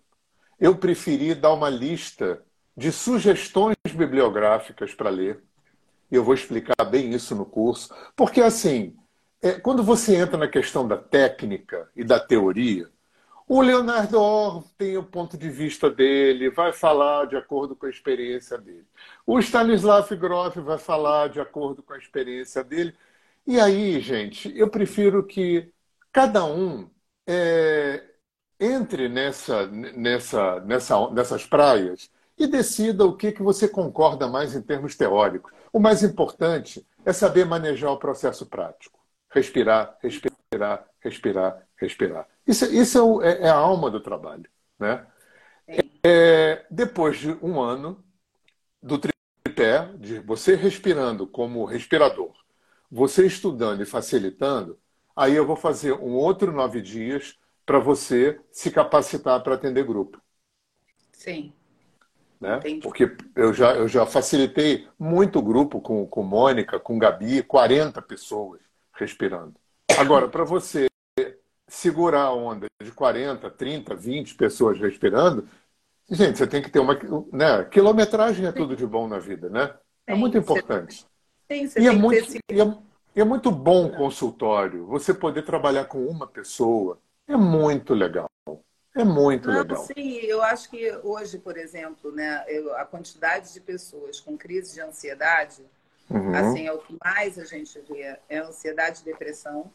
Eu 0.58 0.78
preferi 0.78 1.36
dar 1.36 1.54
uma 1.54 1.70
lista 1.70 2.46
de 2.76 2.92
sugestões 2.92 3.76
bibliográficas 3.94 4.94
para 4.94 5.10
ler. 5.10 5.44
Eu 6.12 6.24
vou 6.24 6.34
explicar 6.34 6.84
bem 6.86 7.12
isso 7.14 7.36
no 7.36 7.46
curso. 7.46 7.94
Porque, 8.16 8.42
assim, 8.42 8.96
é, 9.42 9.54
quando 9.54 9.84
você 9.84 10.16
entra 10.16 10.38
na 10.38 10.48
questão 10.48 10.88
da 10.88 10.98
técnica 10.98 11.90
e 11.96 12.04
da 12.04 12.20
teoria, 12.20 12.90
o 13.48 13.62
Leonardo 13.62 14.20
Orr 14.20 14.64
tem 14.78 14.98
o 14.98 15.04
ponto 15.04 15.38
de 15.38 15.50
vista 15.50 15.90
dele, 15.90 16.50
vai 16.50 16.72
falar 16.72 17.28
de 17.28 17.36
acordo 17.36 17.76
com 17.76 17.86
a 17.86 17.90
experiência 17.90 18.58
dele. 18.58 18.88
O 19.26 19.40
Stanislav 19.40 20.10
Grof 20.16 20.56
vai 20.58 20.78
falar 20.78 21.30
de 21.30 21.40
acordo 21.42 21.84
com 21.84 21.94
a 21.94 21.98
experiência 21.98 22.64
dele. 22.64 22.96
E 23.46 23.60
aí, 23.60 24.00
gente, 24.00 24.56
eu 24.58 24.70
prefiro 24.70 25.26
que 25.26 25.72
cada 26.12 26.46
um 26.46 26.90
é, 27.28 28.04
entre 28.60 29.10
nessa, 29.10 29.68
nessa, 29.68 30.60
nessa, 30.62 31.12
nessas 31.12 31.46
praias 31.46 32.10
e 32.38 32.48
decida 32.48 33.06
o 33.06 33.16
que, 33.16 33.32
que 33.32 33.44
você 33.44 33.68
concorda 33.68 34.28
mais 34.28 34.56
em 34.56 34.62
termos 34.62 34.96
teóricos. 34.96 35.52
O 35.72 35.80
mais 35.80 36.04
importante 36.04 36.86
é 37.06 37.14
saber 37.14 37.46
manejar 37.46 37.92
o 37.92 37.98
processo 37.98 38.46
prático. 38.46 39.00
Respirar, 39.30 39.98
respirar, 40.02 40.86
respirar, 41.00 41.68
respirar. 41.78 42.28
Isso, 42.46 42.66
isso 42.66 42.98
é, 42.98 43.02
o, 43.02 43.22
é, 43.22 43.42
é, 43.44 43.50
a 43.50 43.56
alma 43.56 43.90
do 43.90 44.00
trabalho. 44.00 44.50
Né? 44.80 45.06
É, 46.04 46.66
depois 46.70 47.20
de 47.20 47.32
um 47.42 47.62
ano 47.62 48.04
do 48.82 48.98
tripé, 48.98 49.92
de 49.98 50.20
você 50.20 50.56
respirando 50.56 51.28
como 51.28 51.66
respirador, 51.66 52.34
você 52.90 53.26
estudando 53.26 53.82
e 53.82 53.86
facilitando, 53.86 54.78
aí 55.16 55.36
eu 55.36 55.46
vou 55.46 55.56
fazer 55.56 55.94
um 55.94 56.14
outro 56.16 56.52
nove 56.52 56.82
dias 56.82 57.38
para 57.66 57.80
você 57.80 58.40
se 58.52 58.72
capacitar 58.72 59.42
para 59.42 59.56
atender 59.56 59.86
grupo. 59.86 60.22
Sim. 61.14 61.54
Né? 62.42 62.60
Porque 62.82 63.16
eu 63.36 63.54
já, 63.54 63.76
eu 63.76 63.88
já 63.88 64.04
facilitei 64.04 64.88
muito 64.98 65.40
grupo 65.40 65.80
com, 65.80 66.08
com 66.08 66.24
Mônica, 66.24 66.80
com 66.80 66.98
Gabi, 66.98 67.44
40 67.44 68.02
pessoas 68.02 68.60
respirando. 68.96 69.54
Agora, 69.96 70.28
para 70.28 70.44
você 70.44 70.88
segurar 71.68 72.24
a 72.24 72.34
onda 72.34 72.66
de 72.84 72.92
40, 72.92 73.48
30, 73.52 73.96
20 73.96 74.36
pessoas 74.36 74.80
respirando, 74.80 75.48
gente, 76.10 76.40
você 76.40 76.48
tem 76.48 76.64
que 76.64 76.72
ter 76.72 76.80
uma. 76.80 76.98
Né? 77.32 77.64
Quilometragem 77.66 78.48
é 78.48 78.52
tudo 78.52 78.76
de 78.76 78.88
bom 78.88 79.08
na 79.08 79.20
vida, 79.20 79.48
né? 79.48 79.76
É 80.08 80.16
muito 80.16 80.36
importante. 80.36 81.06
Você 81.48 81.80
e, 81.80 81.88
é 81.88 81.92
muito, 81.92 82.38
e, 82.52 82.60
é, 82.60 82.78
e 83.16 83.22
é 83.22 83.24
muito 83.24 83.52
bom 83.52 83.90
consultório. 83.90 84.88
Você 84.88 85.14
poder 85.14 85.44
trabalhar 85.44 85.86
com 85.86 86.04
uma 86.06 86.26
pessoa 86.26 86.98
é 87.28 87.38
muito 87.38 87.94
legal. 87.94 88.28
É 88.96 89.04
muito 89.04 89.48
Não, 89.48 89.60
legal. 89.60 89.86
Sim, 89.86 90.18
eu 90.18 90.42
acho 90.42 90.70
que 90.70 90.92
hoje, 91.04 91.38
por 91.38 91.58
exemplo, 91.58 92.12
né, 92.12 92.44
eu, 92.48 92.76
a 92.76 92.86
quantidade 92.86 93.54
de 93.54 93.62
pessoas 93.62 94.20
com 94.20 94.38
crise 94.38 94.74
de 94.74 94.82
ansiedade, 94.82 95.64
uhum. 96.10 96.36
assim, 96.36 96.68
é 96.68 96.74
o 96.74 96.80
que 96.80 96.98
mais 97.04 97.40
a 97.40 97.46
gente 97.46 97.80
vê, 97.90 98.18
é 98.28 98.40
ansiedade 98.40 99.02
e 99.02 99.06
depressão 99.06 99.72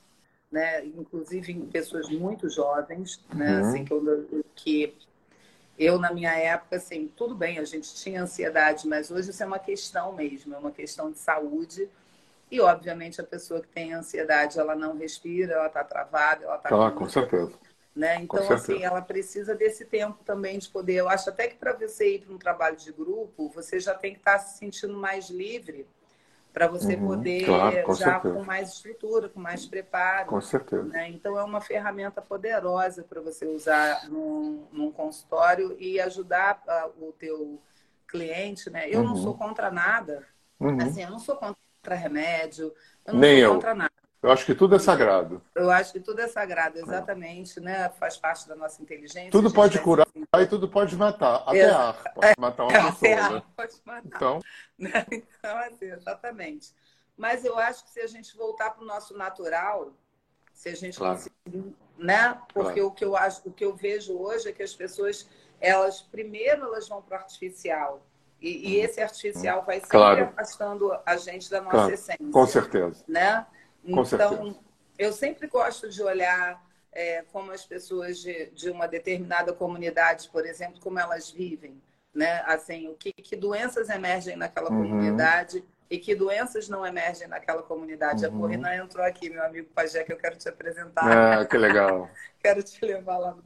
né? 0.50 0.84
inclusive 0.84 1.52
em 1.52 1.66
pessoas 1.66 2.08
muito 2.08 2.48
jovens, 2.48 3.20
né? 3.34 3.60
Uhum. 3.60 3.68
Assim, 3.68 3.84
que, 3.84 3.92
eu, 3.92 4.44
que 4.54 4.96
eu, 5.78 5.98
na 5.98 6.12
minha 6.12 6.34
época, 6.34 6.76
assim, 6.76 7.10
tudo 7.16 7.34
bem, 7.34 7.58
a 7.58 7.64
gente 7.64 7.94
tinha 7.94 8.22
ansiedade, 8.22 8.86
mas 8.88 9.10
hoje 9.10 9.30
isso 9.30 9.42
é 9.42 9.46
uma 9.46 9.58
questão 9.58 10.12
mesmo, 10.12 10.54
é 10.54 10.58
uma 10.58 10.70
questão 10.70 11.10
de 11.10 11.18
saúde. 11.18 11.88
E, 12.50 12.60
obviamente, 12.60 13.20
a 13.20 13.24
pessoa 13.24 13.60
que 13.60 13.68
tem 13.68 13.92
ansiedade, 13.92 14.58
ela 14.58 14.76
não 14.76 14.96
respira, 14.96 15.54
ela 15.54 15.66
está 15.66 15.82
travada, 15.82 16.44
ela 16.44 16.56
está... 16.56 16.86
Ah, 16.86 16.90
com 16.92 17.08
certeza. 17.08 17.52
Né? 17.96 18.20
Então, 18.20 18.52
assim, 18.52 18.82
ela 18.82 19.00
precisa 19.00 19.54
desse 19.54 19.86
tempo 19.86 20.22
também 20.22 20.58
de 20.58 20.68
poder. 20.68 20.96
Eu 20.96 21.08
acho 21.08 21.30
até 21.30 21.48
que 21.48 21.56
para 21.56 21.72
você 21.72 22.16
ir 22.16 22.18
para 22.20 22.34
um 22.34 22.38
trabalho 22.38 22.76
de 22.76 22.92
grupo, 22.92 23.48
você 23.48 23.80
já 23.80 23.94
tem 23.94 24.12
que 24.12 24.18
estar 24.18 24.32
tá 24.32 24.38
se 24.38 24.58
sentindo 24.58 24.92
mais 24.92 25.30
livre 25.30 25.88
para 26.52 26.68
você 26.68 26.94
uhum, 26.94 27.08
poder 27.08 27.44
claro, 27.46 27.82
com 27.84 27.94
já 27.94 28.12
certeza. 28.12 28.34
com 28.34 28.44
mais 28.44 28.72
estrutura, 28.72 29.28
com 29.30 29.40
mais 29.40 29.64
preparo. 29.64 30.28
Com 30.28 30.40
certeza. 30.42 30.84
Né? 30.84 31.08
Então 31.08 31.38
é 31.38 31.44
uma 31.44 31.60
ferramenta 31.60 32.20
poderosa 32.20 33.02
para 33.02 33.20
você 33.22 33.46
usar 33.46 34.08
num, 34.10 34.66
num, 34.70 34.92
consultório 34.92 35.74
e 35.78 35.98
ajudar 35.98 36.62
uh, 36.66 37.08
o 37.08 37.12
teu 37.12 37.58
cliente. 38.06 38.68
Né? 38.68 38.90
Eu 38.90 39.00
uhum. 39.00 39.08
não 39.08 39.16
sou 39.16 39.34
contra 39.34 39.70
nada. 39.70 40.22
Uhum. 40.60 40.80
Assim, 40.82 41.02
eu 41.02 41.10
não 41.10 41.18
sou 41.18 41.36
contra 41.36 41.94
remédio. 41.94 42.74
Eu 43.06 43.14
não 43.14 43.20
Nem 43.20 43.38
sou 43.38 43.48
eu. 43.48 43.54
contra 43.54 43.74
nada. 43.74 43.92
Eu 44.26 44.32
acho 44.32 44.44
que 44.44 44.56
tudo 44.56 44.74
é 44.74 44.78
sagrado. 44.80 45.40
Eu 45.54 45.70
acho 45.70 45.92
que 45.92 46.00
tudo 46.00 46.20
é 46.20 46.26
sagrado, 46.26 46.80
exatamente, 46.80 47.60
né? 47.60 47.88
Faz 47.90 48.16
parte 48.16 48.48
da 48.48 48.56
nossa 48.56 48.82
inteligência. 48.82 49.30
Tudo 49.30 49.52
pode 49.52 49.78
curar 49.78 50.08
e 50.40 50.46
tudo 50.46 50.68
pode 50.68 50.96
matar. 50.96 51.44
Até 51.46 51.60
é, 51.60 51.70
ar 51.70 52.12
pode 52.12 52.34
matar 52.36 52.64
uma 52.64 52.72
pessoa. 52.72 52.90
Até 52.90 53.14
ar 53.14 53.32
né? 53.34 53.42
pode 53.56 53.74
matar. 53.84 54.16
Então, 54.16 54.40
né? 54.76 55.06
então 55.12 55.58
assim, 55.58 55.84
exatamente. 55.84 56.74
Mas 57.16 57.44
eu 57.44 57.56
acho 57.56 57.84
que 57.84 57.90
se 57.92 58.00
a 58.00 58.08
gente 58.08 58.36
voltar 58.36 58.70
para 58.70 58.82
o 58.82 58.84
nosso 58.84 59.16
natural, 59.16 59.92
se 60.52 60.70
a 60.70 60.74
gente 60.74 60.98
claro. 60.98 61.14
conseguir, 61.14 61.76
né? 61.96 62.36
Porque 62.52 62.80
claro. 62.80 62.86
o 62.88 62.90
que 62.90 63.04
eu 63.04 63.16
acho, 63.16 63.48
o 63.48 63.52
que 63.52 63.64
eu 63.64 63.76
vejo 63.76 64.18
hoje 64.18 64.48
é 64.48 64.52
que 64.52 64.64
as 64.64 64.74
pessoas, 64.74 65.28
elas 65.60 66.02
primeiro 66.02 66.64
elas 66.64 66.88
vão 66.88 67.00
para 67.00 67.16
o 67.16 67.20
artificial. 67.20 68.02
E, 68.40 68.70
e, 68.70 68.80
esse 68.80 69.00
artificial 69.00 69.64
vai 69.64 69.76
sempre 69.76 69.90
claro. 69.90 70.24
afastando 70.24 70.92
a 71.06 71.16
gente 71.16 71.48
da 71.48 71.60
nossa 71.60 71.92
essência. 71.92 72.26
Com 72.32 72.46
certeza. 72.46 73.04
Né? 73.06 73.46
Com 73.86 74.02
então, 74.02 74.04
certeza. 74.04 74.56
eu 74.98 75.12
sempre 75.12 75.46
gosto 75.46 75.88
de 75.88 76.02
olhar 76.02 76.64
é, 76.92 77.22
como 77.32 77.52
as 77.52 77.64
pessoas 77.64 78.18
de, 78.18 78.46
de, 78.50 78.70
uma 78.70 78.88
determinada 78.88 79.52
comunidade, 79.52 80.28
por 80.30 80.46
exemplo, 80.46 80.80
como 80.80 80.98
elas 80.98 81.30
vivem, 81.30 81.80
né? 82.14 82.42
Assim, 82.46 82.88
o 82.88 82.94
que, 82.94 83.12
que 83.12 83.36
doenças 83.36 83.88
emergem 83.90 84.36
naquela 84.36 84.70
uhum. 84.70 84.82
comunidade 84.82 85.62
e 85.90 85.98
que 85.98 86.14
doenças 86.14 86.68
não 86.68 86.84
emergem 86.84 87.28
naquela 87.28 87.62
comunidade. 87.62 88.26
Uhum. 88.26 88.34
A 88.34 88.40
Corrina 88.40 88.76
entrou 88.76 89.04
aqui, 89.04 89.28
meu 89.28 89.44
amigo 89.44 89.68
Pajé, 89.74 90.02
que 90.04 90.12
eu 90.12 90.16
quero 90.16 90.36
te 90.36 90.48
apresentar. 90.48 91.40
Ah, 91.40 91.44
que 91.44 91.56
legal. 91.56 92.10
quero 92.40 92.62
te 92.62 92.84
levar 92.84 93.18
lá 93.18 93.36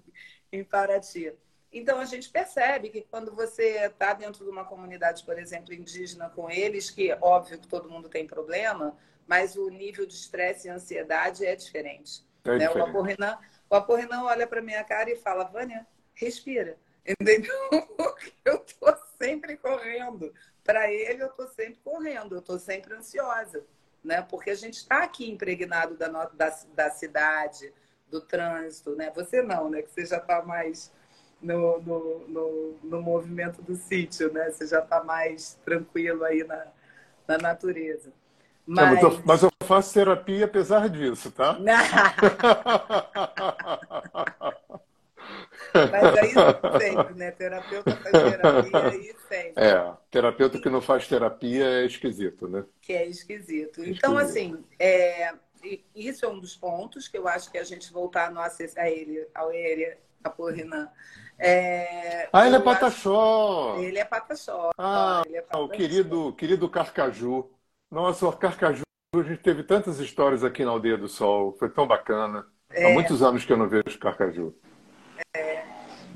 em 0.52 0.64
Paraty. 0.64 1.32
Então, 1.72 2.00
a 2.00 2.04
gente 2.04 2.28
percebe 2.30 2.88
que 2.88 3.02
quando 3.02 3.32
você 3.34 3.86
está 3.86 4.12
dentro 4.12 4.44
de 4.44 4.50
uma 4.50 4.64
comunidade, 4.64 5.24
por 5.24 5.38
exemplo, 5.38 5.72
indígena 5.72 6.28
com 6.30 6.50
eles, 6.50 6.90
que 6.90 7.16
óbvio 7.20 7.58
que 7.58 7.68
todo 7.68 7.88
mundo 7.88 8.08
tem 8.08 8.26
problema, 8.26 8.96
mas 9.30 9.54
o 9.54 9.68
nível 9.68 10.04
de 10.04 10.14
estresse 10.14 10.66
e 10.66 10.70
ansiedade 10.72 11.46
é 11.46 11.54
diferente. 11.54 12.26
É 12.44 12.50
né? 12.50 12.58
diferente. 12.58 12.78
O 12.80 12.82
Aporrinã, 12.82 13.38
o 13.70 13.74
Aporrinã 13.76 14.24
olha 14.24 14.44
para 14.44 14.60
minha 14.60 14.82
cara 14.82 15.08
e 15.08 15.14
fala, 15.14 15.44
Vânia, 15.44 15.86
respira. 16.14 16.76
Entendeu? 17.06 17.54
Porque 17.96 18.32
eu 18.44 18.56
estou 18.56 18.92
sempre 19.22 19.56
correndo. 19.56 20.34
Para 20.64 20.90
ele, 20.90 21.22
eu 21.22 21.28
estou 21.28 21.46
sempre 21.46 21.78
correndo, 21.84 22.34
eu 22.34 22.40
estou 22.40 22.58
sempre 22.58 22.92
ansiosa. 22.92 23.64
Né? 24.02 24.20
Porque 24.20 24.50
a 24.50 24.54
gente 24.56 24.78
está 24.78 25.04
aqui 25.04 25.30
impregnado 25.30 25.96
da, 25.96 26.08
da, 26.08 26.58
da 26.74 26.90
cidade, 26.90 27.72
do 28.10 28.20
trânsito, 28.20 28.96
né? 28.96 29.12
Você 29.14 29.42
não, 29.42 29.70
né? 29.70 29.82
Que 29.82 29.92
você 29.92 30.06
já 30.06 30.16
está 30.16 30.42
mais 30.42 30.90
no, 31.40 31.80
no, 31.80 32.26
no, 32.26 32.78
no, 32.82 33.00
movimento 33.00 33.62
do 33.62 33.76
sítio, 33.76 34.32
né? 34.32 34.50
Você 34.50 34.66
já 34.66 34.80
está 34.80 35.04
mais 35.04 35.54
tranquilo 35.64 36.24
aí 36.24 36.42
na, 36.42 36.66
na 37.28 37.38
natureza. 37.38 38.12
Mas... 38.70 39.02
Não, 39.02 39.22
mas 39.24 39.42
eu 39.42 39.50
faço 39.64 39.92
terapia 39.92 40.44
apesar 40.44 40.88
disso, 40.88 41.32
tá? 41.32 41.58
Mas 45.72 46.18
aí 46.18 46.32
sempre, 46.80 47.14
né? 47.14 47.30
Terapeuta 47.32 47.96
faz 47.96 48.12
terapia 48.12 48.84
aí 48.88 49.14
sempre. 49.28 49.52
É, 49.56 49.92
terapeuta 50.10 50.60
que 50.60 50.68
não 50.68 50.80
faz 50.80 51.06
terapia 51.06 51.64
é 51.64 51.84
esquisito, 51.84 52.48
né? 52.48 52.64
Que 52.80 52.92
é 52.92 53.06
esquisito. 53.06 53.84
Então, 53.84 54.16
assim, 54.16 54.64
é, 54.78 55.32
isso 55.94 56.24
é 56.24 56.28
um 56.28 56.40
dos 56.40 56.56
pontos 56.56 57.06
que 57.06 57.18
eu 57.18 57.28
acho 57.28 57.50
que 57.50 57.58
a 57.58 57.64
gente 57.64 57.92
voltar 57.92 58.28
a, 58.28 58.30
nossa, 58.30 58.64
a 58.76 58.90
ele, 58.90 59.26
ao 59.34 59.52
ele, 59.52 59.96
a 60.24 60.30
Porrinã. 60.30 60.88
É, 61.38 62.28
ah, 62.32 62.46
ele 62.46 62.56
é 62.56 62.60
Pataxó! 62.60 63.78
Ele 63.78 63.98
é 63.98 64.04
Pataxó. 64.04 64.70
Ah, 64.78 65.22
é 65.26 65.40
Pataxó. 65.40 65.64
o 65.64 65.68
querido, 65.68 66.32
querido 66.34 66.68
Carcaju. 66.68 67.50
Nossa, 67.90 68.28
o 68.28 68.32
Carcaju, 68.32 68.82
a 69.14 69.22
gente 69.22 69.42
teve 69.42 69.64
tantas 69.64 69.98
histórias 69.98 70.44
aqui 70.44 70.64
na 70.64 70.70
Aldeia 70.70 70.96
do 70.96 71.08
Sol. 71.08 71.56
Foi 71.58 71.68
tão 71.68 71.86
bacana. 71.86 72.46
É. 72.70 72.86
Há 72.86 72.94
muitos 72.94 73.20
anos 73.20 73.44
que 73.44 73.52
eu 73.52 73.56
não 73.56 73.68
vejo 73.68 73.98
Carcaju. 73.98 74.54
É, 75.34 75.64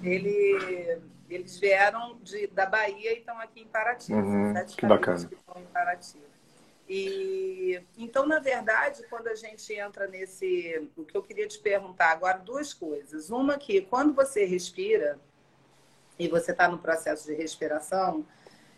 ele, 0.02 1.00
eles 1.28 1.58
vieram 1.58 2.16
de, 2.22 2.46
da 2.46 2.66
Bahia 2.66 3.12
e 3.14 3.18
estão 3.18 3.38
aqui 3.40 3.62
em 3.62 3.66
Paraty. 3.66 4.12
Uhum, 4.12 4.54
que 4.76 4.86
bacana. 4.86 5.26
Que 5.26 5.34
estão 5.34 5.60
em 5.60 5.66
Paraty. 5.66 6.22
E 6.88 7.82
então, 7.96 8.24
na 8.26 8.38
verdade, 8.38 9.02
quando 9.08 9.26
a 9.28 9.34
gente 9.34 9.72
entra 9.72 10.06
nesse, 10.06 10.88
o 10.96 11.04
que 11.04 11.16
eu 11.16 11.22
queria 11.22 11.48
te 11.48 11.58
perguntar 11.58 12.12
agora, 12.12 12.38
duas 12.38 12.72
coisas. 12.72 13.30
Uma 13.30 13.58
que 13.58 13.80
quando 13.80 14.14
você 14.14 14.44
respira 14.44 15.18
e 16.16 16.28
você 16.28 16.52
está 16.52 16.68
no 16.68 16.78
processo 16.78 17.26
de 17.26 17.34
respiração, 17.34 18.24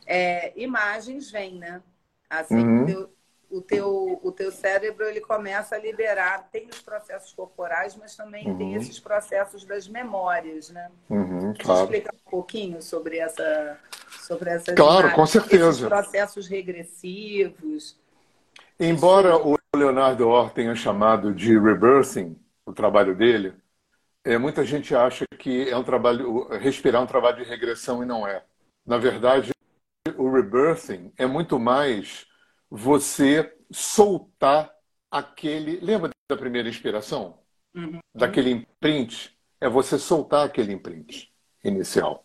é, 0.06 0.52
imagens 0.58 1.30
vêm, 1.30 1.58
né? 1.58 1.82
Assim, 2.28 2.66
uhum 2.66 3.08
o 3.50 3.60
teu, 3.60 4.20
o 4.22 4.32
teu 4.32 4.50
cérebro 4.50 5.04
ele 5.04 5.20
começa 5.20 5.76
a 5.76 5.78
liberar, 5.78 6.48
tem 6.50 6.68
os 6.68 6.80
processos 6.80 7.32
corporais, 7.32 7.96
mas 7.96 8.16
também 8.16 8.48
uhum. 8.48 8.56
tem 8.56 8.74
esses 8.74 8.98
processos 8.98 9.64
das 9.64 9.88
memórias, 9.88 10.70
né? 10.70 10.90
Uhum, 11.08 11.54
claro. 11.58 11.84
explicar 11.84 12.14
um 12.14 12.30
pouquinho 12.30 12.82
sobre 12.82 13.18
essa 13.18 13.78
sobre 14.20 14.50
essas 14.50 14.74
Claro, 14.74 15.12
com 15.12 15.26
certeza. 15.26 15.70
Esses 15.70 15.86
processos 15.86 16.46
regressivos. 16.48 17.96
Embora 18.78 19.36
o 19.36 19.56
Leonardo 19.74 20.28
Orr 20.28 20.50
tenha 20.50 20.74
chamado 20.74 21.32
de 21.32 21.58
rebirthing 21.58 22.36
o 22.64 22.72
trabalho 22.72 23.14
dele, 23.14 23.54
é, 24.24 24.36
muita 24.36 24.64
gente 24.64 24.94
acha 24.94 25.24
que 25.38 25.70
é 25.70 25.76
um 25.76 25.84
trabalho 25.84 26.48
respirar 26.58 27.00
é 27.00 27.04
um 27.04 27.06
trabalho 27.06 27.36
de 27.36 27.48
regressão 27.48 28.02
e 28.02 28.06
não 28.06 28.26
é. 28.26 28.42
Na 28.84 28.98
verdade, 28.98 29.55
o 30.16 30.30
rebirthing 30.30 31.12
é 31.16 31.26
muito 31.26 31.58
mais 31.58 32.26
você 32.70 33.54
soltar 33.70 34.70
aquele. 35.10 35.80
Lembra 35.80 36.10
da 36.28 36.36
primeira 36.36 36.68
inspiração? 36.68 37.38
Uhum. 37.74 38.00
Daquele 38.14 38.50
imprint? 38.50 39.36
É 39.60 39.68
você 39.68 39.98
soltar 39.98 40.46
aquele 40.46 40.72
imprint 40.72 41.32
inicial. 41.64 42.24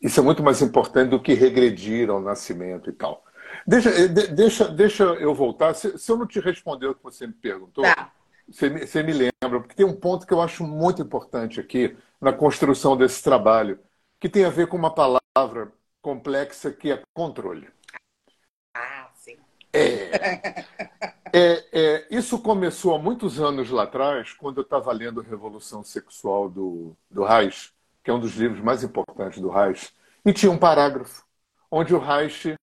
Isso 0.00 0.18
é 0.18 0.22
muito 0.22 0.42
mais 0.42 0.60
importante 0.60 1.10
do 1.10 1.22
que 1.22 1.34
regredir 1.34 2.10
ao 2.10 2.20
nascimento 2.20 2.90
e 2.90 2.92
tal. 2.92 3.24
Deixa, 3.66 3.90
eh, 3.90 4.08
deixa, 4.08 4.68
deixa 4.68 5.04
eu 5.04 5.34
voltar. 5.34 5.74
Se, 5.74 5.96
se 5.96 6.10
eu 6.10 6.16
não 6.16 6.26
te 6.26 6.40
responder 6.40 6.88
o 6.88 6.94
que 6.94 7.02
você 7.02 7.26
me 7.26 7.32
perguntou, 7.32 7.84
tá. 7.84 8.12
você, 8.48 8.68
você 8.68 9.02
me 9.02 9.12
lembra, 9.12 9.60
porque 9.60 9.76
tem 9.76 9.86
um 9.86 9.94
ponto 9.94 10.26
que 10.26 10.34
eu 10.34 10.40
acho 10.40 10.64
muito 10.64 11.00
importante 11.00 11.60
aqui 11.60 11.96
na 12.20 12.32
construção 12.32 12.96
desse 12.96 13.22
trabalho, 13.22 13.78
que 14.18 14.28
tem 14.28 14.44
a 14.44 14.50
ver 14.50 14.66
com 14.66 14.76
uma 14.76 14.92
palavra 14.92 15.72
complexa 16.02 16.72
que 16.72 16.90
é 16.90 17.02
controle. 17.14 17.70
É, 19.72 20.10
é, 21.32 21.64
é, 21.72 22.06
isso 22.10 22.38
começou 22.40 22.94
há 22.94 22.98
muitos 22.98 23.40
anos 23.40 23.70
lá 23.70 23.84
atrás, 23.84 24.32
quando 24.34 24.58
eu 24.58 24.62
estava 24.62 24.92
lendo 24.92 25.22
Revolução 25.22 25.82
Sexual 25.82 26.50
do, 26.50 26.96
do 27.10 27.24
Reich, 27.24 27.72
que 28.02 28.10
é 28.10 28.14
um 28.14 28.20
dos 28.20 28.34
livros 28.34 28.60
mais 28.60 28.82
importantes 28.82 29.40
do 29.40 29.48
Reich, 29.48 29.94
e 30.26 30.32
tinha 30.32 30.50
um 30.52 30.58
parágrafo 30.58 31.24
onde 31.70 31.94
o 31.94 31.98
Reich 31.98 32.54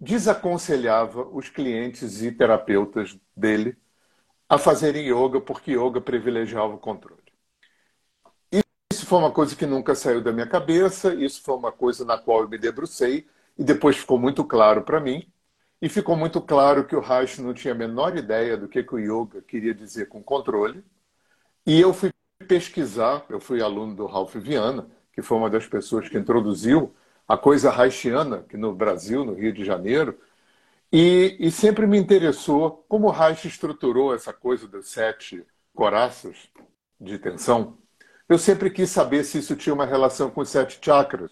desaconselhava 0.00 1.26
os 1.28 1.48
clientes 1.48 2.22
e 2.22 2.30
terapeutas 2.32 3.18
dele 3.36 3.76
a 4.48 4.58
fazerem 4.58 5.06
yoga, 5.08 5.40
porque 5.40 5.72
yoga 5.72 6.00
privilegiava 6.00 6.74
o 6.74 6.78
controle. 6.78 7.23
Isso 8.94 9.06
foi 9.06 9.18
uma 9.18 9.32
coisa 9.32 9.56
que 9.56 9.66
nunca 9.66 9.92
saiu 9.96 10.20
da 10.22 10.32
minha 10.32 10.46
cabeça, 10.46 11.12
isso 11.14 11.42
foi 11.42 11.56
uma 11.56 11.72
coisa 11.72 12.04
na 12.04 12.16
qual 12.16 12.42
eu 12.42 12.48
me 12.48 12.56
debrucei, 12.56 13.26
e 13.58 13.64
depois 13.64 13.96
ficou 13.96 14.16
muito 14.20 14.44
claro 14.44 14.82
para 14.84 15.00
mim 15.00 15.28
e 15.82 15.88
ficou 15.88 16.16
muito 16.16 16.40
claro 16.40 16.86
que 16.86 16.94
o 16.94 17.00
Reich 17.00 17.42
não 17.42 17.52
tinha 17.52 17.74
a 17.74 17.76
menor 17.76 18.16
ideia 18.16 18.56
do 18.56 18.68
que, 18.68 18.84
que 18.84 18.94
o 18.94 18.98
yoga 18.98 19.42
queria 19.42 19.74
dizer 19.74 20.08
com 20.08 20.22
controle. 20.22 20.84
E 21.66 21.80
eu 21.80 21.92
fui 21.92 22.12
pesquisar, 22.46 23.26
eu 23.28 23.40
fui 23.40 23.60
aluno 23.60 23.96
do 23.96 24.06
Ralph 24.06 24.36
Viana, 24.36 24.88
que 25.12 25.22
foi 25.22 25.38
uma 25.38 25.50
das 25.50 25.66
pessoas 25.66 26.08
que 26.08 26.16
introduziu 26.18 26.94
a 27.26 27.36
coisa 27.36 27.70
Reichiana 27.72 28.36
aqui 28.38 28.56
no 28.56 28.72
Brasil, 28.74 29.24
no 29.24 29.34
Rio 29.34 29.52
de 29.52 29.64
Janeiro, 29.64 30.16
e, 30.92 31.36
e 31.40 31.50
sempre 31.50 31.86
me 31.86 31.98
interessou 31.98 32.84
como 32.88 33.08
o 33.08 33.10
Reich 33.10 33.48
estruturou 33.48 34.14
essa 34.14 34.32
coisa 34.32 34.68
das 34.68 34.88
sete 34.88 35.44
coraças 35.74 36.48
de 37.00 37.18
tensão. 37.18 37.83
Eu 38.28 38.38
sempre 38.38 38.70
quis 38.70 38.90
saber 38.90 39.24
se 39.24 39.38
isso 39.38 39.54
tinha 39.54 39.74
uma 39.74 39.84
relação 39.84 40.30
com 40.30 40.40
os 40.40 40.48
sete 40.48 40.78
chakras. 40.82 41.30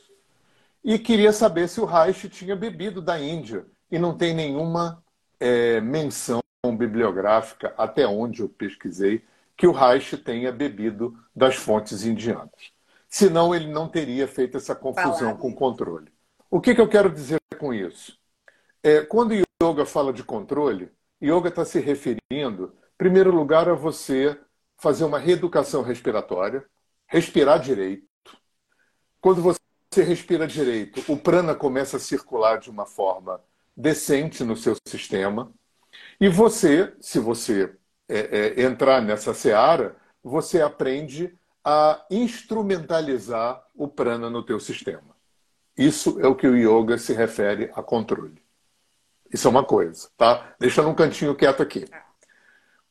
E 0.84 0.98
queria 0.98 1.32
saber 1.32 1.68
se 1.68 1.80
o 1.80 1.84
Reich 1.84 2.28
tinha 2.28 2.56
bebido 2.56 3.00
da 3.00 3.18
Índia 3.18 3.64
e 3.90 3.98
não 3.98 4.16
tem 4.16 4.34
nenhuma 4.34 5.02
é, 5.38 5.80
menção 5.80 6.40
bibliográfica, 6.76 7.74
até 7.78 8.06
onde 8.06 8.42
eu 8.42 8.48
pesquisei, 8.48 9.24
que 9.56 9.66
o 9.66 9.72
Reich 9.72 10.16
tenha 10.16 10.52
bebido 10.52 11.16
das 11.34 11.54
fontes 11.54 12.04
indianas. 12.04 12.72
Senão, 13.08 13.54
ele 13.54 13.68
não 13.68 13.88
teria 13.88 14.26
feito 14.26 14.56
essa 14.56 14.74
confusão 14.74 15.36
com 15.36 15.54
controle. 15.54 16.12
O 16.50 16.60
que, 16.60 16.74
que, 16.74 16.80
eu 16.80 16.88
quero 16.88 17.10
dizer 17.10 17.38
com 17.58 17.72
isso? 17.72 18.18
É, 18.82 19.02
quando 19.02 19.32
o 19.32 19.64
yoga 19.64 19.86
fala 19.86 20.12
de 20.12 20.24
controle, 20.24 20.90
yoga 21.22 21.48
está 21.48 21.64
se 21.64 21.78
referindo, 21.78 22.74
em 22.94 22.96
primeiro 22.98 23.34
lugar, 23.34 23.68
a 23.68 23.74
você 23.74 24.38
fazer 24.76 25.04
uma 25.04 25.18
reeducação 25.18 25.82
respiratória, 25.82 26.64
respirar 27.12 27.60
direito. 27.60 28.08
Quando 29.20 29.42
você 29.42 30.02
respira 30.02 30.46
direito, 30.46 31.04
o 31.12 31.14
prana 31.14 31.54
começa 31.54 31.98
a 31.98 32.00
circular 32.00 32.58
de 32.58 32.70
uma 32.70 32.86
forma 32.86 33.38
decente 33.76 34.42
no 34.42 34.56
seu 34.56 34.74
sistema. 34.88 35.52
E 36.18 36.26
você, 36.26 36.94
se 37.00 37.18
você 37.18 37.76
é, 38.08 38.56
é, 38.56 38.62
entrar 38.62 39.02
nessa 39.02 39.34
seara, 39.34 39.94
você 40.24 40.62
aprende 40.62 41.38
a 41.62 42.02
instrumentalizar 42.10 43.62
o 43.74 43.86
prana 43.86 44.30
no 44.30 44.42
teu 44.42 44.58
sistema. 44.58 45.14
Isso 45.76 46.18
é 46.18 46.26
o 46.26 46.34
que 46.34 46.46
o 46.46 46.56
yoga 46.56 46.96
se 46.96 47.12
refere 47.12 47.70
a 47.74 47.82
controle. 47.82 48.42
Isso 49.30 49.46
é 49.46 49.50
uma 49.50 49.64
coisa, 49.64 50.08
tá? 50.16 50.54
Deixa 50.58 50.82
num 50.82 50.94
cantinho 50.94 51.34
quieto 51.34 51.62
aqui. 51.62 51.84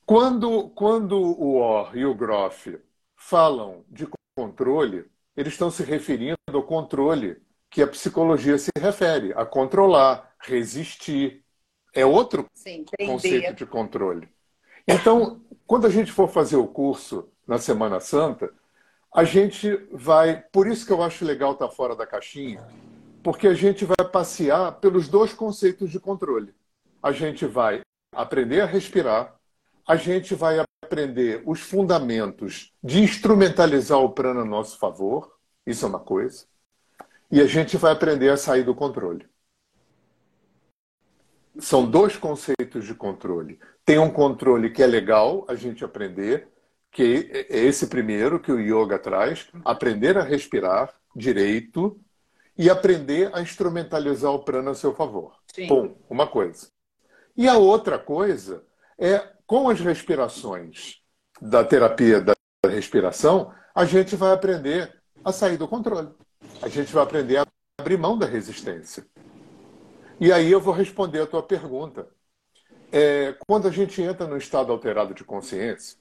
Quando, 0.06 0.70
quando 0.70 1.18
o 1.18 1.56
Orr 1.56 1.98
e 1.98 2.06
o 2.06 2.14
Groff 2.14 2.80
falam 3.22 3.86
de 3.90 4.08
controle, 4.36 5.06
eles 5.36 5.54
estão 5.54 5.70
se 5.70 5.84
referindo 5.84 6.38
ao 6.52 6.64
controle 6.64 7.42
que 7.70 7.82
a 7.82 7.88
psicologia 7.88 8.58
se 8.58 8.70
refere, 8.78 9.34
a 9.34 9.46
controlar, 9.46 10.34
resistir. 10.40 11.44
É 11.94 12.06
outro 12.06 12.46
Sim, 12.54 12.86
conceito 13.06 13.54
de 13.54 13.66
controle. 13.66 14.28
Então, 14.88 15.42
quando 15.68 15.88
a 15.88 15.90
gente 15.90 16.12
for 16.12 16.28
fazer 16.28 16.58
o 16.58 16.68
curso 16.68 17.30
na 17.48 17.58
Semana 17.58 18.00
Santa, 18.00 18.52
a 19.14 19.24
gente 19.24 19.76
vai. 19.92 20.42
Por 20.52 20.68
isso 20.68 20.86
que 20.86 20.92
eu 20.92 21.04
acho 21.04 21.24
legal 21.24 21.54
estar 21.54 21.70
fora 21.70 21.96
da 21.96 22.08
caixinha, 22.08 22.66
porque 23.24 23.48
a 23.48 23.54
gente 23.54 23.86
vai 23.86 24.08
passear 24.10 24.80
pelos 24.80 25.08
dois 25.08 25.34
conceitos 25.34 25.90
de 25.90 26.00
controle. 26.00 26.54
a 27.04 27.12
gente 27.12 27.46
vai 27.46 27.82
aprender 28.14 28.62
a 28.62 28.66
respirar, 28.66 29.36
a 29.88 29.96
gente 29.96 30.36
vai 30.36 30.60
aprender 30.92 31.42
os 31.46 31.62
fundamentos 31.62 32.74
de 32.84 33.00
instrumentalizar 33.00 33.98
o 34.00 34.10
prana 34.10 34.42
a 34.42 34.46
nosso 34.46 34.78
favor, 34.78 35.38
isso 35.66 35.86
é 35.86 35.88
uma 35.88 36.00
coisa, 36.00 36.46
e 37.32 37.40
a 37.40 37.46
gente 37.46 37.78
vai 37.78 37.94
aprender 37.94 38.28
a 38.30 38.36
sair 38.36 38.64
do 38.64 38.76
controle. 38.76 39.26
São 41.60 41.90
dois 41.90 42.18
conceitos 42.18 42.86
de 42.86 42.94
controle. 42.94 43.58
Tem 43.86 44.00
um 44.00 44.10
controle 44.10 44.70
que 44.70 44.84
é 44.84 44.88
legal 44.88 45.46
a 45.48 45.56
gente 45.56 45.84
aprender, 45.86 46.50
que 46.92 47.30
é 47.50 47.58
esse 47.60 47.88
primeiro 47.88 48.40
que 48.40 48.52
o 48.52 48.60
yoga 48.60 49.00
traz, 49.00 49.48
aprender 49.64 50.18
a 50.18 50.24
respirar 50.24 50.94
direito 51.16 51.98
e 52.58 52.70
aprender 52.70 53.34
a 53.34 53.42
instrumentalizar 53.42 54.32
o 54.32 54.44
prana 54.44 54.72
a 54.72 54.76
seu 54.76 54.94
favor. 54.94 55.38
Sim. 55.54 55.68
Bom, 55.68 55.96
uma 56.10 56.28
coisa. 56.28 56.68
E 57.36 57.48
a 57.48 57.58
outra 57.58 57.98
coisa 57.98 58.66
é, 58.98 59.26
com 59.52 59.68
as 59.68 59.82
respirações 59.82 61.02
da 61.42 61.62
terapia 61.62 62.22
da 62.22 62.34
respiração, 62.70 63.54
a 63.76 63.84
gente 63.84 64.16
vai 64.16 64.32
aprender 64.32 64.98
a 65.26 65.34
sair 65.34 65.58
do 65.58 65.68
controle. 65.68 66.08
A 66.62 66.70
gente 66.70 66.94
vai 66.94 67.04
aprender 67.04 67.36
a 67.36 67.46
abrir 67.78 67.98
mão 67.98 68.18
da 68.18 68.26
resistência. 68.26 69.06
E 70.22 70.32
aí 70.32 70.50
eu 70.50 70.62
vou 70.62 70.74
responder 70.74 71.20
a 71.20 71.28
tua 71.28 71.44
pergunta. 71.44 72.08
É, 72.94 73.36
quando 73.46 73.68
a 73.68 73.72
gente 73.72 74.02
entra 74.02 74.26
no 74.26 74.38
estado 74.38 74.72
alterado 74.72 75.14
de 75.14 75.26
consciência, 75.26 75.98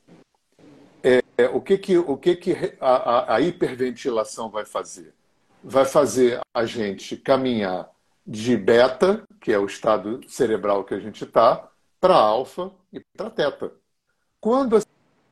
é, 1.02 1.48
o 1.48 1.60
que, 1.60 1.76
que, 1.76 1.98
o 1.98 2.16
que, 2.16 2.36
que 2.36 2.76
a, 2.80 3.32
a, 3.32 3.34
a 3.34 3.40
hiperventilação 3.40 4.48
vai 4.48 4.64
fazer? 4.64 5.12
Vai 5.60 5.84
fazer 5.84 6.40
a 6.54 6.64
gente 6.64 7.16
caminhar 7.16 7.90
de 8.24 8.56
beta, 8.56 9.24
que 9.40 9.52
é 9.52 9.58
o 9.58 9.66
estado 9.66 10.20
cerebral 10.28 10.84
que 10.84 10.94
a 10.94 11.00
gente 11.00 11.24
está, 11.24 11.68
para 12.00 12.14
alfa 12.14 12.72
e 12.92 13.00
para 13.16 13.30
teta. 13.30 13.72
Quando 14.40 14.76
a 14.76 14.80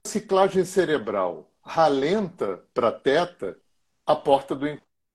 ciclagem 0.05 0.65
cerebral 0.65 1.51
ralenta 1.63 2.63
para 2.75 2.93
teta, 2.93 3.57
a 4.07 4.15
porta 4.15 4.55
do 4.55 4.67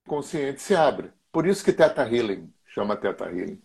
inconsciente 0.05 0.61
se 0.61 0.75
abre. 0.75 1.11
Por 1.31 1.45
isso 1.45 1.63
que 1.63 1.71
teta 1.71 2.03
healing 2.07 2.51
chama 2.65 2.95
teta 2.95 3.25
healing. 3.25 3.61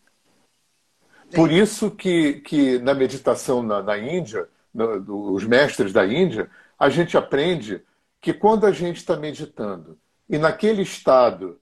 Por 1.35 1.51
isso 1.51 1.91
que, 1.91 2.41
que 2.41 2.79
na 2.79 2.95
meditação 2.95 3.63
na, 3.63 3.83
na 3.83 3.99
Índia, 3.99 4.49
no, 4.73 5.01
do, 5.01 5.33
os 5.33 5.45
mestres 5.45 5.93
da 5.93 6.07
Índia, 6.07 6.51
a 6.79 6.89
gente 6.89 7.17
aprende 7.17 7.83
que 8.21 8.33
quando 8.33 8.67
a 8.67 8.73
gente 8.73 8.97
está 8.97 9.17
meditando 9.17 9.99
e 10.29 10.39
naquele 10.39 10.83
estado 10.83 11.61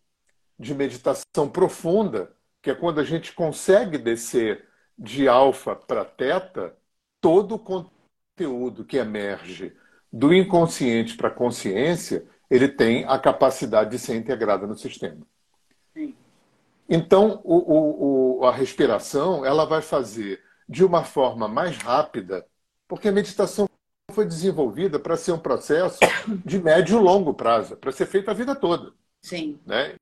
de 0.58 0.74
meditação 0.74 1.48
profunda, 1.50 2.32
que 2.62 2.70
é 2.70 2.74
quando 2.74 3.00
a 3.00 3.04
gente 3.04 3.32
consegue 3.32 3.98
descer 3.98 4.64
de 4.98 5.28
alfa 5.28 5.74
para 5.76 6.04
teta, 6.04 6.76
todo 7.20 7.56
o 7.56 7.58
conteúdo 7.58 8.84
que 8.84 8.96
emerge 8.96 9.76
do 10.12 10.32
inconsciente 10.32 11.16
para 11.16 11.28
a 11.28 11.34
consciência, 11.34 12.26
ele 12.50 12.68
tem 12.68 13.04
a 13.04 13.18
capacidade 13.18 13.90
de 13.90 13.98
ser 13.98 14.16
integrado 14.16 14.66
no 14.66 14.76
sistema. 14.76 15.26
Sim. 15.92 16.14
Então, 16.88 17.40
o, 17.44 17.56
o, 17.56 18.40
o, 18.40 18.44
a 18.44 18.52
respiração 18.52 19.44
ela 19.44 19.64
vai 19.64 19.82
fazer 19.82 20.42
de 20.68 20.84
uma 20.84 21.04
forma 21.04 21.48
mais 21.48 21.76
rápida, 21.76 22.46
porque 22.88 23.08
a 23.08 23.12
meditação 23.12 23.68
foi 24.12 24.24
desenvolvida 24.24 24.98
para 24.98 25.16
ser 25.16 25.32
um 25.32 25.38
processo 25.38 25.98
de 26.44 26.58
médio 26.58 26.98
e 26.98 27.02
longo 27.02 27.34
prazo, 27.34 27.76
para 27.76 27.92
ser 27.92 28.06
feito 28.06 28.30
a 28.30 28.34
vida 28.34 28.54
toda. 28.54 28.92
Sim. 29.20 29.58
Né? 29.66 29.96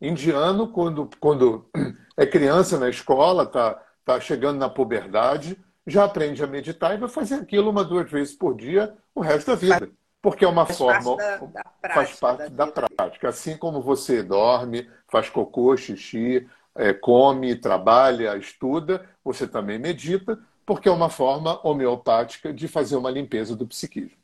Indiano, 0.00 0.68
quando, 0.68 1.10
quando 1.18 1.68
é 2.16 2.24
criança 2.24 2.78
na 2.78 2.88
escola, 2.88 3.42
está 3.42 3.82
tá 4.04 4.20
chegando 4.20 4.58
na 4.58 4.68
puberdade, 4.68 5.58
já 5.86 6.04
aprende 6.04 6.42
a 6.42 6.46
meditar 6.46 6.94
e 6.94 6.98
vai 6.98 7.08
fazer 7.08 7.36
aquilo 7.36 7.70
uma, 7.70 7.84
duas 7.84 8.10
vezes 8.10 8.34
por 8.34 8.56
dia 8.56 8.94
o 9.14 9.20
resto 9.20 9.50
da 9.50 9.56
vida. 9.56 9.90
Porque 10.20 10.44
é 10.44 10.48
uma 10.48 10.64
faz 10.64 10.78
forma. 10.78 11.16
Parte 11.16 11.46
da, 11.46 11.62
da 11.62 11.64
prática, 11.64 11.94
faz 11.94 12.20
parte 12.20 12.50
da, 12.50 12.64
da 12.64 12.88
prática. 12.88 13.28
Assim 13.28 13.56
como 13.58 13.82
você 13.82 14.22
dorme, 14.22 14.90
faz 15.06 15.28
cocô, 15.28 15.76
xixi, 15.76 16.48
é, 16.74 16.92
come, 16.92 17.54
trabalha, 17.54 18.36
estuda, 18.36 19.08
você 19.22 19.46
também 19.46 19.78
medita, 19.78 20.38
porque 20.64 20.88
é 20.88 20.92
uma 20.92 21.10
forma 21.10 21.60
homeopática 21.66 22.52
de 22.52 22.66
fazer 22.66 22.96
uma 22.96 23.10
limpeza 23.10 23.54
do 23.54 23.66
psiquismo. 23.66 24.16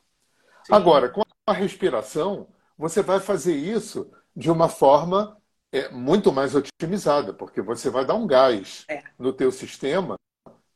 Sim. 0.64 0.74
Agora, 0.74 1.08
com 1.08 1.22
a 1.46 1.52
respiração, 1.52 2.48
você 2.76 3.02
vai 3.02 3.20
fazer 3.20 3.54
isso 3.54 4.10
de 4.34 4.50
uma 4.50 4.68
forma 4.68 5.36
é, 5.72 5.88
muito 5.88 6.32
mais 6.32 6.54
otimizada, 6.54 7.32
porque 7.32 7.60
você 7.60 7.90
vai 7.90 8.04
dar 8.04 8.14
um 8.14 8.26
gás 8.26 8.84
é. 8.88 9.02
no 9.18 9.32
teu 9.32 9.52
sistema 9.52 10.16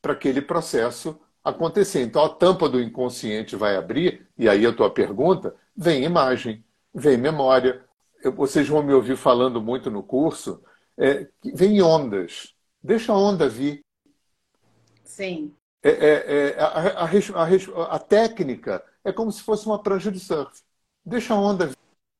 para 0.00 0.12
aquele 0.12 0.40
processo 0.40 1.18
acontecer. 1.42 2.02
Então, 2.02 2.24
a 2.24 2.28
tampa 2.28 2.68
do 2.68 2.80
inconsciente 2.80 3.56
vai 3.56 3.76
abrir, 3.76 4.26
e 4.38 4.48
aí 4.48 4.64
a 4.64 4.72
tua 4.72 4.90
pergunta, 4.90 5.54
vem 5.76 6.04
imagem, 6.04 6.64
vem 6.94 7.16
memória. 7.16 7.84
Eu, 8.22 8.32
vocês 8.32 8.68
vão 8.68 8.82
me 8.82 8.94
ouvir 8.94 9.16
falando 9.16 9.60
muito 9.60 9.90
no 9.90 10.02
curso, 10.02 10.62
é, 10.96 11.28
vem 11.44 11.82
ondas. 11.82 12.54
Deixa 12.82 13.12
a 13.12 13.18
onda 13.18 13.48
vir. 13.48 13.80
Sim. 15.04 15.54
É, 15.82 15.90
é, 15.90 16.48
é, 16.48 16.60
a, 16.60 16.66
a, 16.66 17.04
a, 17.04 17.94
a, 17.96 17.98
técnica 17.98 18.82
é 19.04 19.12
como 19.12 19.30
se 19.30 19.42
fosse 19.42 19.66
uma 19.66 19.82
prancha 19.82 20.10
de 20.10 20.18
surf. 20.18 20.62
Deixa 21.04 21.34
a 21.34 21.38
onda 21.38 21.70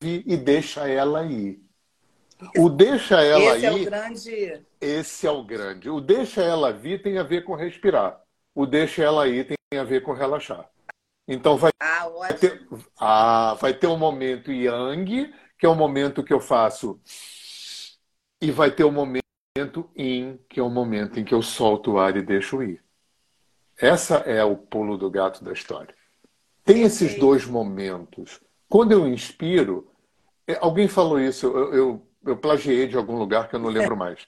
vir 0.03 0.23
e 0.27 0.37
deixa 0.37 0.87
ela 0.87 1.25
ir. 1.25 1.64
O 2.57 2.69
deixa 2.69 3.23
ela 3.23 3.57
esse 3.57 3.67
ir. 3.67 3.67
Esse 3.67 3.67
é 3.67 3.71
o 3.73 3.85
grande. 3.85 4.67
Esse 4.81 5.27
é 5.27 5.31
o 5.31 5.45
grande. 5.45 5.91
O 5.91 6.01
deixa 6.01 6.43
ela 6.43 6.73
vir 6.73 7.03
tem 7.03 7.19
a 7.19 7.23
ver 7.23 7.45
com 7.45 7.55
respirar. 7.55 8.21
O 8.55 8.67
deixa 8.67 9.03
ela 9.03 9.29
ir 9.29 9.47
tem 9.47 9.79
a 9.79 9.85
ver 9.85 10.03
com 10.03 10.13
relaxar. 10.13 10.69
Então 11.27 11.57
vai, 11.57 11.73
ah, 11.81 12.09
vai 12.09 12.35
ter, 12.35 12.69
ah, 12.99 13.55
vai 13.55 13.75
ter 13.75 13.87
um 13.87 13.97
momento 13.97 14.53
yang, 14.53 15.33
que 15.59 15.65
é 15.65 15.69
o 15.69 15.75
momento 15.75 16.23
que 16.23 16.33
eu 16.33 16.41
faço, 16.41 17.01
e 18.41 18.51
vai 18.51 18.71
ter 18.71 18.85
o 18.85 18.89
um 18.89 18.93
momento 18.93 19.91
in, 19.97 20.39
que 20.49 20.61
é 20.61 20.63
o 20.63 20.69
momento 20.69 21.19
em 21.19 21.25
que 21.25 21.33
eu 21.33 21.41
solto 21.41 21.93
o 21.93 21.99
ar 21.99 22.17
e 22.17 22.23
deixo 22.23 22.63
ir. 22.63 22.85
Essa 23.79 24.17
é 24.19 24.45
o 24.45 24.57
pulo 24.57 24.99
do 24.99 25.11
gato 25.11 25.43
da 25.43 25.53
história. 25.53 25.95
Tem 26.63 26.83
esses 26.83 27.19
dois 27.19 27.47
momentos. 27.47 28.41
Quando 28.69 28.93
eu 28.93 29.07
inspiro, 29.09 29.91
é, 30.47 30.59
alguém 30.61 30.89
falou 30.89 31.19
isso, 31.19 31.47
eu, 31.47 31.75
eu, 31.75 32.07
eu 32.27 32.37
plagiei 32.37 32.87
de 32.87 32.97
algum 32.97 33.17
lugar 33.17 33.49
que 33.49 33.57
eu 33.57 33.61
não 33.61 33.69
lembro 33.69 33.97
mais. 33.97 34.27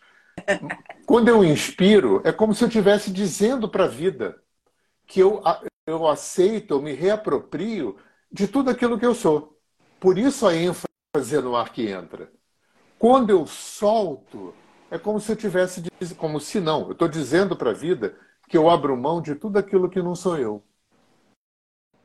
Quando 1.07 1.28
eu 1.28 1.44
inspiro, 1.44 2.20
é 2.24 2.32
como 2.32 2.55
se 2.55 2.64
eu 2.64 2.68
estivesse 2.68 3.11
dizendo 3.11 3.68
para 3.68 3.84
a 3.84 3.88
vida 3.88 4.40
que 5.07 5.20
eu, 5.20 5.42
eu 5.86 6.07
aceito, 6.07 6.74
eu 6.74 6.82
me 6.82 6.92
reaproprio 6.92 7.97
de 8.30 8.49
tudo 8.49 8.70
aquilo 8.70 8.99
que 8.99 9.07
eu 9.07 9.14
sou. 9.14 9.59
Por 10.01 10.18
isso 10.18 10.47
a 10.47 10.55
ênfase 10.55 10.86
no 11.42 11.57
ar 11.57 11.72
que 11.72 11.88
entra. 11.88 12.30
Quando 12.99 13.30
eu 13.30 13.47
solto, 13.47 14.55
é 14.90 14.99
como 14.99 15.20
se 15.20 15.32
eu 15.32 15.36
tivesse, 15.36 15.82
como 16.16 16.40
se 16.40 16.61
não, 16.61 16.86
eu 16.86 16.92
estou 16.92 17.09
dizendo 17.09 17.57
para 17.57 17.70
a 17.70 17.74
vida 17.74 18.18
que 18.49 18.57
eu 18.57 18.68
abro 18.70 18.97
mão 18.97 19.20
de 19.20 19.34
tudo 19.34 19.59
aquilo 19.59 19.88
que 19.88 20.03
não 20.03 20.14
sou 20.14 20.38
eu. 20.38 20.62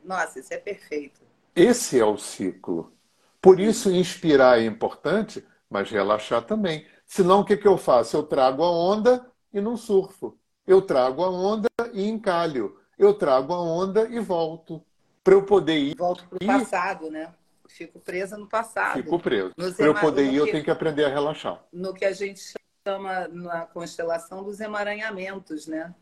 Nossa, 0.02 0.40
isso 0.40 0.52
é 0.52 0.58
perfeito. 0.58 1.20
Esse 1.54 1.98
é 1.98 2.04
o 2.04 2.16
ciclo. 2.16 2.92
Por 3.40 3.60
isso, 3.60 3.90
inspirar 3.90 4.60
é 4.60 4.64
importante, 4.64 5.44
mas 5.72 5.90
relaxar 5.90 6.42
também. 6.42 6.86
Senão, 7.06 7.40
o 7.40 7.44
que, 7.44 7.56
que 7.56 7.66
eu 7.66 7.78
faço? 7.78 8.16
Eu 8.16 8.22
trago 8.22 8.62
a 8.62 8.70
onda 8.70 9.26
e 9.52 9.60
não 9.60 9.76
surfo. 9.76 10.38
Eu 10.66 10.82
trago 10.82 11.24
a 11.24 11.30
onda 11.30 11.68
e 11.92 12.06
encalho. 12.06 12.78
Eu 12.98 13.14
trago 13.14 13.54
a 13.54 13.60
onda 13.60 14.06
e 14.08 14.20
volto. 14.20 14.84
Para 15.24 15.34
eu 15.34 15.44
poder 15.44 15.78
ir. 15.78 15.96
Volto 15.96 16.26
para 16.28 16.36
o 16.36 16.46
passado, 16.46 17.10
né? 17.10 17.32
Fico 17.68 17.98
presa 17.98 18.36
no 18.36 18.46
passado. 18.46 18.94
Fico 18.94 19.18
preso. 19.18 19.52
Para 19.76 19.86
eu 19.86 19.94
poder 19.94 20.30
ir, 20.30 20.36
eu 20.36 20.44
tenho 20.44 20.62
que 20.62 20.70
aprender 20.70 21.06
a 21.06 21.08
relaxar. 21.08 21.64
No 21.72 21.94
que 21.94 22.04
a 22.04 22.12
gente 22.12 22.40
chama 22.86 23.28
na 23.28 23.64
constelação 23.66 24.44
dos 24.44 24.60
emaranhamentos, 24.60 25.66
né? 25.66 25.94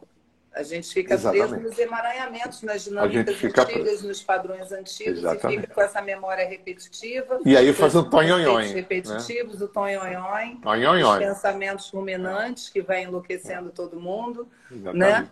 A 0.52 0.62
gente 0.64 0.92
fica 0.92 1.14
Exatamente. 1.14 1.48
preso 1.48 1.68
nos 1.68 1.78
emaranhamentos, 1.78 2.62
nas 2.62 2.82
dinâmicas 2.82 3.36
antigas, 3.36 3.64
preso. 3.66 4.08
nos 4.08 4.22
padrões 4.22 4.72
antigos, 4.72 5.18
Exatamente. 5.18 5.58
e 5.58 5.60
fica 5.62 5.74
com 5.74 5.80
essa 5.80 6.02
memória 6.02 6.46
repetitiva. 6.48 7.38
E 7.44 7.56
aí 7.56 7.72
faz 7.72 7.94
um 7.94 8.08
tonhonhon. 8.08 8.58
repetitivos, 8.58 9.60
né? 9.60 9.64
o 9.64 9.68
tonhonhon, 9.68 11.12
os 11.12 11.18
pensamentos 11.18 11.90
ruminantes 11.90 12.68
que 12.68 12.82
vai 12.82 13.04
enlouquecendo 13.04 13.70
todo 13.70 14.00
mundo. 14.00 14.48
Exatamente. 14.70 14.98
Né? 14.98 15.30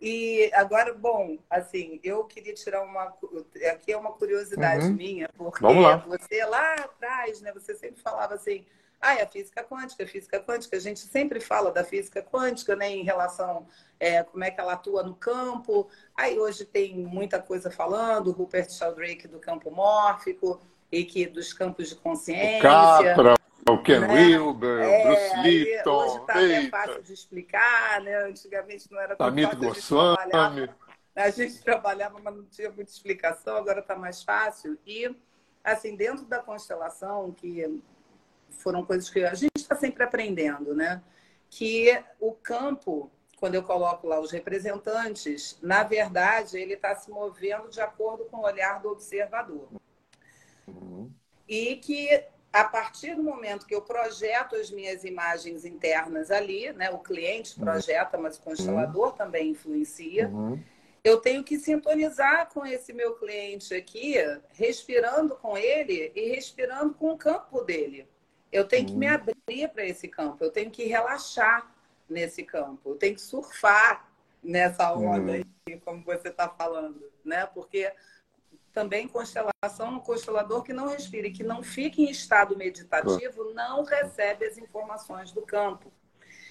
E 0.00 0.50
agora, 0.54 0.94
bom, 0.94 1.36
assim, 1.50 2.00
eu 2.02 2.24
queria 2.24 2.54
tirar 2.54 2.82
uma. 2.82 3.12
Aqui 3.72 3.92
é 3.92 3.96
uma 3.96 4.12
curiosidade 4.12 4.86
uhum. 4.86 4.94
minha, 4.94 5.28
porque 5.36 5.64
você 6.08 6.44
lá 6.46 6.74
atrás, 6.74 7.40
né, 7.42 7.52
você 7.52 7.74
sempre 7.74 8.00
falava 8.00 8.34
assim 8.34 8.64
ah, 9.00 9.14
é 9.14 9.22
a 9.22 9.26
física 9.26 9.64
quântica, 9.64 10.04
a 10.04 10.06
física 10.06 10.40
quântica. 10.40 10.76
A 10.76 10.80
gente 10.80 11.00
sempre 11.00 11.40
fala 11.40 11.72
da 11.72 11.82
física 11.82 12.22
quântica, 12.22 12.76
né, 12.76 12.90
em 12.90 13.02
relação 13.02 13.66
é, 13.98 14.22
como 14.22 14.44
é 14.44 14.50
que 14.50 14.60
ela 14.60 14.74
atua 14.74 15.02
no 15.02 15.14
campo. 15.14 15.88
Aí 16.14 16.38
hoje 16.38 16.64
tem 16.66 16.98
muita 16.98 17.40
coisa 17.40 17.70
falando, 17.70 18.30
Rupert 18.30 18.70
Sheldrake 18.70 19.26
do 19.26 19.38
campo 19.38 19.70
mórfico 19.70 20.60
e 20.92 21.04
que 21.04 21.26
dos 21.26 21.52
campos 21.52 21.88
de 21.88 21.96
consciência. 21.96 22.58
O 22.58 22.62
Capra, 22.62 23.34
o 23.68 23.82
Ken 23.82 24.00
né? 24.00 24.14
Wilber, 24.14 24.82
é, 24.82 25.04
Bruce 25.04 25.48
Lipton. 25.48 25.90
Hoje 25.90 26.16
está 26.16 26.32
até 26.34 26.68
fácil 26.68 27.02
de 27.02 27.12
explicar, 27.14 28.00
né? 28.02 28.24
Antigamente 28.24 28.90
não 28.90 29.00
era 29.00 29.16
tão 29.16 29.26
Amit 29.26 29.46
fácil. 29.46 29.68
Goswami. 29.68 30.70
A 31.14 31.30
gente 31.30 31.62
trabalhava, 31.62 32.18
mas 32.22 32.34
não 32.34 32.44
tinha 32.44 32.70
muita 32.70 32.90
explicação, 32.90 33.56
agora 33.56 33.80
está 33.80 33.96
mais 33.96 34.22
fácil. 34.22 34.78
E, 34.86 35.14
assim, 35.62 35.96
dentro 35.96 36.24
da 36.24 36.38
constelação, 36.38 37.32
que 37.32 37.82
foram 38.50 38.84
coisas 38.84 39.08
que 39.08 39.24
a 39.24 39.34
gente 39.34 39.56
está 39.56 39.74
sempre 39.74 40.02
aprendendo, 40.02 40.74
né? 40.74 41.02
Que 41.48 42.02
o 42.18 42.32
campo, 42.32 43.10
quando 43.36 43.54
eu 43.54 43.62
coloco 43.62 44.06
lá 44.06 44.20
os 44.20 44.30
representantes, 44.30 45.58
na 45.62 45.82
verdade, 45.82 46.58
ele 46.58 46.74
está 46.74 46.94
se 46.94 47.10
movendo 47.10 47.68
de 47.68 47.80
acordo 47.80 48.24
com 48.26 48.38
o 48.38 48.44
olhar 48.44 48.80
do 48.80 48.90
observador. 48.90 49.68
Uhum. 50.66 51.10
E 51.48 51.76
que 51.76 52.24
a 52.52 52.64
partir 52.64 53.14
do 53.14 53.22
momento 53.22 53.66
que 53.66 53.74
eu 53.74 53.82
projeto 53.82 54.56
as 54.56 54.70
minhas 54.70 55.04
imagens 55.04 55.64
internas 55.64 56.30
ali, 56.30 56.72
né? 56.72 56.90
O 56.90 56.98
cliente 56.98 57.56
uhum. 57.58 57.64
projeta, 57.64 58.18
mas 58.18 58.36
o 58.36 58.42
constelador 58.42 59.10
uhum. 59.10 59.16
também 59.16 59.50
influencia. 59.50 60.28
Uhum. 60.28 60.60
Eu 61.02 61.18
tenho 61.18 61.42
que 61.42 61.58
sintonizar 61.58 62.50
com 62.52 62.66
esse 62.66 62.92
meu 62.92 63.14
cliente 63.14 63.74
aqui, 63.74 64.16
respirando 64.52 65.34
com 65.36 65.56
ele 65.56 66.12
e 66.14 66.28
respirando 66.28 66.92
com 66.92 67.12
o 67.12 67.16
campo 67.16 67.62
dele. 67.62 68.06
Eu 68.52 68.66
tenho 68.66 68.86
que 68.86 68.94
me 68.94 69.06
abrir 69.06 69.68
para 69.72 69.84
esse 69.84 70.08
campo, 70.08 70.42
eu 70.42 70.50
tenho 70.50 70.70
que 70.70 70.84
relaxar 70.84 71.72
nesse 72.08 72.42
campo, 72.42 72.90
eu 72.90 72.96
tenho 72.96 73.14
que 73.14 73.20
surfar 73.20 74.08
nessa 74.42 74.92
onda 74.92 75.32
uhum. 75.32 75.44
aí, 75.66 75.80
como 75.80 76.02
você 76.02 76.28
está 76.28 76.48
falando, 76.48 77.00
né? 77.24 77.46
Porque 77.46 77.92
também 78.72 79.08
constelação, 79.08 79.96
um 79.96 80.00
constelador 80.00 80.62
que 80.62 80.72
não 80.72 80.88
respire, 80.88 81.30
que 81.30 81.42
não 81.42 81.62
fique 81.62 82.02
em 82.02 82.10
estado 82.10 82.56
meditativo, 82.56 83.52
não 83.52 83.84
recebe 83.84 84.46
as 84.46 84.58
informações 84.58 85.32
do 85.32 85.42
campo. 85.42 85.92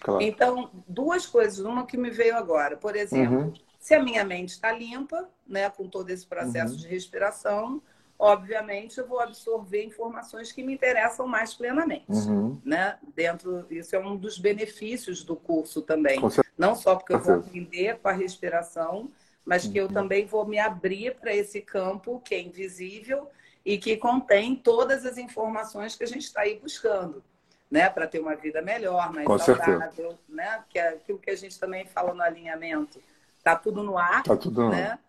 Claro. 0.02 0.22
Então, 0.22 0.72
duas 0.88 1.26
coisas, 1.26 1.60
uma 1.60 1.86
que 1.86 1.98
me 1.98 2.10
veio 2.10 2.36
agora, 2.36 2.78
por 2.78 2.96
exemplo, 2.96 3.38
uhum. 3.38 3.54
se 3.80 3.94
a 3.94 4.02
minha 4.02 4.24
mente 4.24 4.50
está 4.50 4.72
limpa, 4.72 5.30
né, 5.46 5.70
com 5.70 5.88
todo 5.88 6.10
esse 6.10 6.26
processo 6.26 6.74
uhum. 6.74 6.80
de 6.80 6.88
respiração, 6.88 7.82
obviamente 8.20 8.98
eu 8.98 9.08
vou 9.08 9.22
absorver 9.22 9.86
informações 9.86 10.52
que 10.52 10.62
me 10.62 10.74
interessam 10.74 11.26
mais 11.26 11.54
plenamente, 11.54 12.12
uhum. 12.12 12.60
né? 12.66 12.98
Dentro, 13.16 13.66
isso 13.72 13.96
é 13.96 14.00
um 14.00 14.18
dos 14.18 14.38
benefícios 14.38 15.24
do 15.24 15.38
curso 15.38 15.82
também, 15.82 16.20
não 16.58 16.76
só 16.76 16.98
porque 16.98 17.14
eu 17.14 17.20
vou 17.20 17.36
aprender 17.36 17.98
com 17.98 18.10
a 18.10 18.12
respiração, 18.12 19.10
mas 19.46 19.66
que 19.66 19.78
eu 19.78 19.86
uhum. 19.86 19.94
também 19.94 20.26
vou 20.26 20.46
me 20.46 20.60
abrir 20.60 21.16
para 21.16 21.34
esse 21.34 21.62
campo 21.62 22.20
que 22.20 22.36
é 22.36 22.42
invisível 22.42 23.30
e 23.66 23.78
que 23.78 23.96
contém 23.96 24.54
todas 24.54 25.06
as 25.06 25.18
informações 25.18 25.96
que 25.96 26.04
a 26.04 26.08
gente 26.08 26.26
está 26.26 26.42
aí 26.42 26.60
buscando, 26.60 27.24
né? 27.72 27.90
Para 27.90 28.06
ter 28.06 28.20
uma 28.20 28.36
vida 28.36 28.62
melhor, 28.62 29.14
mais 29.14 29.26
Com 29.26 29.40
saudável, 29.40 29.80
certeza. 29.80 30.20
né? 30.28 30.62
Que 30.70 30.78
é 30.78 30.90
aquilo 30.90 31.20
que 31.20 31.30
a 31.32 31.38
gente 31.38 31.58
também 31.58 31.86
fala 31.86 32.14
no 32.14 32.22
alinhamento. 32.22 33.02
Tá 33.42 33.56
tudo 33.56 33.82
no 33.82 33.98
ar, 33.98 34.24
tá 34.24 34.36
tudo 34.36 34.64
no 34.64 34.70
né? 34.72 35.00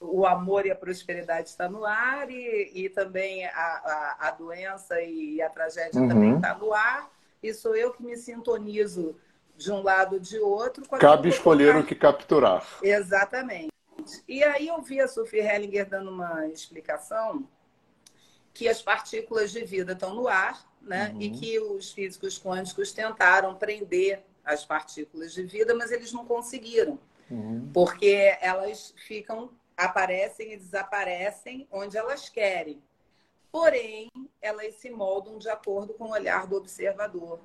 O, 0.00 0.26
amor 0.26 0.66
e 0.66 0.70
a 0.70 0.74
prosperidade 0.74 1.48
está 1.48 1.68
no 1.68 1.84
ar 1.84 2.30
e, 2.30 2.70
e 2.74 2.88
também 2.88 3.46
a, 3.46 3.50
a, 3.50 4.16
a 4.28 4.30
doença 4.32 5.00
e 5.00 5.40
a 5.40 5.48
tragédia 5.48 6.00
uhum. 6.00 6.08
também 6.08 6.36
está 6.36 6.54
no 6.54 6.72
ar. 6.72 7.10
E 7.42 7.52
sou 7.52 7.74
eu 7.74 7.92
que 7.92 8.02
me 8.02 8.16
sintonizo 8.16 9.16
de 9.56 9.72
um 9.72 9.82
lado 9.82 10.14
ou 10.14 10.20
de 10.20 10.38
outro. 10.38 10.88
Cabe 10.98 11.28
escolher 11.28 11.76
o 11.76 11.84
que 11.84 11.94
capturar. 11.94 12.66
Exatamente. 12.82 13.72
E 14.28 14.42
aí 14.42 14.68
eu 14.68 14.80
vi 14.82 15.00
a 15.00 15.08
Sophie 15.08 15.40
Hellinger 15.40 15.88
dando 15.88 16.10
uma 16.10 16.46
explicação 16.48 17.46
que 18.52 18.68
as 18.68 18.82
partículas 18.82 19.50
de 19.50 19.64
vida 19.64 19.92
estão 19.92 20.14
no 20.14 20.28
ar, 20.28 20.64
né? 20.80 21.10
Uhum. 21.14 21.22
E 21.22 21.30
que 21.30 21.60
os 21.60 21.92
físicos 21.92 22.38
quânticos 22.38 22.92
tentaram 22.92 23.54
prender 23.54 24.24
as 24.44 24.64
partículas 24.64 25.32
de 25.32 25.42
vida, 25.44 25.74
mas 25.74 25.90
eles 25.90 26.12
não 26.12 26.26
conseguiram. 26.26 26.98
Uhum. 27.32 27.70
Porque 27.72 28.36
elas 28.42 28.94
ficam, 29.06 29.50
aparecem 29.74 30.52
e 30.52 30.56
desaparecem 30.58 31.66
onde 31.72 31.96
elas 31.96 32.28
querem. 32.28 32.82
Porém, 33.50 34.10
elas 34.40 34.74
se 34.74 34.90
moldam 34.90 35.38
de 35.38 35.48
acordo 35.48 35.94
com 35.94 36.04
o 36.04 36.12
olhar 36.12 36.46
do 36.46 36.56
observador. 36.56 37.40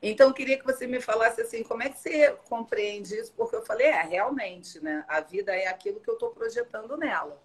Então, 0.00 0.28
eu 0.28 0.34
queria 0.34 0.58
que 0.58 0.64
você 0.64 0.86
me 0.86 1.00
falasse 1.00 1.40
assim, 1.40 1.64
como 1.64 1.82
é 1.82 1.88
que 1.88 1.98
você 1.98 2.30
compreende 2.48 3.14
isso? 3.14 3.32
Porque 3.32 3.56
eu 3.56 3.64
falei, 3.64 3.88
é, 3.88 4.02
realmente, 4.02 4.78
né? 4.80 5.04
A 5.08 5.20
vida 5.20 5.54
é 5.54 5.66
aquilo 5.66 6.00
que 6.00 6.08
eu 6.08 6.14
estou 6.14 6.30
projetando 6.30 6.96
nela. 6.96 7.42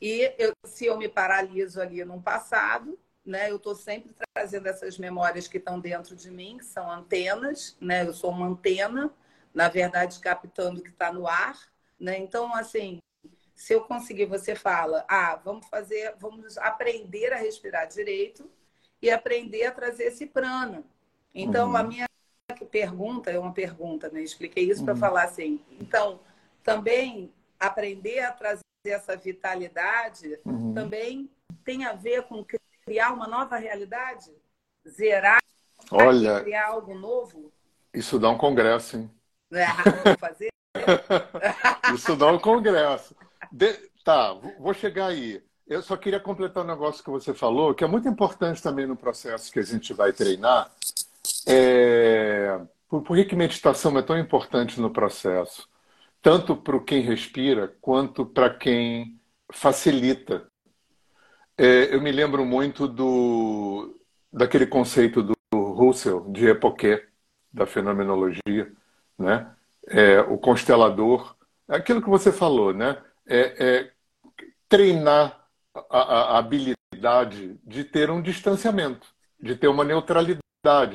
E 0.00 0.32
eu, 0.38 0.52
se 0.64 0.86
eu 0.86 0.96
me 0.96 1.08
paraliso 1.08 1.80
ali 1.80 2.04
no 2.04 2.22
passado, 2.22 2.96
né? 3.24 3.50
Eu 3.50 3.56
estou 3.56 3.74
sempre 3.74 4.14
trazendo 4.34 4.68
essas 4.68 4.98
memórias 4.98 5.48
que 5.48 5.58
estão 5.58 5.80
dentro 5.80 6.14
de 6.14 6.30
mim, 6.30 6.58
que 6.58 6.64
são 6.64 6.90
antenas, 6.90 7.76
né? 7.80 8.06
Eu 8.06 8.12
sou 8.12 8.30
uma 8.30 8.46
antena, 8.46 9.12
na 9.54 9.68
verdade, 9.68 10.18
captando 10.20 10.80
o 10.80 10.82
que 10.82 10.90
está 10.90 11.12
no 11.12 11.26
ar, 11.26 11.58
né? 11.98 12.18
Então, 12.18 12.54
assim, 12.54 12.98
se 13.54 13.72
eu 13.72 13.82
conseguir, 13.82 14.26
você 14.26 14.54
fala, 14.54 15.04
ah, 15.08 15.36
vamos 15.44 15.66
fazer, 15.68 16.14
vamos 16.18 16.56
aprender 16.58 17.32
a 17.32 17.36
respirar 17.36 17.88
direito 17.88 18.48
e 19.00 19.10
aprender 19.10 19.64
a 19.64 19.72
trazer 19.72 20.04
esse 20.04 20.26
prana 20.26 20.84
então, 21.34 21.70
uhum. 21.70 21.76
a 21.76 21.82
minha 21.82 22.06
pergunta 22.70 23.30
é 23.30 23.38
uma 23.38 23.52
pergunta, 23.52 24.08
né? 24.08 24.22
Expliquei 24.22 24.68
isso 24.68 24.80
uhum. 24.80 24.86
para 24.86 24.96
falar 24.96 25.24
assim. 25.24 25.60
Então, 25.80 26.20
também 26.62 27.32
aprender 27.58 28.20
a 28.20 28.32
trazer 28.32 28.62
essa 28.84 29.16
vitalidade 29.16 30.38
uhum. 30.44 30.74
também 30.74 31.30
tem 31.64 31.84
a 31.84 31.92
ver 31.92 32.22
com 32.22 32.44
criar 32.84 33.12
uma 33.12 33.26
nova 33.26 33.56
realidade? 33.56 34.32
Zerar 34.88 35.38
Olha, 35.90 36.40
criar 36.40 36.68
algo 36.68 36.94
novo? 36.94 37.52
Isso 37.92 38.18
dá 38.18 38.30
um 38.30 38.38
congresso, 38.38 38.96
hein? 38.96 39.10
Não 39.50 39.60
é 39.60 40.16
fazer? 40.18 40.48
isso 41.94 42.16
dá 42.16 42.30
um 42.30 42.38
congresso. 42.38 43.14
De... 43.50 43.72
Tá, 44.04 44.32
vou 44.58 44.72
chegar 44.72 45.08
aí. 45.08 45.42
Eu 45.66 45.82
só 45.82 45.96
queria 45.96 46.18
completar 46.18 46.64
um 46.64 46.66
negócio 46.66 47.04
que 47.04 47.10
você 47.10 47.34
falou, 47.34 47.74
que 47.74 47.84
é 47.84 47.86
muito 47.86 48.08
importante 48.08 48.62
também 48.62 48.86
no 48.86 48.96
processo 48.96 49.52
que 49.52 49.58
a 49.58 49.62
gente 49.62 49.92
vai 49.92 50.14
treinar, 50.14 50.70
é, 51.46 52.58
por, 52.88 53.02
por 53.02 53.26
que 53.26 53.36
meditação 53.36 53.96
é 53.98 54.02
tão 54.02 54.18
importante 54.18 54.80
no 54.80 54.90
processo? 54.90 55.68
Tanto 56.22 56.56
para 56.56 56.80
quem 56.80 57.02
respira, 57.02 57.68
quanto 57.80 58.24
para 58.24 58.50
quem 58.50 59.20
facilita. 59.52 60.46
É, 61.56 61.94
eu 61.94 62.00
me 62.00 62.12
lembro 62.12 62.44
muito 62.44 62.88
do, 62.88 63.98
daquele 64.32 64.66
conceito 64.66 65.22
do 65.22 65.34
Russell, 65.52 66.30
de 66.30 66.46
Epoquet, 66.46 67.06
da 67.52 67.66
fenomenologia, 67.66 68.72
né? 69.18 69.54
É, 69.88 70.20
o 70.20 70.38
constelador, 70.38 71.36
aquilo 71.66 72.02
que 72.02 72.08
você 72.08 72.32
falou, 72.32 72.72
né? 72.72 73.02
É, 73.26 73.66
é 73.66 73.92
treinar 74.68 75.46
a, 75.90 75.98
a, 75.98 76.38
habilidade 76.38 77.58
de 77.64 77.84
ter 77.84 78.10
um 78.10 78.22
distanciamento, 78.22 79.06
de 79.40 79.56
ter 79.56 79.68
uma 79.68 79.84
neutralidade 79.84 80.42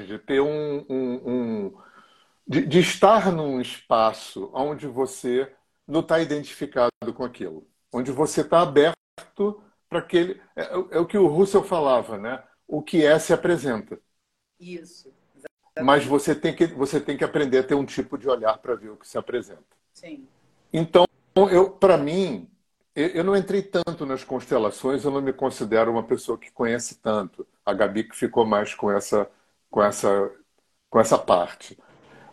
de 0.06 0.20
ter 0.20 0.42
um, 0.42 0.86
um, 0.90 1.22
um 1.26 1.78
de, 2.48 2.66
de, 2.66 2.80
estar 2.80 3.32
num 3.32 3.62
espaço 3.62 4.52
onde 4.54 4.88
você 4.88 5.52
não 5.88 6.02
está 6.02 6.20
identificado 6.20 6.92
com 7.16 7.24
aquilo, 7.24 7.66
onde 7.92 8.12
você 8.12 8.42
está 8.42 8.62
aberto 8.62 9.64
para 9.90 10.00
aquele. 10.00 10.42
É, 10.56 10.74
é, 10.74 11.00
o 11.00 11.06
que 11.06 11.18
o 11.18 11.28
Russell 11.28 11.64
falava, 11.64 12.18
né? 12.18 12.44
O 12.68 12.82
que 12.82 13.06
é 13.06 13.18
se 13.20 13.34
apresenta. 13.34 14.00
Isso. 14.60 15.14
Mas 15.82 16.06
você 16.06 16.36
tem 16.36 16.54
que 16.56 16.68
você 16.68 17.00
tem 17.00 17.18
que 17.18 17.24
aprender 17.24 17.60
a 17.60 17.64
ter 17.64 17.76
um 17.76 17.86
tipo 17.86 18.18
de 18.18 18.30
olhar 18.30 18.58
para 18.58 18.76
ver 18.76 18.90
o 18.90 18.98
que 18.98 19.08
se 19.08 19.18
apresenta. 19.18 19.64
Sim. 19.94 20.28
Então, 20.72 21.06
eu 21.52 21.70
para 21.70 21.98
mim, 21.98 22.48
eu 22.96 23.24
não 23.24 23.36
entrei 23.36 23.62
tanto 23.62 24.06
nas 24.06 24.24
constelações, 24.24 25.04
eu 25.04 25.12
não 25.12 25.22
me 25.22 25.34
considero 25.34 25.92
uma 25.92 26.04
pessoa 26.04 26.38
que 26.38 26.52
conhece 26.52 26.96
tanto. 26.96 27.46
A 27.66 27.74
Gabi 27.74 28.04
que 28.04 28.16
ficou 28.16 28.46
mais 28.46 28.76
com 28.76 28.92
essa 28.92 29.28
com 29.74 29.82
essa, 29.82 30.32
com 30.88 31.00
essa 31.00 31.18
parte. 31.18 31.76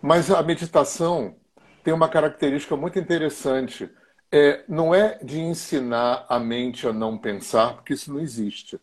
Mas 0.02 0.30
a 0.30 0.42
meditação 0.42 1.36
tem 1.82 1.94
uma 1.94 2.06
característica 2.06 2.76
muito 2.76 2.98
interessante. 2.98 3.90
É, 4.30 4.62
não 4.68 4.94
é 4.94 5.18
de 5.24 5.40
ensinar 5.40 6.26
a 6.28 6.38
mente 6.38 6.86
a 6.86 6.92
não 6.92 7.16
pensar, 7.16 7.76
porque 7.76 7.94
isso 7.94 8.12
não 8.12 8.20
existe. 8.20 8.78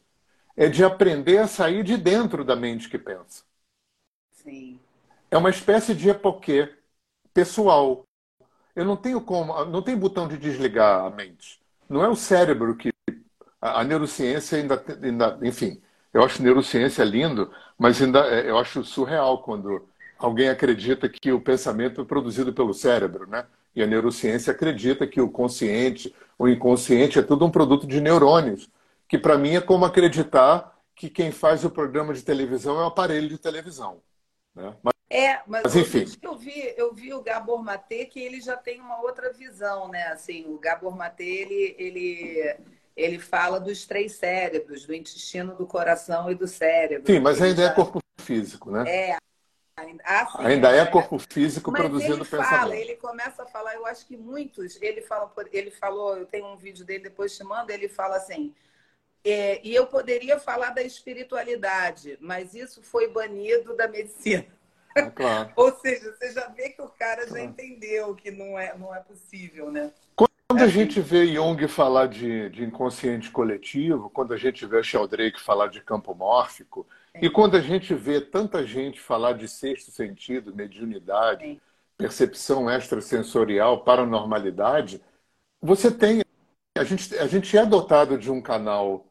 É 0.55 0.68
de 0.68 0.84
aprender 0.84 1.38
a 1.38 1.47
sair 1.47 1.84
de 1.84 1.97
dentro 1.97 2.43
da 2.43 2.55
mente 2.55 2.89
que 2.89 2.97
pensa. 2.97 3.43
Sim. 4.48 4.80
É 5.30 5.38
uma 5.38 5.50
espécie 5.50 5.93
de 5.93 6.10
epoquê 6.10 6.74
pessoal. 7.34 8.06
Eu 8.74 8.86
não 8.86 8.95
tenho 8.95 9.20
como, 9.20 9.66
não 9.66 9.82
tem 9.82 9.98
botão 9.98 10.26
de 10.26 10.38
desligar 10.38 11.04
a 11.04 11.10
mente. 11.10 11.60
Não 11.89 12.02
é 12.02 12.08
o 12.08 12.16
cérebro 12.16 12.78
que 12.78 12.93
a, 13.62 13.82
a 13.82 13.84
neurociência 13.84 14.58
ainda, 14.58 14.82
ainda, 15.04 15.38
enfim, 15.43 15.82
eu 16.14 16.24
acho 16.24 16.41
neurociência 16.41 17.04
lindo, 17.04 17.52
mas 17.78 18.02
ainda 18.02 18.20
é, 18.28 18.50
eu 18.50 18.58
acho 18.58 18.86
surreal 18.86 19.43
quando 19.43 19.86
alguém 20.18 20.48
acredita 20.48 21.10
que 21.10 21.32
o 21.32 21.41
pensamento 21.41 22.02
é 22.02 22.06
produzido 22.06 22.54
pelo 22.54 22.74
cérebro, 22.74 23.28
né? 23.28 23.45
E 23.76 23.84
a 23.84 23.88
neurociência 23.88 24.54
acredita 24.54 25.06
que 25.06 25.20
o 25.20 25.30
consciente, 25.30 26.16
o 26.39 26.48
inconsciente 26.48 27.20
é 27.20 27.22
tudo 27.22 27.45
um 27.45 27.52
produto 27.52 27.86
de 27.86 28.00
neurônios, 28.00 28.70
que 29.10 29.18
para 29.18 29.38
mim 29.38 29.56
é 29.56 29.62
como 29.62 29.86
acreditar 29.86 30.74
que 30.95 31.10
quem 31.10 31.32
faz 31.32 31.66
o 31.66 31.70
programa 31.70 32.14
de 32.14 32.24
televisão 32.24 32.80
é 32.80 32.84
o 32.84 32.88
aparelho 32.88 33.30
de 33.30 33.38
televisão. 33.38 34.02
Né? 34.58 34.76
Mas, 34.82 34.93
é, 35.10 35.41
mas, 35.45 35.64
mas 35.64 35.76
enfim. 35.76 36.05
Eu 36.22 36.36
vi, 36.36 36.74
eu 36.76 36.93
vi 36.93 37.14
o 37.14 37.22
Gabor 37.22 37.64
Maté 37.64 38.05
que 38.05 38.20
ele 38.20 38.41
já 38.41 38.58
tem 38.58 38.82
uma 38.82 38.99
outra 39.01 39.32
visão, 39.32 39.88
né? 39.88 40.08
Assim, 40.08 40.45
o 40.47 40.58
Gabor 40.58 40.97
Maté, 40.97 41.24
ele, 41.24 41.76
ele, 41.78 42.58
ele 42.95 43.20
fala 43.20 43.60
dos 43.60 43.86
três 43.86 44.14
cérebros, 44.14 44.86
do 44.86 44.95
intestino, 44.95 45.55
do 45.55 45.68
coração 45.68 46.32
e 46.32 46.36
do 46.36 46.47
cérebro. 46.47 47.05
Sim, 47.05 47.20
mas 47.20 47.39
ainda 47.39 47.62
já... 47.62 47.70
é 47.70 47.74
corpo 47.74 47.99
físico, 48.20 48.72
né? 48.72 48.84
É, 48.88 49.18
ah, 50.03 50.28
Ainda 50.39 50.72
é 50.72 50.84
corpo 50.88 51.20
físico 51.20 51.72
Mas 51.72 51.82
produzindo 51.82 52.16
ele 52.16 52.26
pensamento. 52.26 52.49
Fala, 52.49 52.76
ele 52.76 52.95
começa 52.95 53.43
a 53.43 53.45
falar, 53.45 53.76
eu 53.76 53.86
acho 53.86 54.08
que 54.08 54.18
muitos, 54.18 54.82
ele 54.82 55.01
fala, 55.01 55.32
ele 55.53 55.70
falou, 55.70 56.18
eu 56.18 56.26
tenho 56.26 56.47
um 56.47 56.58
vídeo 56.58 56.84
dele 56.84 57.03
depois 57.03 57.38
te 57.38 57.43
mando, 57.43 57.72
ele 57.72 57.88
fala 57.88 58.18
assim, 58.18 58.55
é, 59.24 59.59
e 59.65 59.74
eu 59.74 59.88
poderia 59.88 60.39
falar 60.39 60.72
da 60.72 60.82
espiritualidade, 60.82 62.18
mas 62.22 62.53
isso 62.53 62.82
foi 62.82 63.07
banido 63.09 63.76
da 63.76 63.88
medicina. 63.88 64.45
É 64.95 65.09
claro. 65.09 65.51
Ou 65.55 65.76
seja, 65.80 66.13
você 66.13 66.32
já 66.32 66.47
vê 66.49 66.70
que 66.70 66.82
o 66.82 66.89
cara 66.89 67.28
já 67.28 67.41
entendeu 67.41 68.15
que 68.15 68.32
não 68.32 68.57
é, 68.57 68.78
não 68.78 68.93
é 68.95 68.99
possível, 68.99 69.72
né? 69.72 69.91
Quando 70.15 70.61
a 70.61 70.63
assim. 70.63 70.74
gente 70.74 71.01
vê 71.01 71.28
Jung 71.28 71.68
falar 71.68 72.07
de, 72.07 72.49
de 72.49 72.63
inconsciente 72.63 73.30
coletivo, 73.30 74.09
quando 74.09 74.34
a 74.34 74.38
gente 74.38 74.65
vê 74.65 74.82
Sheldrake 74.82 75.41
falar 75.41 75.68
de 75.68 75.82
campo 75.82 76.15
mórfico, 76.15 76.88
e 77.22 77.30
quando 77.30 77.57
a 77.57 77.61
gente 77.61 77.93
vê 77.93 78.22
tanta 78.22 78.65
gente 78.65 78.99
falar 78.99 79.34
de 79.34 79.47
sexto 79.47 79.91
sentido, 79.91 80.55
mediunidade, 80.55 81.43
Sim. 81.43 81.61
percepção 81.97 82.70
extrasensorial, 82.70 83.84
paranormalidade, 83.84 85.01
você 85.61 85.91
tem. 85.91 86.22
A 86.78 86.84
gente, 86.84 87.15
a 87.18 87.28
gente 87.28 87.57
é 87.57 87.65
dotado 87.65 88.18
de 88.18 88.32
um 88.32 88.39
canal 88.39 89.07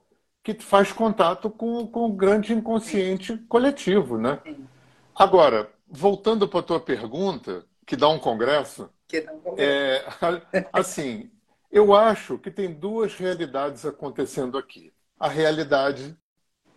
que 0.47 0.63
faz 0.63 0.93
contato 0.93 1.51
com, 1.51 1.89
com 1.89 2.07
o 2.07 2.13
grande 2.13 2.53
inconsciente 2.53 3.33
Sim. 3.33 3.47
coletivo, 3.49 4.17
né? 4.17 4.41
Sim. 4.45 4.65
Agora, 5.13 5.69
voltando 5.89 6.47
para 6.47 6.61
a 6.61 6.63
tua 6.63 6.79
pergunta, 6.79 7.65
que 7.85 7.97
dá 7.97 8.09
um 8.09 8.19
congresso, 8.21 8.89
que 9.09 9.23
dá 9.23 9.33
um 9.33 9.41
congresso. 9.41 9.61
É, 9.61 10.69
assim, 10.73 11.33
eu 11.69 11.93
acho 11.93 12.39
que 12.39 12.49
tem 12.49 12.73
duas 12.73 13.17
realidades 13.17 13.85
acontecendo 13.85 14.57
aqui. 14.57 14.93
A 15.19 15.27
realidade 15.27 16.17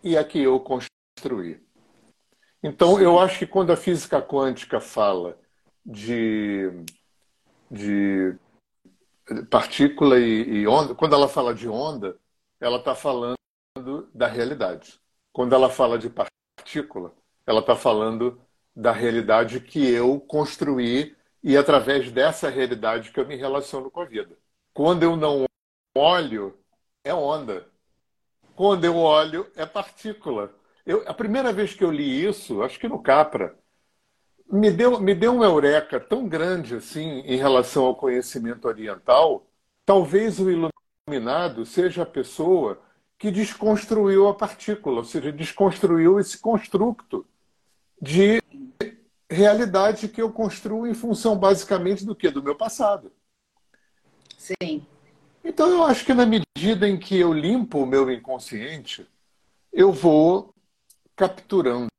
e 0.02 0.16
a 0.16 0.24
que 0.24 0.42
eu 0.42 0.58
construí. 0.58 1.62
Então, 2.60 2.96
Sim. 2.96 3.04
eu 3.04 3.20
acho 3.20 3.38
que 3.38 3.46
quando 3.46 3.70
a 3.70 3.76
física 3.76 4.20
quântica 4.20 4.80
fala 4.80 5.38
de, 5.86 6.72
de 7.70 8.34
partícula 9.48 10.18
e, 10.18 10.42
e 10.42 10.66
onda, 10.66 10.92
quando 10.92 11.14
ela 11.14 11.28
fala 11.28 11.54
de 11.54 11.68
onda, 11.68 12.18
ela 12.60 12.78
está 12.78 12.96
falando 12.96 13.38
da 14.20 14.26
realidade. 14.26 15.00
Quando 15.32 15.54
ela 15.54 15.70
fala 15.70 15.98
de 15.98 16.10
partícula, 16.10 17.14
ela 17.46 17.60
está 17.60 17.74
falando 17.74 18.38
da 18.76 18.92
realidade 18.92 19.60
que 19.60 19.90
eu 19.90 20.20
construí 20.20 21.16
e 21.42 21.56
através 21.56 22.12
dessa 22.12 22.50
realidade 22.50 23.12
que 23.12 23.18
eu 23.18 23.26
me 23.26 23.34
relaciono 23.34 23.90
com 23.90 24.02
a 24.02 24.04
vida. 24.04 24.36
Quando 24.74 25.04
eu 25.04 25.16
não 25.16 25.46
olho, 25.96 26.58
é 27.02 27.14
onda. 27.14 27.66
Quando 28.54 28.84
eu 28.84 28.94
olho, 28.98 29.50
é 29.56 29.64
partícula. 29.64 30.54
Eu, 30.84 31.02
a 31.08 31.14
primeira 31.14 31.50
vez 31.50 31.72
que 31.72 31.82
eu 31.82 31.90
li 31.90 32.26
isso, 32.26 32.62
acho 32.62 32.78
que 32.78 32.88
no 32.88 33.02
Capra, 33.02 33.56
me 34.52 34.70
deu, 34.70 35.00
me 35.00 35.14
deu 35.14 35.32
um 35.32 35.42
eureka 35.42 35.98
tão 35.98 36.28
grande 36.28 36.74
assim 36.74 37.20
em 37.20 37.38
relação 37.38 37.86
ao 37.86 37.96
conhecimento 37.96 38.68
oriental. 38.68 39.46
Talvez 39.86 40.38
o 40.38 40.50
iluminado 40.50 41.64
seja 41.64 42.02
a 42.02 42.06
pessoa 42.06 42.78
que 43.20 43.30
desconstruiu 43.30 44.28
a 44.28 44.34
partícula, 44.34 45.00
ou 45.00 45.04
seja, 45.04 45.30
desconstruiu 45.30 46.18
esse 46.18 46.38
construto 46.38 47.26
de 48.00 48.42
realidade 49.28 50.08
que 50.08 50.22
eu 50.22 50.32
construo 50.32 50.86
em 50.86 50.94
função 50.94 51.36
basicamente 51.36 52.02
do 52.02 52.16
que? 52.16 52.30
Do 52.30 52.42
meu 52.42 52.56
passado. 52.56 53.12
Sim. 54.38 54.86
Então 55.44 55.68
eu 55.68 55.84
acho 55.84 56.06
que 56.06 56.14
na 56.14 56.24
medida 56.24 56.88
em 56.88 56.98
que 56.98 57.14
eu 57.14 57.30
limpo 57.30 57.80
o 57.80 57.86
meu 57.86 58.10
inconsciente, 58.10 59.06
eu 59.70 59.92
vou 59.92 60.54
capturando 61.14 61.90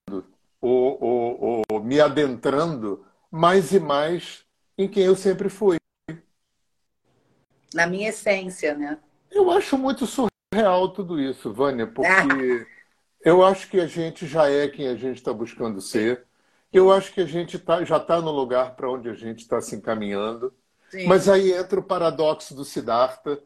ou, 0.60 0.98
ou, 1.00 1.62
ou 1.72 1.84
me 1.84 2.02
adentrando 2.02 3.06
mais 3.30 3.72
e 3.72 3.80
mais 3.80 4.44
em 4.76 4.88
quem 4.88 5.04
eu 5.04 5.16
sempre 5.16 5.50
fui. 5.50 5.78
Na 7.76 7.86
minha 7.86 8.10
essência, 8.10 8.74
né? 8.74 8.98
Eu 9.30 9.52
acho 9.52 9.78
muito 9.78 10.08
surreal 10.08 10.31
tudo 10.94 11.20
isso, 11.20 11.54
Vânia, 11.54 11.88
porque 11.88 12.10
ah. 12.10 12.66
eu 13.24 13.44
acho 13.44 13.70
que 13.70 13.80
a 13.80 13.88
gente 13.88 14.28
já 14.28 14.50
é 14.50 14.68
quem 14.68 14.88
a 14.88 14.96
gente 14.96 15.18
está 15.18 15.32
buscando 15.32 15.80
ser. 15.80 16.26
Eu 16.74 16.92
acho 16.92 17.14
que 17.14 17.22
a 17.22 17.26
gente 17.26 17.58
tá, 17.58 17.84
já 17.86 17.98
está 17.98 18.20
no 18.22 18.32
lugar 18.32 18.76
para 18.76 18.90
onde 18.90 19.10
a 19.10 19.14
gente 19.14 19.40
está 19.40 19.62
se 19.62 19.76
encaminhando. 19.76 20.54
Sim. 20.90 21.08
Mas 21.08 21.30
aí 21.30 21.54
entra 21.54 21.80
o 21.80 21.84
paradoxo 21.84 22.54
do 22.54 22.66
Siddhartha. 22.66 23.42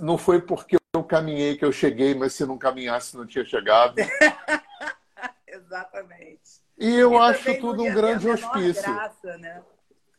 Não 0.00 0.16
foi 0.16 0.40
porque 0.40 0.76
eu 0.92 1.02
caminhei 1.02 1.56
que 1.56 1.64
eu 1.64 1.72
cheguei, 1.72 2.14
mas 2.14 2.34
se 2.34 2.46
não 2.46 2.56
caminhasse, 2.56 3.16
não 3.16 3.26
tinha 3.26 3.44
chegado. 3.44 3.96
Exatamente. 5.46 6.62
E 6.78 6.94
eu 6.94 7.14
e 7.14 7.16
acho 7.16 7.60
tudo 7.60 7.82
um 7.82 7.92
grande 7.92 8.28
hospício. 8.28 8.94
Graça, 8.94 9.38
né? 9.38 9.62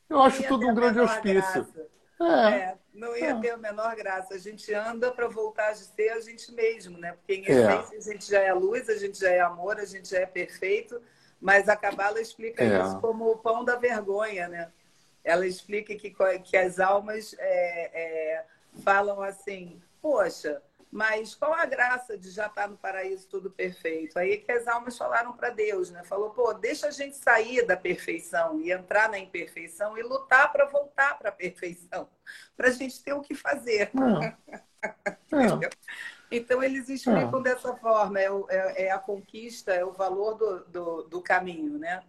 Eu 0.10 0.22
acho 0.22 0.44
tudo 0.48 0.68
um 0.68 0.76
grande 0.76 1.00
hospício. 1.00 1.66
É, 2.22 2.56
é, 2.56 2.78
não 2.94 3.16
ia 3.16 3.32
é. 3.32 3.40
ter 3.42 3.50
a 3.50 3.58
menor 3.58 3.96
graça. 3.96 4.36
A 4.36 4.38
gente 4.38 4.74
anda 4.74 5.12
para 5.12 5.28
voltar 5.28 5.70
a 5.70 5.76
ser 5.76 6.10
a 6.10 6.20
gente 6.20 6.52
mesmo, 6.54 6.98
né? 6.98 7.14
Porque 7.14 7.36
em 7.36 7.46
é. 7.46 7.52
essência 7.52 7.96
é. 7.96 7.98
a 7.98 8.02
gente 8.02 8.30
já 8.30 8.40
é 8.40 8.54
luz, 8.54 8.90
a 8.90 8.96
gente 8.96 9.20
já 9.20 9.30
é 9.30 9.42
amor, 9.42 9.80
a 9.80 9.86
gente 9.86 10.10
já 10.10 10.20
é 10.20 10.26
perfeito, 10.26 11.02
mas 11.42 11.68
a 11.68 11.76
Cabala 11.76 12.22
explica 12.22 12.64
é. 12.64 12.82
isso 12.82 13.00
como 13.02 13.30
o 13.30 13.38
pão 13.38 13.66
da 13.66 13.76
vergonha, 13.76 14.48
né? 14.48 14.72
Ela 15.24 15.46
explica 15.46 15.96
que, 15.96 16.16
que 16.44 16.56
as 16.56 16.80
almas 16.80 17.36
é, 17.40 18.44
falam 18.84 19.22
assim, 19.22 19.82
poxa, 20.02 20.62
mas 20.96 21.36
qual 21.36 21.54
a 21.54 21.66
graça 21.66 22.18
de 22.18 22.32
já 22.32 22.46
estar 22.46 22.70
no 22.70 22.78
paraíso 22.78 23.28
tudo 23.28 23.52
perfeito? 23.52 24.18
Aí 24.18 24.38
que 24.38 24.50
as 24.50 24.66
almas 24.66 24.98
falaram 24.98 25.34
para 25.34 25.50
Deus, 25.50 25.92
né? 25.92 26.02
Falou, 26.06 26.30
pô, 26.30 26.54
deixa 26.54 26.88
a 26.88 26.92
gente 26.92 27.18
sair 27.18 27.66
da 27.66 27.76
perfeição 27.76 28.62
e 28.62 28.72
entrar 28.72 29.10
na 29.10 29.20
imperfeição 29.20 29.98
e 29.98 30.02
lutar 30.02 30.54
para 30.54 30.64
voltar 30.68 31.20
para 31.20 31.28
a 31.28 31.34
perfeição, 31.34 32.08
para 32.56 32.70
a 32.70 32.72
gente 32.72 33.04
ter 33.04 33.12
o 33.12 33.20
que 33.20 33.36
fazer. 33.36 33.92
É. 34.24 34.56
é. 34.56 35.70
então 36.32 36.64
eles 36.64 36.88
explicam 36.88 37.42
é. 37.42 37.44
dessa 37.44 37.76
forma, 37.76 38.18
é, 38.18 38.30
é, 38.48 38.86
é, 38.86 38.92
a 38.92 38.98
conquista, 38.98 39.74
é 39.74 39.84
o 39.84 39.92
valor 39.92 40.36
do, 40.36 40.60
do, 40.64 41.04
do, 41.04 41.22
caminho, 41.22 41.78
né? 41.78 42.04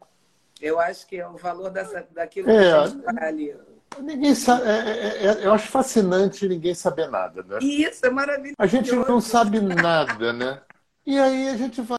Eu 0.60 0.78
acho 0.78 1.08
que 1.08 1.16
é 1.16 1.26
o 1.26 1.36
valor 1.36 1.70
dessa, 1.70 2.06
daquilo 2.12 2.46
que 2.46 2.52
é, 2.52 2.72
a 2.72 2.86
gente 2.86 3.00
está 3.00 3.26
ali. 3.26 3.52
Ninguém 4.00 4.34
sabe, 4.34 4.66
é, 4.66 4.70
é, 4.70 5.26
é, 5.26 5.46
eu 5.46 5.52
acho 5.52 5.68
fascinante 5.68 6.46
ninguém 6.46 6.74
saber 6.74 7.08
nada, 7.08 7.42
né? 7.42 7.58
Isso, 7.62 8.04
é 8.04 8.10
maravilhoso. 8.10 8.56
A 8.58 8.66
gente 8.66 8.92
não 8.94 9.20
sabe 9.20 9.60
nada, 9.60 10.32
né? 10.32 10.60
E 11.06 11.18
aí 11.18 11.48
a 11.48 11.56
gente 11.56 11.80
vai. 11.80 11.96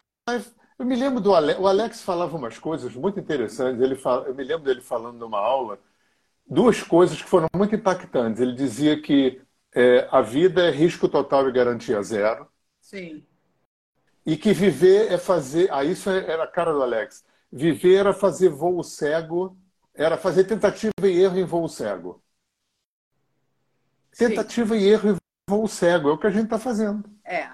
Eu 0.77 0.85
me 0.85 0.95
lembro 0.95 1.19
do 1.19 1.33
Alex, 1.33 1.59
o 1.59 1.67
Alex 1.67 2.01
falava 2.01 2.37
umas 2.37 2.59
coisas 2.59 2.93
muito 2.93 3.19
interessantes. 3.19 3.81
Ele 3.81 3.95
fala, 3.95 4.27
eu 4.27 4.35
me 4.35 4.43
lembro 4.43 4.65
dele 4.65 4.81
falando 4.81 5.17
numa 5.17 5.39
aula 5.39 5.79
duas 6.49 6.81
coisas 6.81 7.21
que 7.21 7.27
foram 7.27 7.47
muito 7.55 7.75
impactantes. 7.75 8.41
Ele 8.41 8.53
dizia 8.53 9.01
que 9.01 9.41
é, 9.75 10.07
a 10.11 10.21
vida 10.21 10.65
é 10.65 10.71
risco 10.71 11.09
total 11.09 11.47
e 11.49 11.51
garantia 11.51 12.01
zero. 12.01 12.47
Sim. 12.79 13.25
E 14.25 14.37
que 14.37 14.53
viver 14.53 15.11
é 15.11 15.17
fazer. 15.17 15.71
Ah, 15.71 15.83
isso 15.83 16.09
era 16.09 16.43
a 16.43 16.47
cara 16.47 16.73
do 16.73 16.81
Alex. 16.81 17.25
Viver 17.51 17.95
era 17.95 18.13
fazer 18.13 18.49
voo 18.49 18.83
cego 18.83 19.57
era 19.97 20.17
fazer 20.17 20.43
tentativa 20.43 20.91
e 21.03 21.19
erro 21.19 21.37
em 21.37 21.43
voo 21.43 21.67
cego. 21.67 22.21
Tentativa 24.15 24.75
Sim. 24.75 24.81
e 24.81 24.87
erro 24.87 25.09
em 25.11 25.17
voo 25.49 25.67
cego 25.67 26.09
é 26.09 26.13
o 26.13 26.17
que 26.17 26.27
a 26.27 26.29
gente 26.29 26.45
está 26.45 26.59
fazendo. 26.59 27.09
É. 27.25 27.49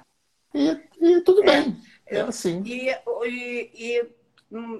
E, 0.53 0.77
e 0.99 1.21
tudo 1.21 1.41
é. 1.43 1.45
bem. 1.45 1.81
É 2.05 2.19
assim. 2.19 2.61
E, 2.65 2.89
e, 3.25 3.71
e, 3.73 4.09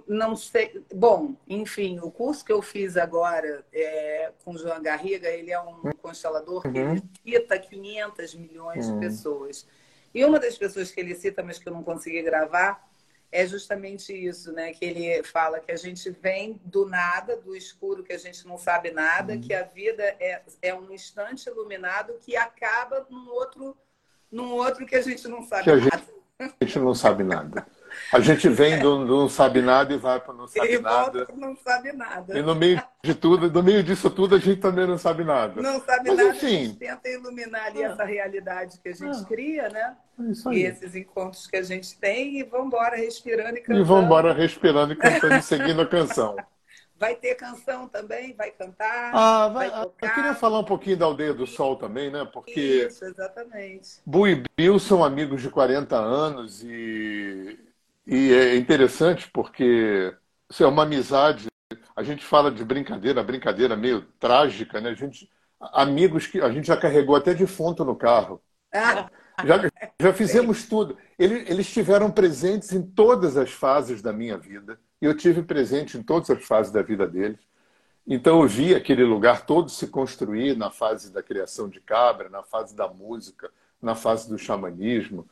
não 0.08 0.36
sei. 0.36 0.84
Bom, 0.94 1.36
enfim, 1.48 2.00
o 2.00 2.12
curso 2.12 2.44
que 2.44 2.52
eu 2.52 2.62
fiz 2.62 2.98
agora 2.98 3.66
é, 3.72 4.32
com 4.44 4.52
o 4.52 4.58
João 4.58 4.82
Garriga, 4.82 5.30
ele 5.30 5.52
é 5.52 5.60
um 5.60 5.82
uhum. 5.86 5.92
constelador 6.02 6.62
que 6.62 6.80
uhum. 6.80 7.02
cita 7.26 7.58
500 7.58 8.36
milhões 8.36 8.88
uhum. 8.88 9.00
de 9.00 9.08
pessoas. 9.08 9.66
E 10.14 10.24
uma 10.24 10.40
das 10.40 10.58
pessoas 10.58 10.92
que 10.92 11.00
ele 11.00 11.16
cita, 11.16 11.42
mas 11.42 11.58
que 11.58 11.68
eu 11.68 11.74
não 11.74 11.82
consegui 11.82 12.22
gravar, 12.22 12.88
é 13.34 13.48
justamente 13.48 14.14
isso, 14.14 14.52
né? 14.54 14.72
Que 14.74 14.86
ele 14.86 15.24
fala 15.24 15.60
que 15.60 15.72
a 15.72 15.76
gente 15.76 16.12
vem 16.12 16.62
do 16.64 16.86
nada, 16.86 17.36
do 17.36 17.56
escuro, 17.56 18.04
que 18.04 18.14
a 18.14 18.18
gente 18.18 18.48
não 18.48 18.60
sabe 18.60 18.92
nada, 18.92 19.34
uhum. 19.34 19.42
que 19.42 19.56
a 19.56 19.64
vida 19.64 20.04
é, 20.20 20.44
é 20.62 20.76
um 20.76 20.94
instante 20.94 21.50
iluminado 21.50 22.14
que 22.22 22.38
acaba 22.38 23.08
num 23.10 23.28
outro, 23.30 23.76
num 24.32 24.54
outro 24.54 24.86
que 24.86 24.96
a 24.96 25.02
gente 25.02 25.28
não 25.28 25.42
sabe 25.42 25.64
que 25.64 25.72
nada. 25.72 26.04
A 26.40 26.44
gente, 26.44 26.56
a 26.62 26.66
gente 26.66 26.80
não 26.80 26.94
sabe 26.94 27.24
nada. 27.24 27.66
A 28.12 28.20
gente 28.20 28.48
vem 28.50 28.80
do, 28.80 29.06
do 29.06 29.18
não 29.22 29.30
sabe 29.30 29.62
nada 29.62 29.94
e 29.94 29.98
vai 29.98 30.20
para 30.20 30.34
não 30.34 30.48
sabe 30.48 30.74
e 30.74 30.80
nada. 30.80 31.28
Não 31.36 31.56
sabe 31.58 31.92
nada. 31.94 32.38
E 32.38 32.42
no 32.42 32.56
meio 32.56 32.82
de 33.04 33.14
tudo, 33.16 33.52
no 33.52 33.64
meio 33.64 33.84
disso 33.84 34.10
tudo, 34.10 34.36
a 34.36 34.40
gente 34.40 34.60
também 34.60 34.86
não 34.86 34.98
sabe 34.98 35.24
nada. 35.24 35.62
Não 35.62 35.84
sabe 35.84 36.10
Mas, 36.10 36.18
nada, 36.18 36.30
enfim, 36.30 36.46
a 36.46 36.60
gente 36.66 36.80
tenta 36.80 37.10
iluminar 37.10 37.66
ali 37.68 37.82
é. 37.82 37.86
essa 37.86 38.04
realidade 38.04 38.80
que 38.82 38.90
a 38.90 38.94
gente 38.94 39.22
é. 39.22 39.26
cria, 39.26 39.70
né? 39.70 39.96
É 40.20 40.54
e 40.54 40.64
esses 40.64 40.96
encontros 40.96 41.48
que 41.48 41.58
a 41.58 41.64
gente 41.64 41.98
tem, 41.98 42.40
e 42.40 42.44
vamos 42.44 42.68
embora 42.68 42.96
respirando 42.96 43.58
e 43.58 43.62
cantando. 43.62 43.80
E 43.80 43.84
vamos 43.84 44.06
embora 44.06 44.34
respirando 44.34 44.94
e 44.94 44.96
cantando 44.96 45.36
e 45.36 45.42
seguindo 45.42 45.82
a 45.82 45.88
canção. 45.88 46.36
Vai 47.04 47.16
ter 47.16 47.36
canção 47.36 47.88
também? 47.88 48.34
Vai 48.34 48.52
cantar? 48.52 49.12
Ah, 49.14 49.50
vai, 49.50 49.70
vai 49.70 49.82
tocar. 49.82 50.08
Eu 50.08 50.14
queria 50.14 50.34
falar 50.36 50.60
um 50.60 50.64
pouquinho 50.64 50.96
da 50.96 51.06
Aldeia 51.06 51.34
do 51.34 51.46
Sol 51.46 51.76
também, 51.76 52.10
né? 52.10 52.26
Porque. 52.32 52.86
Isso, 52.88 53.04
exatamente. 53.04 54.00
Bu 54.06 54.26
e 54.26 54.42
Bill 54.56 54.80
são 54.80 55.04
amigos 55.04 55.42
de 55.42 55.50
40 55.50 55.98
anos 55.98 56.64
e, 56.64 57.60
e 58.06 58.34
é 58.34 58.56
interessante 58.56 59.30
porque 59.32 60.14
isso 60.50 60.64
é 60.64 60.68
uma 60.68 60.84
amizade. 60.84 61.48
A 61.96 62.04
gente 62.04 62.26
fala 62.26 62.52
de 62.52 62.64
brincadeira, 62.64 63.24
brincadeira 63.24 63.76
meio 63.76 64.02
trágica, 64.20 64.82
né? 64.82 64.90
A 64.90 64.94
gente, 64.94 65.30
amigos 65.60 66.28
que 66.28 66.42
a 66.42 66.50
gente 66.50 66.68
já 66.68 66.78
carregou 66.78 67.16
até 67.16 67.34
defunto 67.34 67.86
no 67.86 67.96
carro. 67.96 68.42
Ah. 68.74 69.10
Já, 69.46 69.56
já 70.00 70.14
fizemos 70.14 70.68
tudo. 70.68 70.98
Eles, 71.18 71.50
eles 71.50 71.72
tiveram 71.72 72.12
presentes 72.12 72.72
em 72.72 72.82
todas 72.82 73.36
as 73.36 73.52
fases 73.52 74.02
da 74.02 74.14
minha 74.14 74.38
vida. 74.38 74.80
E 75.02 75.06
eu 75.06 75.16
tive 75.16 75.42
presente 75.42 75.98
em 75.98 76.04
todas 76.04 76.30
as 76.30 76.44
fases 76.46 76.72
da 76.72 76.82
vida 76.82 77.08
deles. 77.08 77.40
Então 78.06 78.42
eu 78.42 78.48
vi 78.48 78.76
aquele 78.76 79.04
lugar 79.04 79.46
todo 79.46 79.70
se 79.70 79.88
construir 79.88 80.58
na 80.58 80.70
fase 80.70 81.12
da 81.12 81.24
criação 81.24 81.70
de 81.70 81.80
cabra, 81.80 82.30
na 82.30 82.44
fase 82.44 82.76
da 82.76 82.88
música, 82.88 83.50
na 83.82 83.96
fase 83.96 84.30
do 84.30 84.38
xamanismo. 84.38 85.28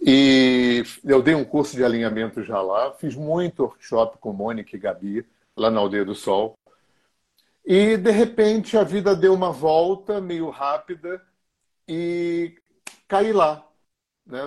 E 0.00 0.84
eu 1.04 1.22
dei 1.22 1.34
um 1.34 1.44
curso 1.44 1.74
de 1.74 1.84
alinhamento 1.84 2.42
já 2.42 2.60
lá, 2.60 2.92
fiz 2.92 3.14
muito 3.14 3.62
workshop 3.62 4.18
com 4.18 4.32
Mônica 4.32 4.76
e 4.76 4.78
Gabi, 4.78 5.26
lá 5.56 5.70
na 5.70 5.80
Aldeia 5.80 6.04
do 6.04 6.14
Sol. 6.14 6.56
E, 7.64 7.96
de 7.96 8.10
repente, 8.10 8.76
a 8.76 8.84
vida 8.84 9.16
deu 9.16 9.34
uma 9.34 9.50
volta 9.50 10.20
meio 10.20 10.50
rápida 10.50 11.20
e 11.88 12.54
caí 13.08 13.32
lá, 13.32 13.66
né, 14.24 14.44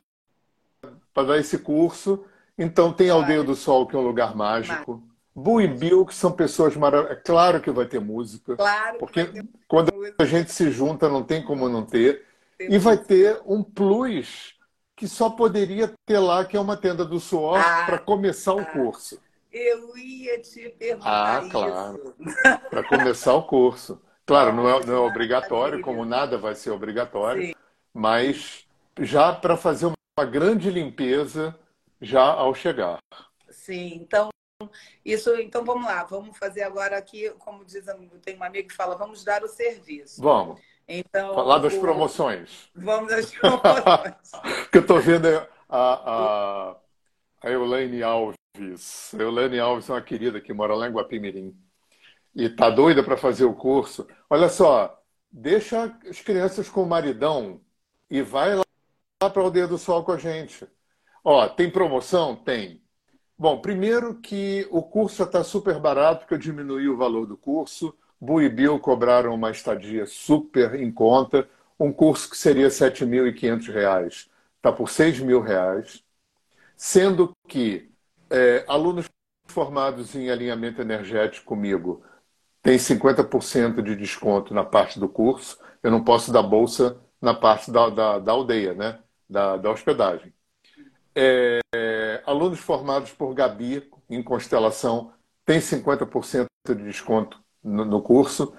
para 1.14 1.28
dar 1.28 1.38
esse 1.38 1.58
curso. 1.58 2.24
Então 2.58 2.94
tem. 2.94 3.10
Aldeia 3.10 3.44
do 3.44 3.56
Sol, 3.56 3.88
que 3.88 3.96
é 3.96 4.00
um 4.00 4.04
lugar 4.04 4.36
mágico. 4.36 5.04
Bu 5.34 5.62
e 5.62 5.68
Bill, 5.68 6.06
que 6.06 6.14
são 6.14 6.32
pessoas 6.32 6.76
maravilhosas. 6.76 7.18
É 7.18 7.22
claro 7.22 7.62
que 7.62 7.72
vai 7.72 7.86
ter 7.86 8.00
música. 8.00 8.56
Claro. 8.56 8.98
Porque 8.98 9.30
quando 9.68 9.92
a 10.18 10.26
gente 10.26 10.52
se 10.52 10.70
junta, 10.70 11.08
não 11.08 11.24
tem 11.24 11.44
como 11.44 11.70
não 11.70 11.86
ter. 11.86 12.26
Tem 12.58 12.74
e 12.74 12.78
vai 12.78 12.98
ter 12.98 13.42
um 13.46 13.64
plus 13.64 14.59
que 15.00 15.08
só 15.08 15.30
poderia 15.30 15.94
ter 16.06 16.20
lá, 16.20 16.44
que 16.44 16.58
é 16.58 16.60
uma 16.60 16.76
tenda 16.76 17.06
do 17.06 17.22
suor, 17.22 17.58
ah, 17.58 17.86
para 17.86 17.98
começar 17.98 18.54
o 18.54 18.60
ah, 18.60 18.66
curso. 18.66 19.18
Eu 19.50 19.98
ia 19.98 20.42
te 20.42 20.70
perguntar. 20.78 21.38
Ah, 21.38 21.50
claro. 21.50 22.16
para 22.70 22.84
começar 22.84 23.34
o 23.34 23.44
curso. 23.44 24.02
Claro, 24.26 24.52
não 24.52 24.70
é, 24.70 24.86
não 24.86 24.94
é 24.94 25.00
obrigatório, 25.00 25.82
como 25.82 26.04
nada 26.04 26.38
vai 26.38 26.54
ser 26.54 26.72
obrigatório, 26.72 27.48
Sim. 27.48 27.54
mas 27.94 28.68
já 29.00 29.34
para 29.34 29.56
fazer 29.56 29.86
uma 29.86 30.26
grande 30.26 30.70
limpeza 30.70 31.58
já 32.02 32.24
ao 32.24 32.54
chegar. 32.54 33.00
Sim, 33.50 34.02
então 34.02 34.30
isso, 35.06 35.34
então 35.36 35.64
vamos 35.64 35.86
lá, 35.86 36.04
vamos 36.04 36.38
fazer 36.38 36.64
agora 36.64 36.98
aqui, 36.98 37.30
como 37.40 37.64
diz, 37.64 37.86
tem 38.22 38.38
um 38.38 38.44
amigo 38.44 38.68
que 38.68 38.76
fala, 38.76 38.98
vamos 38.98 39.24
dar 39.24 39.46
o 39.46 39.48
serviço. 39.48 40.22
Vamos. 40.22 40.60
Então, 40.90 41.36
falar 41.36 41.60
das 41.60 41.76
o... 41.76 41.80
promoções. 41.80 42.68
Vamos 42.74 43.10
das 43.10 43.30
promoções. 43.32 44.16
que 44.72 44.78
eu 44.80 44.82
estou 44.82 45.00
vendo 45.00 45.28
a, 45.28 45.46
a, 45.70 46.76
a 47.44 47.50
Eulaine 47.52 48.02
Alves. 48.02 49.14
A 49.14 49.22
Eulaine 49.22 49.60
Alves 49.60 49.88
é 49.88 49.94
uma 49.94 50.02
querida 50.02 50.42
que 50.42 50.52
mora 50.52 50.74
lá 50.74 50.88
em 50.88 50.92
Guapimirim. 50.92 51.56
E 52.36 52.46
está 52.46 52.72
doida 52.72 53.04
para 53.04 53.16
fazer 53.16 53.46
o 53.46 53.54
curso. 53.54 54.08
Olha 54.28 54.50
só, 54.50 55.00
deixa 55.32 55.96
as 56.10 56.22
crianças 56.22 56.68
com 56.68 56.82
o 56.82 56.90
maridão 56.90 57.62
e 58.10 58.24
vai 58.24 58.56
lá 58.56 58.64
para 59.20 59.42
o 59.42 59.46
Aldeia 59.46 59.68
do 59.68 59.78
Sol 59.78 60.04
com 60.04 60.14
a 60.14 60.18
gente. 60.18 60.68
Ó, 61.24 61.48
tem 61.48 61.70
promoção? 61.70 62.36
Tem. 62.36 62.82
Bom, 63.38 63.62
primeiro 63.62 64.16
que 64.16 64.68
o 64.72 64.82
curso 64.82 65.18
já 65.18 65.24
está 65.26 65.44
super 65.44 65.80
barato, 65.80 66.22
porque 66.22 66.34
eu 66.34 66.40
diminui 66.40 66.90
o 66.90 66.98
valor 66.98 67.28
do 67.28 67.38
curso. 67.38 67.96
Bu 68.20 68.38
Bill 68.50 68.80
cobraram 68.80 69.34
uma 69.34 69.52
estadia 69.52 70.06
super 70.06 70.76
em 70.76 70.92
conta. 70.92 71.48
Um 71.80 71.92
curso 71.94 72.30
que 72.30 72.38
seria 72.38 72.66
R$ 72.66 72.70
7.500 72.70 74.30
está 74.58 74.72
por 74.72 74.88
R$ 74.88 74.94
6.000, 74.94 76.04
sendo 76.76 77.32
que 77.48 77.90
é, 78.30 78.66
alunos 78.68 79.08
formados 79.48 80.16
em 80.16 80.30
alinhamento 80.30 80.82
energético 80.82 81.46
comigo 81.46 82.04
têm 82.62 82.78
50% 82.78 83.82
de 83.82 83.96
desconto 83.96 84.54
na 84.54 84.66
parte 84.66 85.00
do 85.00 85.08
curso. 85.08 85.58
Eu 85.82 85.92
não 85.92 86.04
posso 86.04 86.32
dar 86.32 86.44
bolsa 86.44 87.00
na 87.22 87.34
parte 87.34 87.72
da, 87.72 87.90
da, 87.90 88.20
da 88.20 88.32
aldeia, 88.34 88.74
né? 88.74 89.00
da, 89.30 89.58
da 89.58 89.72
hospedagem. 89.72 90.34
É, 91.16 91.60
alunos 92.26 92.60
formados 92.60 93.12
por 93.12 93.34
Gabi 93.34 93.90
em 94.10 94.24
constelação 94.24 95.14
têm 95.46 95.60
50% 95.60 96.48
de 96.68 96.84
desconto 96.84 97.40
no, 97.64 97.86
no 97.86 98.02
curso. 98.02 98.54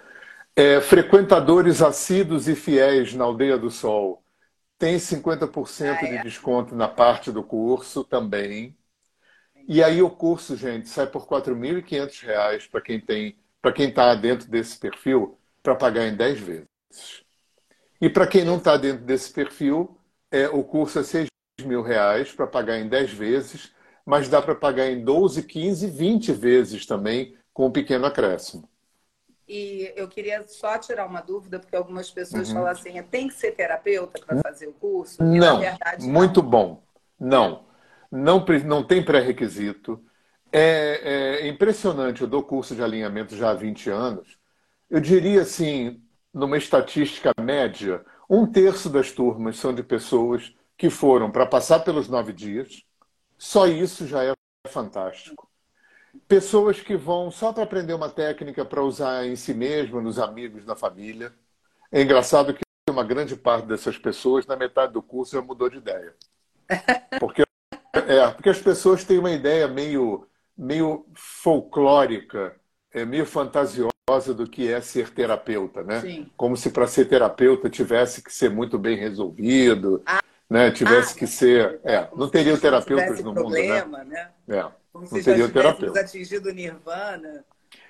É, 0.54 0.80
frequentadores 0.80 1.82
assíduos 1.82 2.48
e 2.48 2.54
fiéis 2.54 3.14
na 3.14 3.24
Aldeia 3.24 3.56
do 3.56 3.70
Sol 3.70 4.22
têm 4.78 4.96
50% 4.98 5.84
ah, 5.84 6.06
é. 6.06 6.16
de 6.16 6.22
desconto 6.22 6.74
na 6.74 6.88
parte 6.88 7.30
do 7.30 7.42
curso 7.42 8.04
também. 8.04 8.76
E 9.68 9.82
aí 9.82 10.02
o 10.02 10.10
curso, 10.10 10.56
gente, 10.56 10.88
sai 10.88 11.06
por 11.06 11.22
R$ 11.22 11.28
4.500 11.28 12.68
para 12.70 12.80
quem 12.80 13.00
tem, 13.00 13.36
para 13.60 13.72
quem 13.72 13.88
está 13.88 14.14
dentro 14.14 14.48
desse 14.48 14.78
perfil, 14.78 15.38
para 15.62 15.74
pagar 15.74 16.06
em 16.06 16.16
10 16.16 16.40
vezes. 16.40 17.24
E 18.00 18.08
para 18.08 18.26
quem 18.26 18.44
não 18.44 18.56
está 18.56 18.76
dentro 18.76 19.04
desse 19.04 19.30
perfil, 19.32 19.98
é, 20.30 20.48
o 20.48 20.64
curso 20.64 20.98
é 20.98 21.02
6 21.02 21.28
mil 21.64 21.82
reais 21.82 22.32
para 22.32 22.46
pagar 22.46 22.78
em 22.78 22.88
10 22.88 23.12
vezes, 23.12 23.72
mas 24.06 24.28
dá 24.28 24.40
para 24.40 24.54
pagar 24.54 24.86
em 24.90 25.04
12, 25.04 25.42
15, 25.42 25.86
20 25.88 26.32
vezes 26.32 26.86
também, 26.86 27.36
com 27.52 27.66
um 27.66 27.70
pequeno 27.70 28.06
acréscimo. 28.06 28.69
E 29.52 29.92
eu 29.96 30.06
queria 30.06 30.46
só 30.46 30.78
tirar 30.78 31.04
uma 31.06 31.20
dúvida, 31.20 31.58
porque 31.58 31.74
algumas 31.74 32.08
pessoas 32.08 32.46
uhum. 32.48 32.54
falam 32.54 32.70
assim, 32.70 33.02
tem 33.02 33.26
que 33.26 33.34
ser 33.34 33.50
terapeuta 33.50 34.20
para 34.24 34.40
fazer 34.40 34.68
o 34.68 34.72
curso? 34.72 35.20
E, 35.20 35.40
não, 35.40 35.58
verdade, 35.58 36.06
muito 36.06 36.40
não. 36.40 36.48
bom. 36.48 36.82
Não, 37.18 37.64
não, 38.08 38.44
não 38.64 38.84
tem 38.84 39.04
pré-requisito. 39.04 40.00
É, 40.52 41.40
é, 41.42 41.48
impressionante, 41.48 42.22
eu 42.22 42.28
dou 42.28 42.44
curso 42.44 42.76
de 42.76 42.82
alinhamento 42.82 43.34
já 43.34 43.50
há 43.50 43.54
20 43.54 43.90
anos. 43.90 44.38
Eu 44.88 45.00
diria 45.00 45.42
assim, 45.42 46.00
numa 46.32 46.56
estatística 46.56 47.32
média, 47.40 48.04
um 48.28 48.46
terço 48.46 48.88
das 48.88 49.10
turmas 49.10 49.56
são 49.56 49.74
de 49.74 49.82
pessoas 49.82 50.54
que 50.78 50.88
foram 50.88 51.28
para 51.28 51.44
passar 51.44 51.80
pelos 51.80 52.08
nove 52.08 52.32
dias. 52.32 52.84
Só 53.36 53.66
isso 53.66 54.06
já 54.06 54.22
é 54.22 54.32
fantástico. 54.68 55.49
Pessoas 56.26 56.80
que 56.80 56.96
vão 56.96 57.30
só 57.30 57.52
para 57.52 57.64
aprender 57.64 57.94
uma 57.94 58.08
técnica 58.08 58.64
para 58.64 58.82
usar 58.82 59.26
em 59.26 59.36
si 59.36 59.54
mesma, 59.54 60.00
nos 60.00 60.18
amigos, 60.18 60.64
na 60.64 60.74
família. 60.74 61.32
É 61.90 62.02
engraçado 62.02 62.54
que 62.54 62.60
uma 62.88 63.04
grande 63.04 63.36
parte 63.36 63.66
dessas 63.66 63.96
pessoas, 63.96 64.46
na 64.46 64.56
metade 64.56 64.92
do 64.92 65.02
curso, 65.02 65.36
já 65.36 65.42
mudou 65.42 65.68
de 65.68 65.78
ideia. 65.78 66.14
Porque, 67.18 67.42
é, 67.92 68.28
porque 68.28 68.48
as 68.48 68.60
pessoas 68.60 69.02
têm 69.02 69.18
uma 69.18 69.32
ideia 69.32 69.66
meio, 69.66 70.26
meio 70.56 71.04
folclórica, 71.14 72.54
é, 72.92 73.04
meio 73.04 73.26
fantasiosa 73.26 73.90
do 74.34 74.48
que 74.48 74.72
é 74.72 74.80
ser 74.80 75.10
terapeuta, 75.10 75.82
né? 75.82 76.00
Sim. 76.00 76.30
Como 76.36 76.56
se 76.56 76.70
para 76.70 76.86
ser 76.86 77.06
terapeuta 77.06 77.68
tivesse 77.68 78.22
que 78.22 78.32
ser 78.32 78.50
muito 78.50 78.78
bem 78.78 78.96
resolvido, 78.96 80.02
ah, 80.06 80.20
né? 80.48 80.70
Tivesse 80.70 81.14
ah, 81.14 81.18
que 81.18 81.26
ser. 81.26 81.80
É, 81.84 82.08
não 82.16 82.28
teria 82.28 82.56
terapeutas 82.56 83.20
no 83.22 83.34
problema, 83.34 83.98
mundo, 83.98 84.10
né? 84.10 84.30
né? 84.46 84.58
É, 84.58 84.79
como 84.92 85.04
não 85.04 85.10
se 85.10 85.22
teria 85.22 85.48
terapeuta. 85.48 86.00
atingido 86.00 86.52
nirvana. 86.52 87.44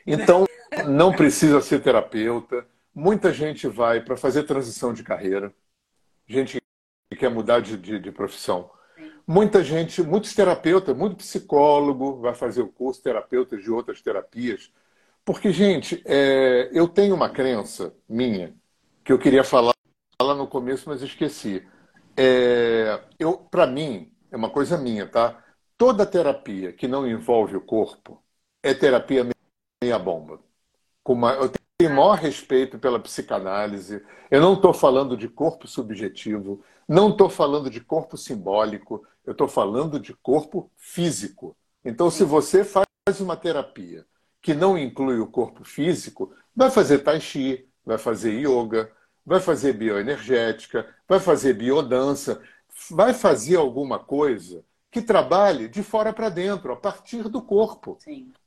Então, 0.06 0.46
não 0.88 1.12
precisa 1.12 1.60
ser 1.60 1.82
terapeuta. 1.82 2.66
Muita 2.94 3.32
gente 3.32 3.66
vai 3.68 4.00
para 4.00 4.16
fazer 4.16 4.44
transição 4.44 4.92
de 4.92 5.02
carreira, 5.02 5.52
gente 6.26 6.60
que 7.10 7.18
quer 7.18 7.30
mudar 7.30 7.60
de, 7.60 7.76
de, 7.76 7.98
de 7.98 8.12
profissão. 8.12 8.70
Sim. 8.96 9.10
Muita 9.26 9.62
gente, 9.64 10.02
muitos 10.02 10.34
terapeutas, 10.34 10.96
muito 10.96 11.16
psicólogo 11.16 12.20
vai 12.20 12.34
fazer 12.34 12.62
o 12.62 12.68
curso, 12.68 13.02
terapeutas 13.02 13.62
de 13.62 13.70
outras 13.70 14.00
terapias. 14.00 14.70
Porque, 15.24 15.52
gente, 15.52 16.02
é, 16.06 16.70
eu 16.72 16.88
tenho 16.88 17.14
uma 17.14 17.28
crença 17.28 17.94
minha 18.08 18.54
que 19.04 19.12
eu 19.12 19.18
queria 19.18 19.44
falar 19.44 19.72
lá 20.20 20.34
no 20.34 20.46
começo, 20.46 20.88
mas 20.88 21.02
esqueci. 21.02 21.66
É, 22.16 23.00
eu, 23.18 23.38
para 23.38 23.66
mim, 23.66 24.12
é 24.30 24.36
uma 24.36 24.50
coisa 24.50 24.76
minha, 24.76 25.06
tá? 25.06 25.42
Toda 25.80 26.04
terapia 26.04 26.74
que 26.74 26.86
não 26.86 27.08
envolve 27.08 27.56
o 27.56 27.60
corpo 27.62 28.22
é 28.62 28.74
terapia 28.74 29.26
meia 29.82 29.98
bomba. 29.98 30.38
Uma, 31.02 31.32
eu 31.32 31.50
tenho 31.78 31.94
maior 31.96 32.18
respeito 32.18 32.78
pela 32.78 33.00
psicanálise. 33.00 34.04
Eu 34.30 34.42
não 34.42 34.52
estou 34.52 34.74
falando 34.74 35.16
de 35.16 35.26
corpo 35.26 35.66
subjetivo, 35.66 36.62
não 36.86 37.08
estou 37.08 37.30
falando 37.30 37.70
de 37.70 37.80
corpo 37.80 38.18
simbólico, 38.18 39.06
eu 39.24 39.32
estou 39.32 39.48
falando 39.48 39.98
de 39.98 40.12
corpo 40.12 40.70
físico. 40.76 41.56
Então, 41.82 42.10
se 42.10 42.24
você 42.24 42.62
faz 42.62 42.86
uma 43.18 43.34
terapia 43.34 44.04
que 44.42 44.52
não 44.52 44.76
inclui 44.76 45.18
o 45.18 45.26
corpo 45.26 45.64
físico, 45.64 46.30
vai 46.54 46.70
fazer 46.70 46.98
tai 46.98 47.22
chi, 47.22 47.66
vai 47.86 47.96
fazer 47.96 48.32
yoga, 48.32 48.92
vai 49.24 49.40
fazer 49.40 49.72
bioenergética, 49.72 50.94
vai 51.08 51.20
fazer 51.20 51.54
biodança, 51.54 52.38
vai 52.90 53.14
fazer 53.14 53.56
alguma 53.56 53.98
coisa 53.98 54.62
que 54.90 55.00
trabalhe 55.00 55.68
de 55.68 55.82
fora 55.82 56.12
para 56.12 56.28
dentro, 56.28 56.72
a 56.72 56.76
partir 56.76 57.28
do 57.28 57.40
corpo, 57.40 57.96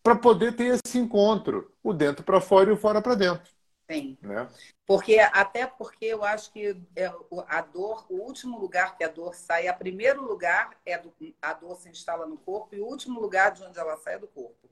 para 0.02 0.16
poder 0.16 0.56
ter 0.56 0.80
esse 0.86 0.98
encontro, 0.98 1.72
o 1.82 1.94
dentro 1.94 2.24
para 2.24 2.42
fora 2.42 2.70
e 2.70 2.74
o 2.74 2.78
fora 2.78 3.02
para 3.02 3.16
dentro. 3.16 3.52
Sim. 3.90 4.18
Né? 4.22 4.48
Porque, 4.86 5.20
até 5.20 5.66
porque 5.66 6.06
eu 6.06 6.24
acho 6.24 6.52
que 6.52 6.76
é, 6.96 7.12
a 7.48 7.62
dor, 7.62 8.06
o 8.10 8.16
último 8.16 8.60
lugar 8.60 8.98
que 8.98 9.04
a 9.04 9.08
dor 9.08 9.36
sai, 9.36 9.70
o 9.70 9.74
primeiro 9.74 10.22
lugar 10.22 10.72
é 10.86 10.98
do, 10.98 11.14
a 11.42 11.54
dor 11.54 11.78
se 11.78 11.90
instala 11.90 12.26
no 12.26 12.38
corpo 12.38 12.76
e 12.76 12.82
o 12.82 12.86
último 12.86 13.20
lugar 13.20 13.52
de 13.52 13.64
onde 13.64 13.80
ela 13.80 13.96
sai 13.98 14.16
é 14.16 14.20
do 14.20 14.28
corpo. 14.28 14.70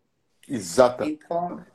Exatamente. 0.47 1.23
Então, 1.23 1.65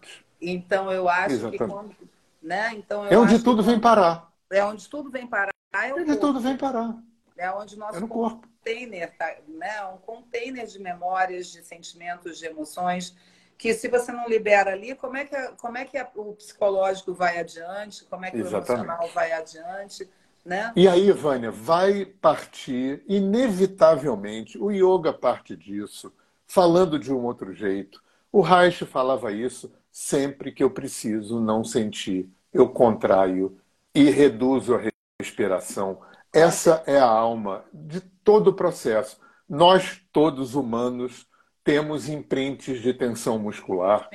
então 0.40 0.92
eu 0.92 1.08
acho 1.08 1.34
Exatamente. 1.34 1.58
que 1.58 1.70
quando, 1.70 1.96
né? 2.42 2.74
Então 2.74 3.06
é 3.06 3.16
onde 3.16 3.42
tudo 3.42 3.62
vem 3.62 3.80
parar. 3.80 4.30
É 4.50 4.64
onde 4.64 4.88
tudo 4.88 5.10
vem 5.10 5.26
parar. 5.26 5.54
É, 5.74 5.88
é 5.88 5.94
onde 5.94 6.04
corpo. 6.04 6.20
tudo 6.20 6.40
vem 6.40 6.56
parar. 6.56 6.96
É 7.36 7.50
onde 7.52 7.78
nosso 7.78 7.96
é 7.96 8.00
no 8.00 8.08
corpo. 8.08 8.46
Container, 8.66 9.12
tá, 9.16 9.34
né? 9.46 9.84
Um 9.86 9.98
container 9.98 10.66
de 10.66 10.78
memórias, 10.80 11.46
de 11.48 11.62
sentimentos, 11.62 12.38
de 12.38 12.46
emoções 12.46 13.14
que 13.58 13.72
se 13.72 13.88
você 13.88 14.12
não 14.12 14.28
libera 14.28 14.72
ali, 14.72 14.94
como 14.94 15.16
é 15.16 15.24
que, 15.24 15.36
como 15.58 15.78
é 15.78 15.84
que 15.84 15.98
o 16.14 16.34
psicológico 16.34 17.14
vai 17.14 17.38
adiante, 17.38 18.04
como 18.04 18.24
é 18.24 18.30
que 18.30 18.36
Exatamente. 18.36 18.70
o 18.70 18.74
emocional 18.74 19.08
vai 19.14 19.32
adiante, 19.32 20.08
né? 20.44 20.72
E 20.76 20.86
aí, 20.86 21.10
Vânia, 21.10 21.50
vai 21.50 22.04
partir, 22.04 23.02
inevitavelmente, 23.08 24.58
o 24.58 24.70
yoga 24.70 25.12
parte 25.12 25.56
disso, 25.56 26.12
falando 26.46 26.98
de 26.98 27.10
um 27.10 27.24
outro 27.24 27.54
jeito. 27.54 28.02
O 28.30 28.42
Reich 28.42 28.84
falava 28.84 29.32
isso, 29.32 29.72
sempre 29.90 30.52
que 30.52 30.62
eu 30.62 30.70
preciso 30.70 31.40
não 31.40 31.64
sentir, 31.64 32.28
eu 32.52 32.68
contraio 32.68 33.58
e 33.94 34.10
reduzo 34.10 34.74
a 34.74 34.82
respiração. 35.18 35.98
Essa 36.36 36.84
é 36.86 36.98
a 36.98 37.06
alma 37.06 37.64
de 37.72 37.98
todo 37.98 38.48
o 38.48 38.52
processo. 38.52 39.18
Nós, 39.48 40.02
todos 40.12 40.54
humanos, 40.54 41.26
temos 41.64 42.10
imprints 42.10 42.82
de 42.82 42.92
tensão 42.92 43.38
muscular 43.38 44.10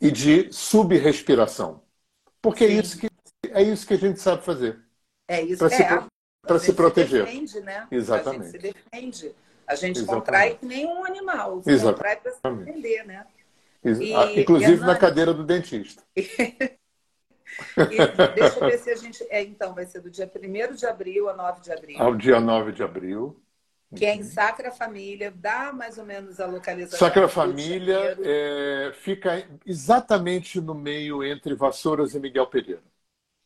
e 0.00 0.10
de 0.10 0.50
subrespiração. 0.50 1.82
Porque 2.40 2.64
é 2.64 2.68
isso, 2.68 2.98
que, 2.98 3.10
é 3.50 3.62
isso 3.62 3.86
que 3.86 3.92
a 3.92 3.98
gente 3.98 4.18
sabe 4.18 4.42
fazer. 4.42 4.80
É 5.28 5.42
isso 5.42 5.58
para 5.58 6.56
é, 6.56 6.58
se, 6.58 6.66
se 6.66 6.72
proteger. 6.72 7.26
Se 7.26 7.32
defende, 7.32 7.60
né? 7.60 7.86
Exatamente. 7.90 8.40
A 8.40 8.44
gente 8.44 8.52
se 8.52 8.58
defende. 8.58 9.34
A 9.66 9.74
gente 9.74 9.98
Exatamente. 9.98 10.24
contrai 10.24 10.54
que 10.54 10.64
nem 10.64 10.86
um 10.86 11.04
animal. 11.04 11.62
Se 11.62 11.70
Exatamente. 11.72 11.96
contrai 11.96 12.16
para 12.16 12.32
se 12.32 12.64
defender, 12.64 13.04
né? 13.04 13.26
E, 13.84 14.40
Inclusive 14.40 14.80
na 14.80 14.96
cadeira 14.96 15.34
do 15.34 15.44
dentista. 15.44 16.02
e, 17.76 18.34
deixa 18.34 18.58
eu 18.58 18.66
ver 18.66 18.78
se 18.78 18.90
a 18.90 18.96
gente. 18.96 19.26
É, 19.30 19.42
então, 19.42 19.74
vai 19.74 19.86
ser 19.86 20.00
do 20.00 20.10
dia 20.10 20.30
1 20.34 20.74
de 20.74 20.86
abril 20.86 21.28
a 21.28 21.34
9 21.34 21.60
de 21.60 21.72
abril. 21.72 21.96
Ao 21.98 22.14
dia 22.14 22.40
9 22.40 22.72
de 22.72 22.82
abril. 22.82 23.40
Que 23.94 24.04
é 24.04 24.14
em 24.14 24.24
Sacra 24.24 24.72
Família, 24.72 25.32
dá 25.34 25.72
mais 25.72 25.96
ou 25.96 26.04
menos 26.04 26.40
a 26.40 26.46
localização. 26.46 26.98
Sacra 26.98 27.28
Família 27.28 28.18
é, 28.20 28.92
fica 28.94 29.46
exatamente 29.64 30.60
no 30.60 30.74
meio 30.74 31.22
entre 31.22 31.54
Vassouras 31.54 32.14
e 32.14 32.18
Miguel 32.18 32.48
Pereira. 32.48 32.82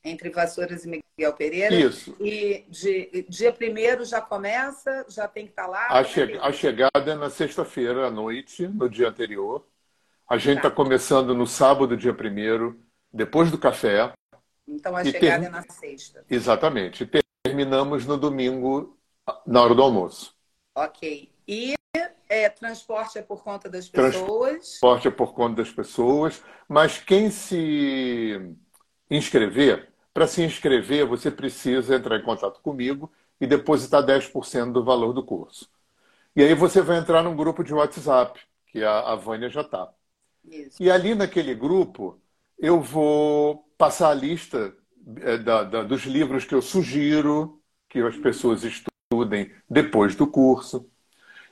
Entre 0.02 0.30
Vassouras 0.30 0.84
e 0.86 0.88
Miguel 0.88 1.34
Pereira. 1.34 1.74
Isso. 1.74 2.16
E 2.18 2.64
de, 2.70 3.26
dia 3.28 3.52
primeiro 3.52 4.02
já 4.04 4.20
começa, 4.20 5.04
já 5.10 5.28
tem 5.28 5.44
que 5.44 5.52
estar 5.52 5.64
tá 5.64 5.68
lá. 5.68 5.86
A, 5.88 6.02
che 6.02 6.22
é 6.22 6.38
a 6.38 6.50
chegada 6.50 7.12
é 7.12 7.14
na 7.14 7.28
sexta-feira 7.28 8.06
à 8.06 8.10
noite, 8.10 8.66
no 8.66 8.88
dia 8.88 9.08
anterior. 9.08 9.66
A 10.26 10.38
gente 10.38 10.58
está 10.58 10.70
tá 10.70 10.76
começando 10.76 11.34
no 11.34 11.46
sábado, 11.46 11.96
dia 11.96 12.14
primeiro, 12.14 12.80
depois 13.12 13.50
do 13.50 13.58
café. 13.58 14.12
Então 14.66 14.96
a 14.96 15.04
chegada 15.04 15.40
ter... 15.40 15.46
é 15.46 15.48
na 15.48 15.62
sexta. 15.62 16.24
Exatamente. 16.28 17.04
E 17.04 17.22
terminamos 17.42 18.06
no 18.06 18.16
domingo, 18.16 18.96
na 19.46 19.62
hora 19.62 19.74
do 19.74 19.82
almoço. 19.82 20.34
Ok. 20.74 21.30
E 21.46 21.74
é, 22.28 22.48
transporte 22.48 23.18
é 23.18 23.22
por 23.22 23.42
conta 23.42 23.68
das 23.68 23.88
pessoas? 23.88 24.52
Transporte 24.52 25.08
é 25.08 25.10
por 25.10 25.34
conta 25.34 25.62
das 25.62 25.72
pessoas, 25.72 26.42
mas 26.68 26.98
quem 26.98 27.30
se 27.30 28.54
inscrever, 29.10 29.92
para 30.14 30.26
se 30.26 30.42
inscrever, 30.42 31.06
você 31.06 31.30
precisa 31.30 31.96
entrar 31.96 32.18
em 32.18 32.22
contato 32.22 32.60
comigo 32.60 33.10
e 33.40 33.46
depositar 33.46 34.04
10% 34.04 34.72
do 34.72 34.84
valor 34.84 35.12
do 35.12 35.24
curso. 35.24 35.68
E 36.36 36.42
aí 36.42 36.54
você 36.54 36.80
vai 36.80 36.98
entrar 36.98 37.22
num 37.22 37.34
grupo 37.34 37.64
de 37.64 37.74
WhatsApp, 37.74 38.40
que 38.66 38.84
a, 38.84 39.00
a 39.00 39.16
Vânia 39.16 39.48
já 39.48 39.62
está. 39.62 39.92
E 40.78 40.90
ali 40.90 41.14
naquele 41.14 41.54
grupo, 41.54 42.20
eu 42.60 42.80
vou 42.80 43.64
passar 43.76 44.10
a 44.10 44.14
lista 44.14 44.74
é, 45.22 45.38
da, 45.38 45.64
da, 45.64 45.82
dos 45.82 46.04
livros 46.04 46.44
que 46.44 46.54
eu 46.54 46.62
sugiro 46.62 47.60
que 47.88 47.98
as 48.00 48.16
pessoas 48.16 48.62
estudem 48.62 48.90
estudem 49.12 49.52
depois 49.68 50.14
do 50.14 50.26
curso. 50.26 50.88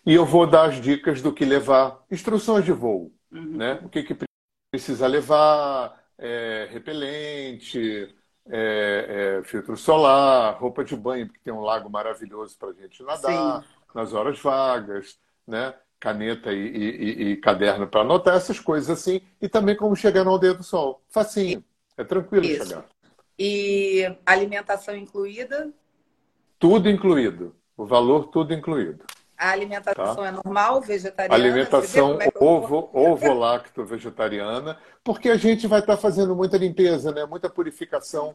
E 0.07 0.15
eu 0.15 0.25
vou 0.25 0.47
dar 0.47 0.69
as 0.69 0.81
dicas 0.81 1.21
do 1.21 1.35
que 1.35 1.45
levar, 1.45 2.03
instruções 2.11 2.65
de 2.65 2.73
voo, 2.73 3.13
uhum. 3.33 3.57
né? 3.57 3.81
O 3.85 3.89
que, 3.89 4.05
que 4.05 4.17
precisa 4.71 5.07
levar, 5.07 6.01
é, 6.17 6.69
repelente, 6.71 8.15
é, 8.49 9.39
é, 9.41 9.45
filtro 9.45 9.77
solar, 9.77 10.59
roupa 10.59 10.85
de 10.85 10.97
banho, 10.97 11.27
porque 11.27 11.41
tem 11.43 11.53
um 11.53 11.61
lago 11.61 11.91
maravilhoso 11.91 12.57
para 12.57 12.69
a 12.69 12.73
gente 12.73 13.03
nadar, 13.03 13.63
Sim. 13.63 13.69
nas 13.95 14.15
horas 14.15 14.39
vagas, 14.41 15.19
né? 15.47 15.75
Caneta 16.01 16.53
e, 16.53 16.59
e, 16.59 17.23
e 17.31 17.37
caderno 17.37 17.87
para 17.87 18.03
anotar, 18.03 18.37
essas 18.37 18.61
coisas 18.61 18.91
assim, 18.91 19.21
e 19.41 19.49
também 19.49 19.77
como 19.77 19.97
chegar 19.97 20.25
no 20.25 20.31
aldeia 20.31 20.55
do 20.55 20.63
sol. 20.63 21.03
Facinho, 21.09 21.65
é 21.97 22.05
tranquilo 22.05 22.45
Isso. 22.45 22.69
chegar. 22.69 22.85
E 23.39 24.17
alimentação 24.27 24.97
incluída? 24.97 25.71
Tudo 26.59 26.89
incluído. 26.89 27.55
O 27.77 27.87
valor 27.87 28.27
tudo 28.29 28.53
incluído. 28.53 29.05
A 29.37 29.51
alimentação 29.51 30.17
tá? 30.17 30.27
é 30.27 30.33
normal, 30.33 30.81
vegetariana? 30.81 31.35
Alimentação 31.35 32.21
é 32.21 32.29
ovo, 32.41 32.91
ovo 32.93 33.33
lacto 33.33 33.85
vegetariana, 33.85 34.77
porque 35.05 35.29
a 35.29 35.37
gente 35.37 35.69
vai 35.69 35.79
estar 35.79 35.97
fazendo 35.97 36.35
muita 36.35 36.59
limpeza, 36.59 37.13
né? 37.13 37.25
muita 37.25 37.49
purificação. 37.49 38.35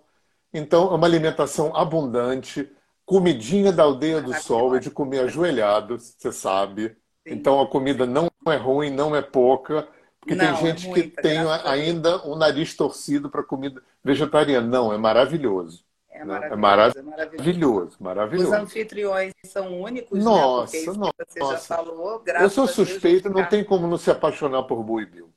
Então, 0.53 0.93
é 0.93 0.95
uma 0.95 1.05
alimentação 1.05 1.76
abundante. 1.76 2.72
Comidinha 3.05 3.74
da 3.74 3.84
aldeia 3.84 4.22
do 4.22 4.34
sol 4.36 4.78
é 4.78 4.80
de 4.80 4.89
comer 4.89 5.20
ajoelhado, 5.20 5.99
você 5.99 6.32
sabe. 6.32 6.95
Sim. 7.26 7.36
Então, 7.36 7.61
a 7.61 7.67
comida 7.67 8.05
não 8.05 8.30
é 8.47 8.55
ruim, 8.55 8.89
não 8.89 9.15
é 9.15 9.21
pouca. 9.21 9.88
Porque 10.19 10.36
não, 10.36 10.45
tem 10.45 10.53
é 10.53 10.57
gente 10.57 10.86
é 10.86 10.89
muita, 10.89 11.09
que 11.09 11.21
tem 11.21 11.38
ainda 11.65 12.26
o 12.26 12.36
nariz 12.36 12.76
torcido 12.76 13.30
para 13.30 13.43
comida 13.43 13.84
vegetariana. 14.03 14.65
Não, 14.65 14.93
é 14.93 14.97
maravilhoso. 14.97 15.86
É 16.09 16.24
maravilhoso, 16.24 16.53
é 16.53 16.55
maravilhoso, 16.55 17.03
maravilhoso, 17.03 17.97
maravilhoso. 17.99 18.47
Os 18.47 18.53
anfitriões 18.53 19.34
são 19.45 19.82
únicos, 19.82 20.24
nossa, 20.24 20.78
né? 20.78 20.97
nossa. 20.97 21.13
você 21.28 21.39
já 21.39 21.57
falou. 21.57 22.24
Eu 22.39 22.49
sou 22.49 22.67
suspeito, 22.67 23.30
não 23.30 23.45
tem 23.45 23.63
como 23.63 23.88
não 23.88 23.97
se 23.97 24.11
apaixonar 24.11 24.63
por 24.63 24.84
Bui 24.84 25.05
Bill. 25.05 25.34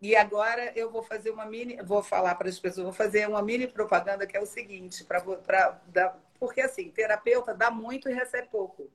E 0.00 0.16
agora 0.16 0.72
eu 0.74 0.90
vou 0.90 1.02
fazer 1.02 1.30
uma 1.30 1.44
mini, 1.44 1.76
vou 1.82 2.02
falar 2.02 2.34
para 2.36 2.48
as 2.48 2.58
pessoas, 2.58 2.84
vou 2.84 2.92
fazer 2.92 3.28
uma 3.28 3.42
mini 3.42 3.66
propaganda 3.66 4.26
que 4.26 4.36
é 4.36 4.40
o 4.40 4.46
seguinte, 4.46 5.04
para 5.04 5.20
porque 6.38 6.62
assim, 6.62 6.88
terapeuta 6.88 7.52
dá 7.52 7.70
muito 7.70 8.08
e 8.08 8.14
recebe 8.14 8.48
pouco. 8.50 8.88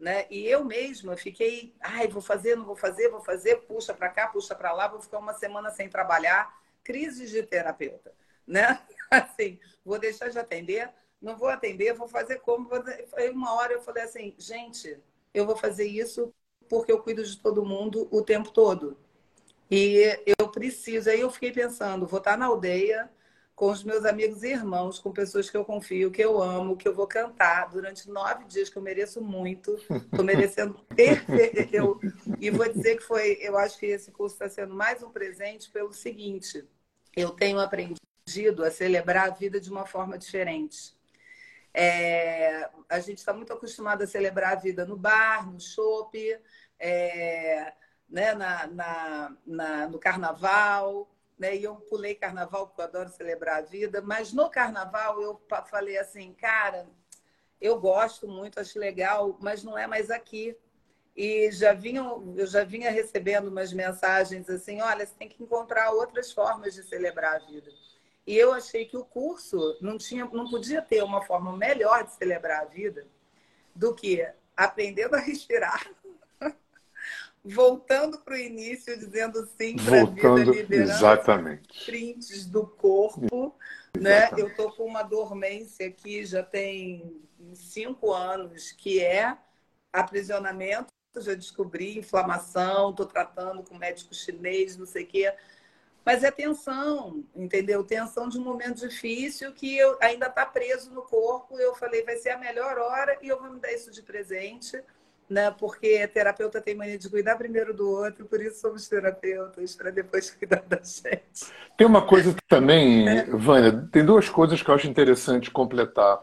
Né? 0.00 0.26
E 0.30 0.46
eu 0.46 0.64
mesma 0.64 1.14
fiquei, 1.14 1.74
ai, 1.78 2.08
vou 2.08 2.22
fazer, 2.22 2.56
não 2.56 2.64
vou 2.64 2.74
fazer, 2.74 3.10
vou 3.10 3.20
fazer, 3.20 3.56
puxa 3.56 3.92
para 3.92 4.08
cá, 4.08 4.28
puxa 4.28 4.54
para 4.54 4.72
lá, 4.72 4.88
vou 4.88 5.02
ficar 5.02 5.18
uma 5.18 5.34
semana 5.34 5.70
sem 5.70 5.90
trabalhar, 5.90 6.58
crise 6.82 7.26
de 7.26 7.42
terapeuta, 7.42 8.14
né? 8.46 8.80
assim, 9.10 9.60
vou 9.84 9.98
deixar 9.98 10.30
de 10.30 10.38
atender, 10.38 10.90
não 11.20 11.36
vou 11.36 11.48
atender, 11.48 11.92
vou 11.92 12.08
fazer 12.08 12.40
como. 12.40 12.70
Aí 13.14 13.28
uma 13.28 13.52
hora 13.54 13.74
eu 13.74 13.82
falei 13.82 14.02
assim, 14.02 14.34
gente, 14.38 14.98
eu 15.34 15.44
vou 15.44 15.54
fazer 15.54 15.86
isso 15.86 16.32
porque 16.66 16.90
eu 16.90 17.02
cuido 17.02 17.22
de 17.22 17.36
todo 17.38 17.64
mundo 17.64 18.08
o 18.10 18.22
tempo 18.22 18.50
todo. 18.50 18.96
E 19.70 20.18
eu 20.38 20.48
preciso. 20.48 21.10
Aí 21.10 21.20
eu 21.20 21.30
fiquei 21.30 21.52
pensando, 21.52 22.06
vou 22.06 22.18
estar 22.18 22.38
na 22.38 22.46
aldeia 22.46 23.10
com 23.60 23.70
os 23.70 23.84
meus 23.84 24.06
amigos 24.06 24.42
e 24.42 24.52
irmãos, 24.52 24.98
com 24.98 25.12
pessoas 25.12 25.50
que 25.50 25.56
eu 25.58 25.66
confio, 25.66 26.10
que 26.10 26.24
eu 26.24 26.42
amo, 26.42 26.78
que 26.78 26.88
eu 26.88 26.94
vou 26.94 27.06
cantar 27.06 27.68
durante 27.68 28.08
nove 28.08 28.46
dias, 28.46 28.70
que 28.70 28.78
eu 28.78 28.80
mereço 28.80 29.20
muito. 29.20 29.74
Estou 29.74 30.24
merecendo. 30.24 30.80
Eu, 31.70 32.00
e 32.40 32.48
vou 32.48 32.66
dizer 32.72 32.96
que 32.96 33.02
foi, 33.02 33.38
eu 33.42 33.58
acho 33.58 33.78
que 33.78 33.84
esse 33.84 34.10
curso 34.10 34.34
está 34.34 34.48
sendo 34.48 34.74
mais 34.74 35.02
um 35.02 35.10
presente 35.10 35.70
pelo 35.70 35.92
seguinte. 35.92 36.66
Eu 37.14 37.32
tenho 37.32 37.60
aprendido 37.60 38.64
a 38.64 38.70
celebrar 38.70 39.26
a 39.26 39.34
vida 39.34 39.60
de 39.60 39.70
uma 39.70 39.84
forma 39.84 40.16
diferente. 40.16 40.96
É, 41.74 42.66
a 42.88 42.98
gente 42.98 43.18
está 43.18 43.34
muito 43.34 43.52
acostumado 43.52 44.02
a 44.02 44.06
celebrar 44.06 44.52
a 44.52 44.60
vida 44.60 44.86
no 44.86 44.96
bar, 44.96 45.52
no 45.52 45.60
shopping, 45.60 46.34
é, 46.78 47.74
né, 48.08 48.32
na, 48.32 48.66
na, 48.68 49.36
na, 49.46 49.86
no 49.86 49.98
carnaval, 49.98 51.10
né? 51.40 51.56
E 51.56 51.64
eu 51.64 51.74
pulei 51.74 52.14
carnaval, 52.14 52.66
porque 52.66 52.82
eu 52.82 52.84
adoro 52.84 53.08
celebrar 53.08 53.56
a 53.56 53.62
vida, 53.62 54.02
mas 54.02 54.30
no 54.30 54.50
carnaval 54.50 55.22
eu 55.22 55.40
falei 55.70 55.96
assim, 55.96 56.34
cara, 56.34 56.86
eu 57.58 57.80
gosto 57.80 58.28
muito, 58.28 58.60
acho 58.60 58.78
legal, 58.78 59.38
mas 59.40 59.64
não 59.64 59.76
é 59.76 59.86
mais 59.86 60.10
aqui. 60.10 60.54
E 61.16 61.50
já 61.50 61.72
vinha, 61.72 62.02
eu 62.36 62.46
já 62.46 62.62
vinha 62.62 62.90
recebendo 62.90 63.48
umas 63.48 63.72
mensagens 63.72 64.50
assim, 64.50 64.82
olha, 64.82 65.06
você 65.06 65.14
tem 65.18 65.28
que 65.28 65.42
encontrar 65.42 65.90
outras 65.92 66.30
formas 66.30 66.74
de 66.74 66.82
celebrar 66.82 67.36
a 67.36 67.46
vida. 67.46 67.70
E 68.26 68.36
eu 68.36 68.52
achei 68.52 68.84
que 68.84 68.96
o 68.96 69.04
curso 69.04 69.78
não 69.80 69.96
tinha, 69.96 70.26
não 70.26 70.48
podia 70.48 70.82
ter 70.82 71.02
uma 71.02 71.22
forma 71.22 71.56
melhor 71.56 72.04
de 72.04 72.12
celebrar 72.12 72.62
a 72.62 72.66
vida 72.66 73.06
do 73.74 73.94
que 73.94 74.28
aprendendo 74.54 75.14
a 75.16 75.20
respirar, 75.20 75.90
voltando 77.44 78.18
para 78.18 78.34
o 78.34 78.38
início, 78.38 78.98
dizendo 78.98 79.48
sim 79.56 79.76
para 79.76 80.02
a 80.02 80.04
vida, 80.04 80.34
liberando 80.52 80.90
exatamente. 80.90 81.84
prints 81.86 82.46
do 82.46 82.66
corpo. 82.66 83.56
Né? 83.98 84.30
Eu 84.36 84.48
estou 84.48 84.70
com 84.72 84.84
uma 84.84 85.02
dormência 85.02 85.86
aqui 85.86 86.24
já 86.24 86.42
tem 86.42 87.20
cinco 87.54 88.12
anos, 88.12 88.72
que 88.72 89.02
é 89.02 89.36
aprisionamento. 89.92 90.88
Já 91.16 91.34
descobri 91.34 91.98
inflamação, 91.98 92.90
estou 92.90 93.06
tratando 93.06 93.64
com 93.64 93.76
médico 93.76 94.14
chinês, 94.14 94.76
não 94.76 94.86
sei 94.86 95.02
o 95.02 95.06
quê. 95.06 95.34
Mas 96.04 96.22
é 96.22 96.30
tensão, 96.30 97.24
entendeu? 97.34 97.82
Tensão 97.82 98.28
de 98.28 98.38
um 98.38 98.44
momento 98.44 98.88
difícil 98.88 99.52
que 99.52 99.76
eu, 99.76 99.98
ainda 100.00 100.26
está 100.26 100.46
preso 100.46 100.90
no 100.92 101.02
corpo. 101.02 101.58
Eu 101.58 101.74
falei, 101.74 102.04
vai 102.04 102.16
ser 102.16 102.30
a 102.30 102.38
melhor 102.38 102.78
hora 102.78 103.18
e 103.20 103.28
eu 103.28 103.40
vou 103.40 103.50
me 103.50 103.58
dar 103.58 103.72
isso 103.72 103.90
de 103.90 104.02
presente 104.02 104.80
né? 105.30 105.50
Porque 105.50 106.06
terapeuta 106.08 106.60
tem 106.60 106.74
mania 106.74 106.98
de 106.98 107.08
cuidar 107.08 107.36
primeiro 107.36 107.72
do 107.72 107.88
outro, 107.88 108.26
por 108.26 108.40
isso 108.40 108.60
somos 108.60 108.88
terapeutas, 108.88 109.76
para 109.76 109.90
depois 109.90 110.30
cuidar 110.34 110.62
da 110.62 110.78
gente. 110.82 111.52
Tem 111.76 111.86
uma 111.86 112.06
coisa 112.06 112.34
também, 112.48 113.08
é. 113.08 113.24
Vânia, 113.24 113.88
tem 113.92 114.04
duas 114.04 114.28
coisas 114.28 114.62
que 114.62 114.70
eu 114.70 114.74
acho 114.74 114.88
interessante 114.88 115.50
completar. 115.50 116.20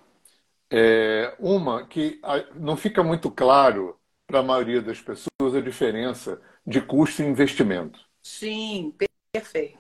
É, 0.70 1.34
uma, 1.40 1.88
que 1.88 2.20
não 2.56 2.76
fica 2.76 3.02
muito 3.02 3.32
claro 3.32 3.98
para 4.28 4.40
a 4.40 4.44
maioria 4.44 4.82
das 4.82 5.00
pessoas 5.00 5.56
a 5.56 5.62
diferença 5.62 6.42
de 6.66 6.82
custo 6.82 7.22
e 7.22 7.26
investimento. 7.26 8.00
Sim, 8.22 8.94
perfeito. 9.32 9.80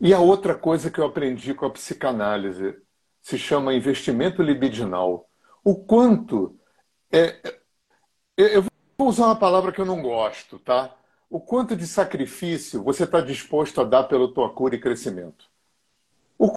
E 0.00 0.14
a 0.14 0.18
outra 0.18 0.54
coisa 0.54 0.90
que 0.90 0.98
eu 0.98 1.04
aprendi 1.04 1.52
com 1.52 1.66
a 1.66 1.70
psicanálise 1.70 2.74
se 3.20 3.38
chama 3.38 3.74
investimento 3.74 4.42
libidinal. 4.42 5.28
O 5.62 5.74
quanto 5.74 6.58
é, 7.12 7.60
eu 8.36 8.64
vou 8.98 9.08
usar 9.08 9.26
uma 9.26 9.36
palavra 9.36 9.72
que 9.72 9.80
eu 9.80 9.86
não 9.86 10.02
gosto, 10.02 10.58
tá? 10.58 10.94
O 11.28 11.40
quanto 11.40 11.74
de 11.76 11.86
sacrifício 11.86 12.82
você 12.82 13.04
está 13.04 13.20
disposto 13.20 13.80
a 13.80 13.84
dar 13.84 14.04
pela 14.04 14.32
tua 14.32 14.52
cura 14.52 14.76
e 14.76 14.80
crescimento? 14.80 15.46
O 16.38 16.54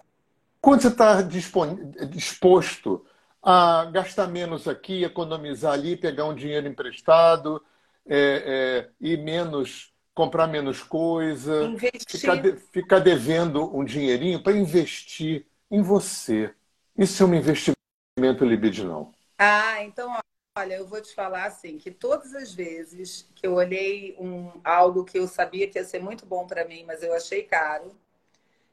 quanto 0.60 0.82
você 0.82 0.88
está 0.88 1.22
disposto 1.22 3.04
a 3.42 3.86
gastar 3.86 4.28
menos 4.28 4.68
aqui, 4.68 5.02
economizar 5.02 5.72
ali, 5.72 5.96
pegar 5.96 6.26
um 6.26 6.34
dinheiro 6.34 6.68
emprestado 6.68 7.62
é, 8.06 8.44
é, 8.46 8.90
e 9.00 9.16
menos 9.16 9.92
comprar 10.14 10.46
menos 10.46 10.82
coisa, 10.82 11.74
ficar, 12.06 12.36
de, 12.36 12.56
ficar 12.56 12.98
devendo 12.98 13.74
um 13.74 13.84
dinheirinho 13.84 14.42
para 14.42 14.56
investir 14.56 15.46
em 15.70 15.80
você. 15.80 16.52
Isso 16.96 17.22
é 17.22 17.26
um 17.26 17.34
investimento 17.34 18.44
libidinal. 18.44 19.12
Ah, 19.38 19.82
então 19.82 20.14
Olha, 20.60 20.74
eu 20.74 20.86
vou 20.86 21.00
te 21.00 21.14
falar 21.14 21.44
assim, 21.46 21.78
que 21.78 21.90
todas 21.90 22.34
as 22.34 22.52
vezes 22.52 23.26
que 23.34 23.46
eu 23.46 23.54
olhei 23.54 24.14
um, 24.18 24.60
algo 24.62 25.06
que 25.06 25.18
eu 25.18 25.26
sabia 25.26 25.66
que 25.66 25.78
ia 25.78 25.84
ser 25.86 26.02
muito 26.02 26.26
bom 26.26 26.46
para 26.46 26.66
mim, 26.66 26.84
mas 26.84 27.02
eu 27.02 27.14
achei 27.14 27.44
caro, 27.44 27.98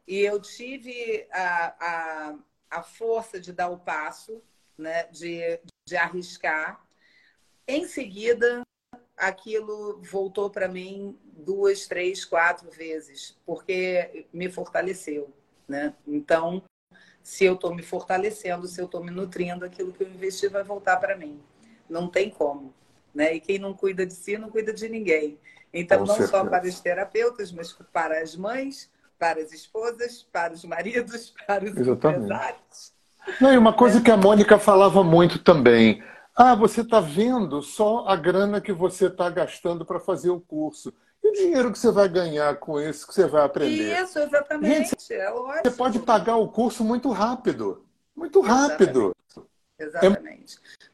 e 0.05 0.19
eu 0.19 0.37
tive 0.41 1.25
a, 1.31 1.75
a, 1.79 2.35
a 2.69 2.83
força 2.83 3.39
de 3.39 3.53
dar 3.53 3.69
o 3.69 3.79
passo, 3.79 4.43
né, 4.77 5.05
de, 5.05 5.61
de 5.87 5.95
arriscar, 5.95 6.85
em 7.65 7.87
seguida 7.87 8.63
aquilo 9.15 10.01
voltou 10.03 10.49
para 10.49 10.67
mim 10.67 11.17
duas, 11.23 11.87
três, 11.87 12.25
quatro 12.25 12.69
vezes, 12.69 13.37
porque 13.45 14.27
me 14.33 14.49
fortaleceu, 14.51 15.33
né? 15.65 15.95
Então, 16.05 16.61
se 17.23 17.45
eu 17.45 17.53
estou 17.53 17.73
me 17.73 17.81
fortalecendo, 17.81 18.67
se 18.67 18.81
eu 18.81 18.85
estou 18.85 19.01
me 19.01 19.09
nutrindo, 19.09 19.63
aquilo 19.63 19.93
que 19.93 20.03
eu 20.03 20.09
investi 20.09 20.49
vai 20.49 20.65
voltar 20.65 20.97
para 20.97 21.15
mim. 21.15 21.41
Não 21.89 22.07
tem 22.07 22.29
como. 22.29 22.73
Né? 23.13 23.35
E 23.35 23.39
quem 23.39 23.57
não 23.59 23.73
cuida 23.73 24.05
de 24.05 24.13
si, 24.13 24.37
não 24.37 24.49
cuida 24.49 24.73
de 24.73 24.87
ninguém. 24.87 25.39
Então, 25.73 25.99
Com 25.99 26.05
não 26.05 26.15
certeza. 26.15 26.31
só 26.31 26.45
para 26.45 26.67
os 26.67 26.79
terapeutas, 26.79 27.51
mas 27.51 27.75
para 27.91 28.21
as 28.21 28.35
mães, 28.35 28.89
para 29.17 29.41
as 29.41 29.51
esposas, 29.51 30.25
para 30.31 30.53
os 30.53 30.63
maridos, 30.63 31.33
para 31.45 31.65
os 31.65 31.75
Exatamente. 31.75 32.23
empresários. 32.23 32.93
Não, 33.41 33.53
e 33.53 33.57
uma 33.57 33.73
coisa 33.73 34.01
que 34.01 34.09
a 34.09 34.15
Mônica 34.15 34.57
falava 34.57 35.03
muito 35.03 35.39
também. 35.39 36.01
Ah, 36.35 36.55
você 36.55 36.81
está 36.81 36.99
vendo 36.99 37.61
só 37.61 38.07
a 38.07 38.15
grana 38.15 38.61
que 38.61 38.71
você 38.71 39.07
está 39.07 39.29
gastando 39.29 39.83
para 39.83 39.99
fazer 39.99 40.29
o 40.29 40.39
curso. 40.39 40.93
E 41.23 41.29
o 41.29 41.33
dinheiro 41.33 41.71
que 41.71 41.79
você 41.79 41.91
vai 41.91 42.07
ganhar 42.07 42.55
com 42.57 42.79
isso 42.79 43.07
que 43.07 43.13
você 43.13 43.27
vai 43.27 43.43
aprender? 43.43 44.01
Isso, 44.01 44.19
exatamente. 44.19 44.89
Gente, 44.89 45.13
é 45.13 45.31
Você 45.63 45.71
pode 45.71 45.99
pagar 45.99 46.37
o 46.37 46.47
curso 46.47 46.83
muito 46.83 47.09
rápido. 47.11 47.85
Muito 48.15 48.39
rápido. 48.39 49.13
Exatamente. 49.35 49.51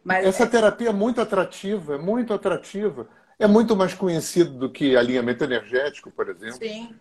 Mas 0.04 0.26
Essa 0.26 0.44
é... 0.44 0.48
terapia 0.48 0.90
é 0.90 0.94
muito 0.94 1.22
atrativa, 1.22 1.96
é 1.96 1.98
muito 1.98 2.34
atrativa. 2.34 3.08
É 3.40 3.48
muito 3.48 3.76
mais 3.76 3.94
conhecido 3.94 4.52
do 4.52 4.72
que 4.72 4.96
alinhamento 4.96 5.44
energético, 5.44 6.12
por 6.12 6.30
exemplo. 6.30 6.58
Sim, 6.58 6.96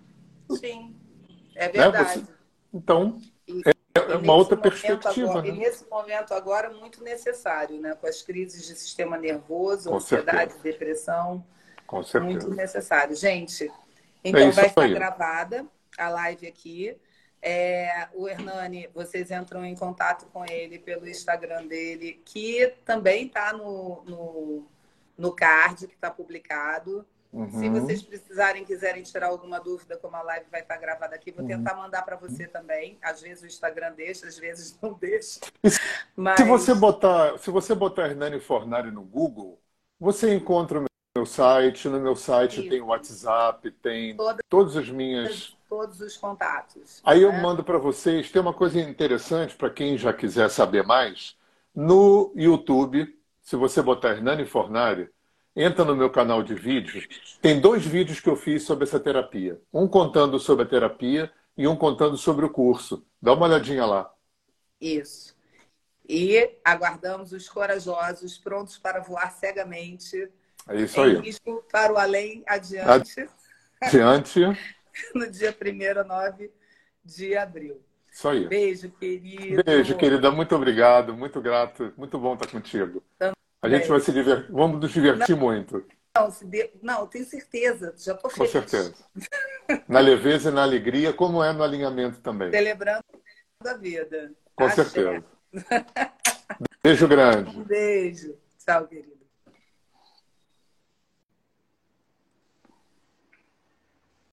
sim. 0.59 0.97
É 1.55 1.67
né? 1.67 1.73
verdade. 1.73 2.21
Né? 2.21 2.27
Você... 2.27 2.33
Então, 2.73 3.19
e, 3.47 3.63
é, 3.67 3.73
é 4.13 4.17
uma 4.17 4.35
outra 4.35 4.57
perspectiva. 4.57 5.31
Agora, 5.31 5.43
né? 5.43 5.49
E 5.49 5.53
nesse 5.53 5.89
momento 5.89 6.33
agora, 6.33 6.71
muito 6.71 7.05
necessário, 7.05 7.79
né? 7.81 7.95
Com 7.95 8.07
as 8.07 8.23
crises 8.23 8.67
de 8.67 8.75
sistema 8.75 9.19
nervoso, 9.19 9.91
Com 9.91 9.97
ansiedade, 9.97 10.53
certeza. 10.53 10.63
depressão. 10.63 11.47
Com 11.87 12.03
certeza. 12.03 12.33
Muito 12.33 12.51
necessário. 12.51 13.15
Gente, 13.15 13.71
então 14.25 14.41
é 14.41 14.51
vai 14.51 14.67
estar 14.67 14.89
gravada 14.89 15.67
a 15.99 16.09
live 16.09 16.47
aqui. 16.47 16.97
É, 17.44 18.06
o 18.14 18.28
Hernani, 18.28 18.89
vocês 18.94 19.32
entram 19.32 19.64
em 19.64 19.74
contato 19.74 20.27
com 20.32 20.44
ele 20.44 20.78
pelo 20.78 21.09
Instagram 21.09 21.66
dele, 21.66 22.23
que 22.24 22.73
também 22.85 23.27
está 23.27 23.52
no, 23.52 24.05
no, 24.05 24.66
no, 25.19 25.32
card 25.32 25.89
que 25.89 25.94
está 25.94 26.09
publicado. 26.09 27.05
Uhum. 27.32 27.51
Se 27.51 27.69
vocês 27.69 28.01
precisarem, 28.01 28.64
quiserem 28.64 29.02
tirar 29.02 29.27
alguma 29.27 29.59
dúvida, 29.59 29.97
como 29.97 30.14
a 30.14 30.23
live 30.23 30.47
vai 30.52 30.60
estar 30.60 30.77
tá 30.77 30.81
gravada 30.81 31.16
aqui, 31.16 31.32
vou 31.32 31.44
tentar 31.44 31.74
uhum. 31.74 31.82
mandar 31.82 32.02
para 32.02 32.14
você 32.14 32.47
também. 32.47 32.97
Às 33.02 33.20
vezes 33.20 33.43
o 33.43 33.47
Instagram 33.47 33.93
deixa, 33.94 34.28
às 34.28 34.39
vezes 34.39 34.78
não 34.81 34.93
deixa. 34.93 35.40
Mas... 36.14 36.39
Se 36.39 36.44
você 36.44 36.73
botar, 36.74 37.39
se 37.39 37.51
você 37.51 37.74
botar 37.74 38.06
Hernani 38.06 38.39
Fornari 38.39 38.93
no 38.93 39.02
Google, 39.02 39.59
você 39.98 40.32
encontra 40.32 40.78
o 40.78 40.85
meu 41.16 41.27
site. 41.27 41.89
No 41.89 41.98
meu 41.98 42.14
site 42.14 42.60
Isso. 42.60 42.70
tem 42.70 42.81
o 42.81 42.86
WhatsApp, 42.86 43.69
tem 43.82 44.16
Toda... 44.16 44.43
todas 44.48 44.77
as 44.77 44.89
minhas 44.89 45.56
todos 45.73 46.03
os 46.03 46.19
contatos. 46.19 47.01
Aí 47.03 47.20
né? 47.20 47.24
eu 47.24 47.32
mando 47.32 47.65
para 47.65 47.78
vocês. 47.78 48.31
Tem 48.31 48.43
uma 48.43 48.53
coisa 48.53 48.78
interessante 48.78 49.57
para 49.57 49.70
quem 49.70 49.97
já 49.97 50.12
quiser 50.12 50.51
saber 50.51 50.85
mais. 50.85 51.35
No 51.74 52.31
YouTube, 52.36 53.19
se 53.40 53.57
você 53.57 53.81
botar 53.81 54.11
Hernani 54.11 54.44
Fornari, 54.44 55.09
entra 55.57 55.82
no 55.82 55.97
meu 55.97 56.11
canal 56.11 56.43
de 56.43 56.55
vídeos. 56.55 57.09
Tem 57.40 57.59
dois 57.59 57.86
vídeos 57.86 58.20
que 58.20 58.28
eu 58.28 58.36
fiz 58.36 58.65
sobre 58.65 58.85
essa 58.85 59.01
terapia. 59.01 59.59
Um 59.73 59.89
contando 59.89 60.39
sobre 60.39 60.65
a 60.65 60.69
terapia 60.69 61.32
e 61.57 61.66
um 61.66 61.74
contando 61.74 62.19
sobre 62.19 62.44
o 62.44 62.51
curso. 62.51 63.03
Dá 63.20 63.32
uma 63.32 63.47
olhadinha 63.47 63.86
lá. 63.86 64.12
Isso. 64.78 65.35
E 66.07 66.59
aguardamos 66.62 67.32
os 67.32 67.49
corajosos, 67.49 68.36
prontos 68.36 68.77
para 68.77 69.01
voar 69.01 69.32
cegamente. 69.32 70.31
É 70.69 70.82
isso 70.82 71.01
aí. 71.01 71.16
Risco 71.16 71.65
para 71.73 71.94
o 71.94 71.97
além, 71.97 72.44
adiante. 72.47 73.27
Adiante. 73.81 74.43
no 75.14 75.31
dia 75.31 75.55
1 75.55 76.01
a 76.01 76.05
9 76.05 76.51
de 77.05 77.36
abril. 77.36 77.81
Isso 78.10 78.28
aí. 78.28 78.47
Beijo, 78.47 78.90
querido. 78.90 79.64
Beijo, 79.64 79.97
querida. 79.97 80.31
Muito 80.31 80.55
obrigado. 80.55 81.14
Muito 81.14 81.40
grato. 81.40 81.93
Muito 81.97 82.19
bom 82.19 82.35
estar 82.35 82.47
contigo. 82.47 83.02
Também. 83.19 83.35
A 83.62 83.69
gente 83.69 83.89
vai 83.89 84.01
se 84.01 84.12
divertir. 84.12 84.52
Vamos 84.52 84.81
nos 84.81 84.93
divertir 84.93 85.35
não, 85.35 85.43
muito. 85.43 85.85
Não, 86.14 86.28
de... 86.28 86.70
não, 86.82 87.06
tenho 87.06 87.24
certeza. 87.24 87.94
Já 87.97 88.12
estou 88.12 88.31
feliz. 88.31 88.52
Com 88.52 88.60
certeza. 88.60 88.94
na 89.89 90.01
leveza 90.01 90.51
e 90.51 90.52
na 90.52 90.62
alegria, 90.62 91.12
como 91.12 91.43
é 91.43 91.52
no 91.52 91.62
alinhamento 91.62 92.20
também. 92.20 92.51
Celebrando 92.51 93.02
a 93.64 93.74
vida. 93.74 94.32
Com 94.55 94.64
Axé. 94.64 94.85
certeza. 94.85 95.24
Beijo 96.82 97.09
grande. 97.09 97.56
Um 97.56 97.64
beijo. 97.64 98.36
Tchau, 98.59 98.86
querido. 98.86 99.11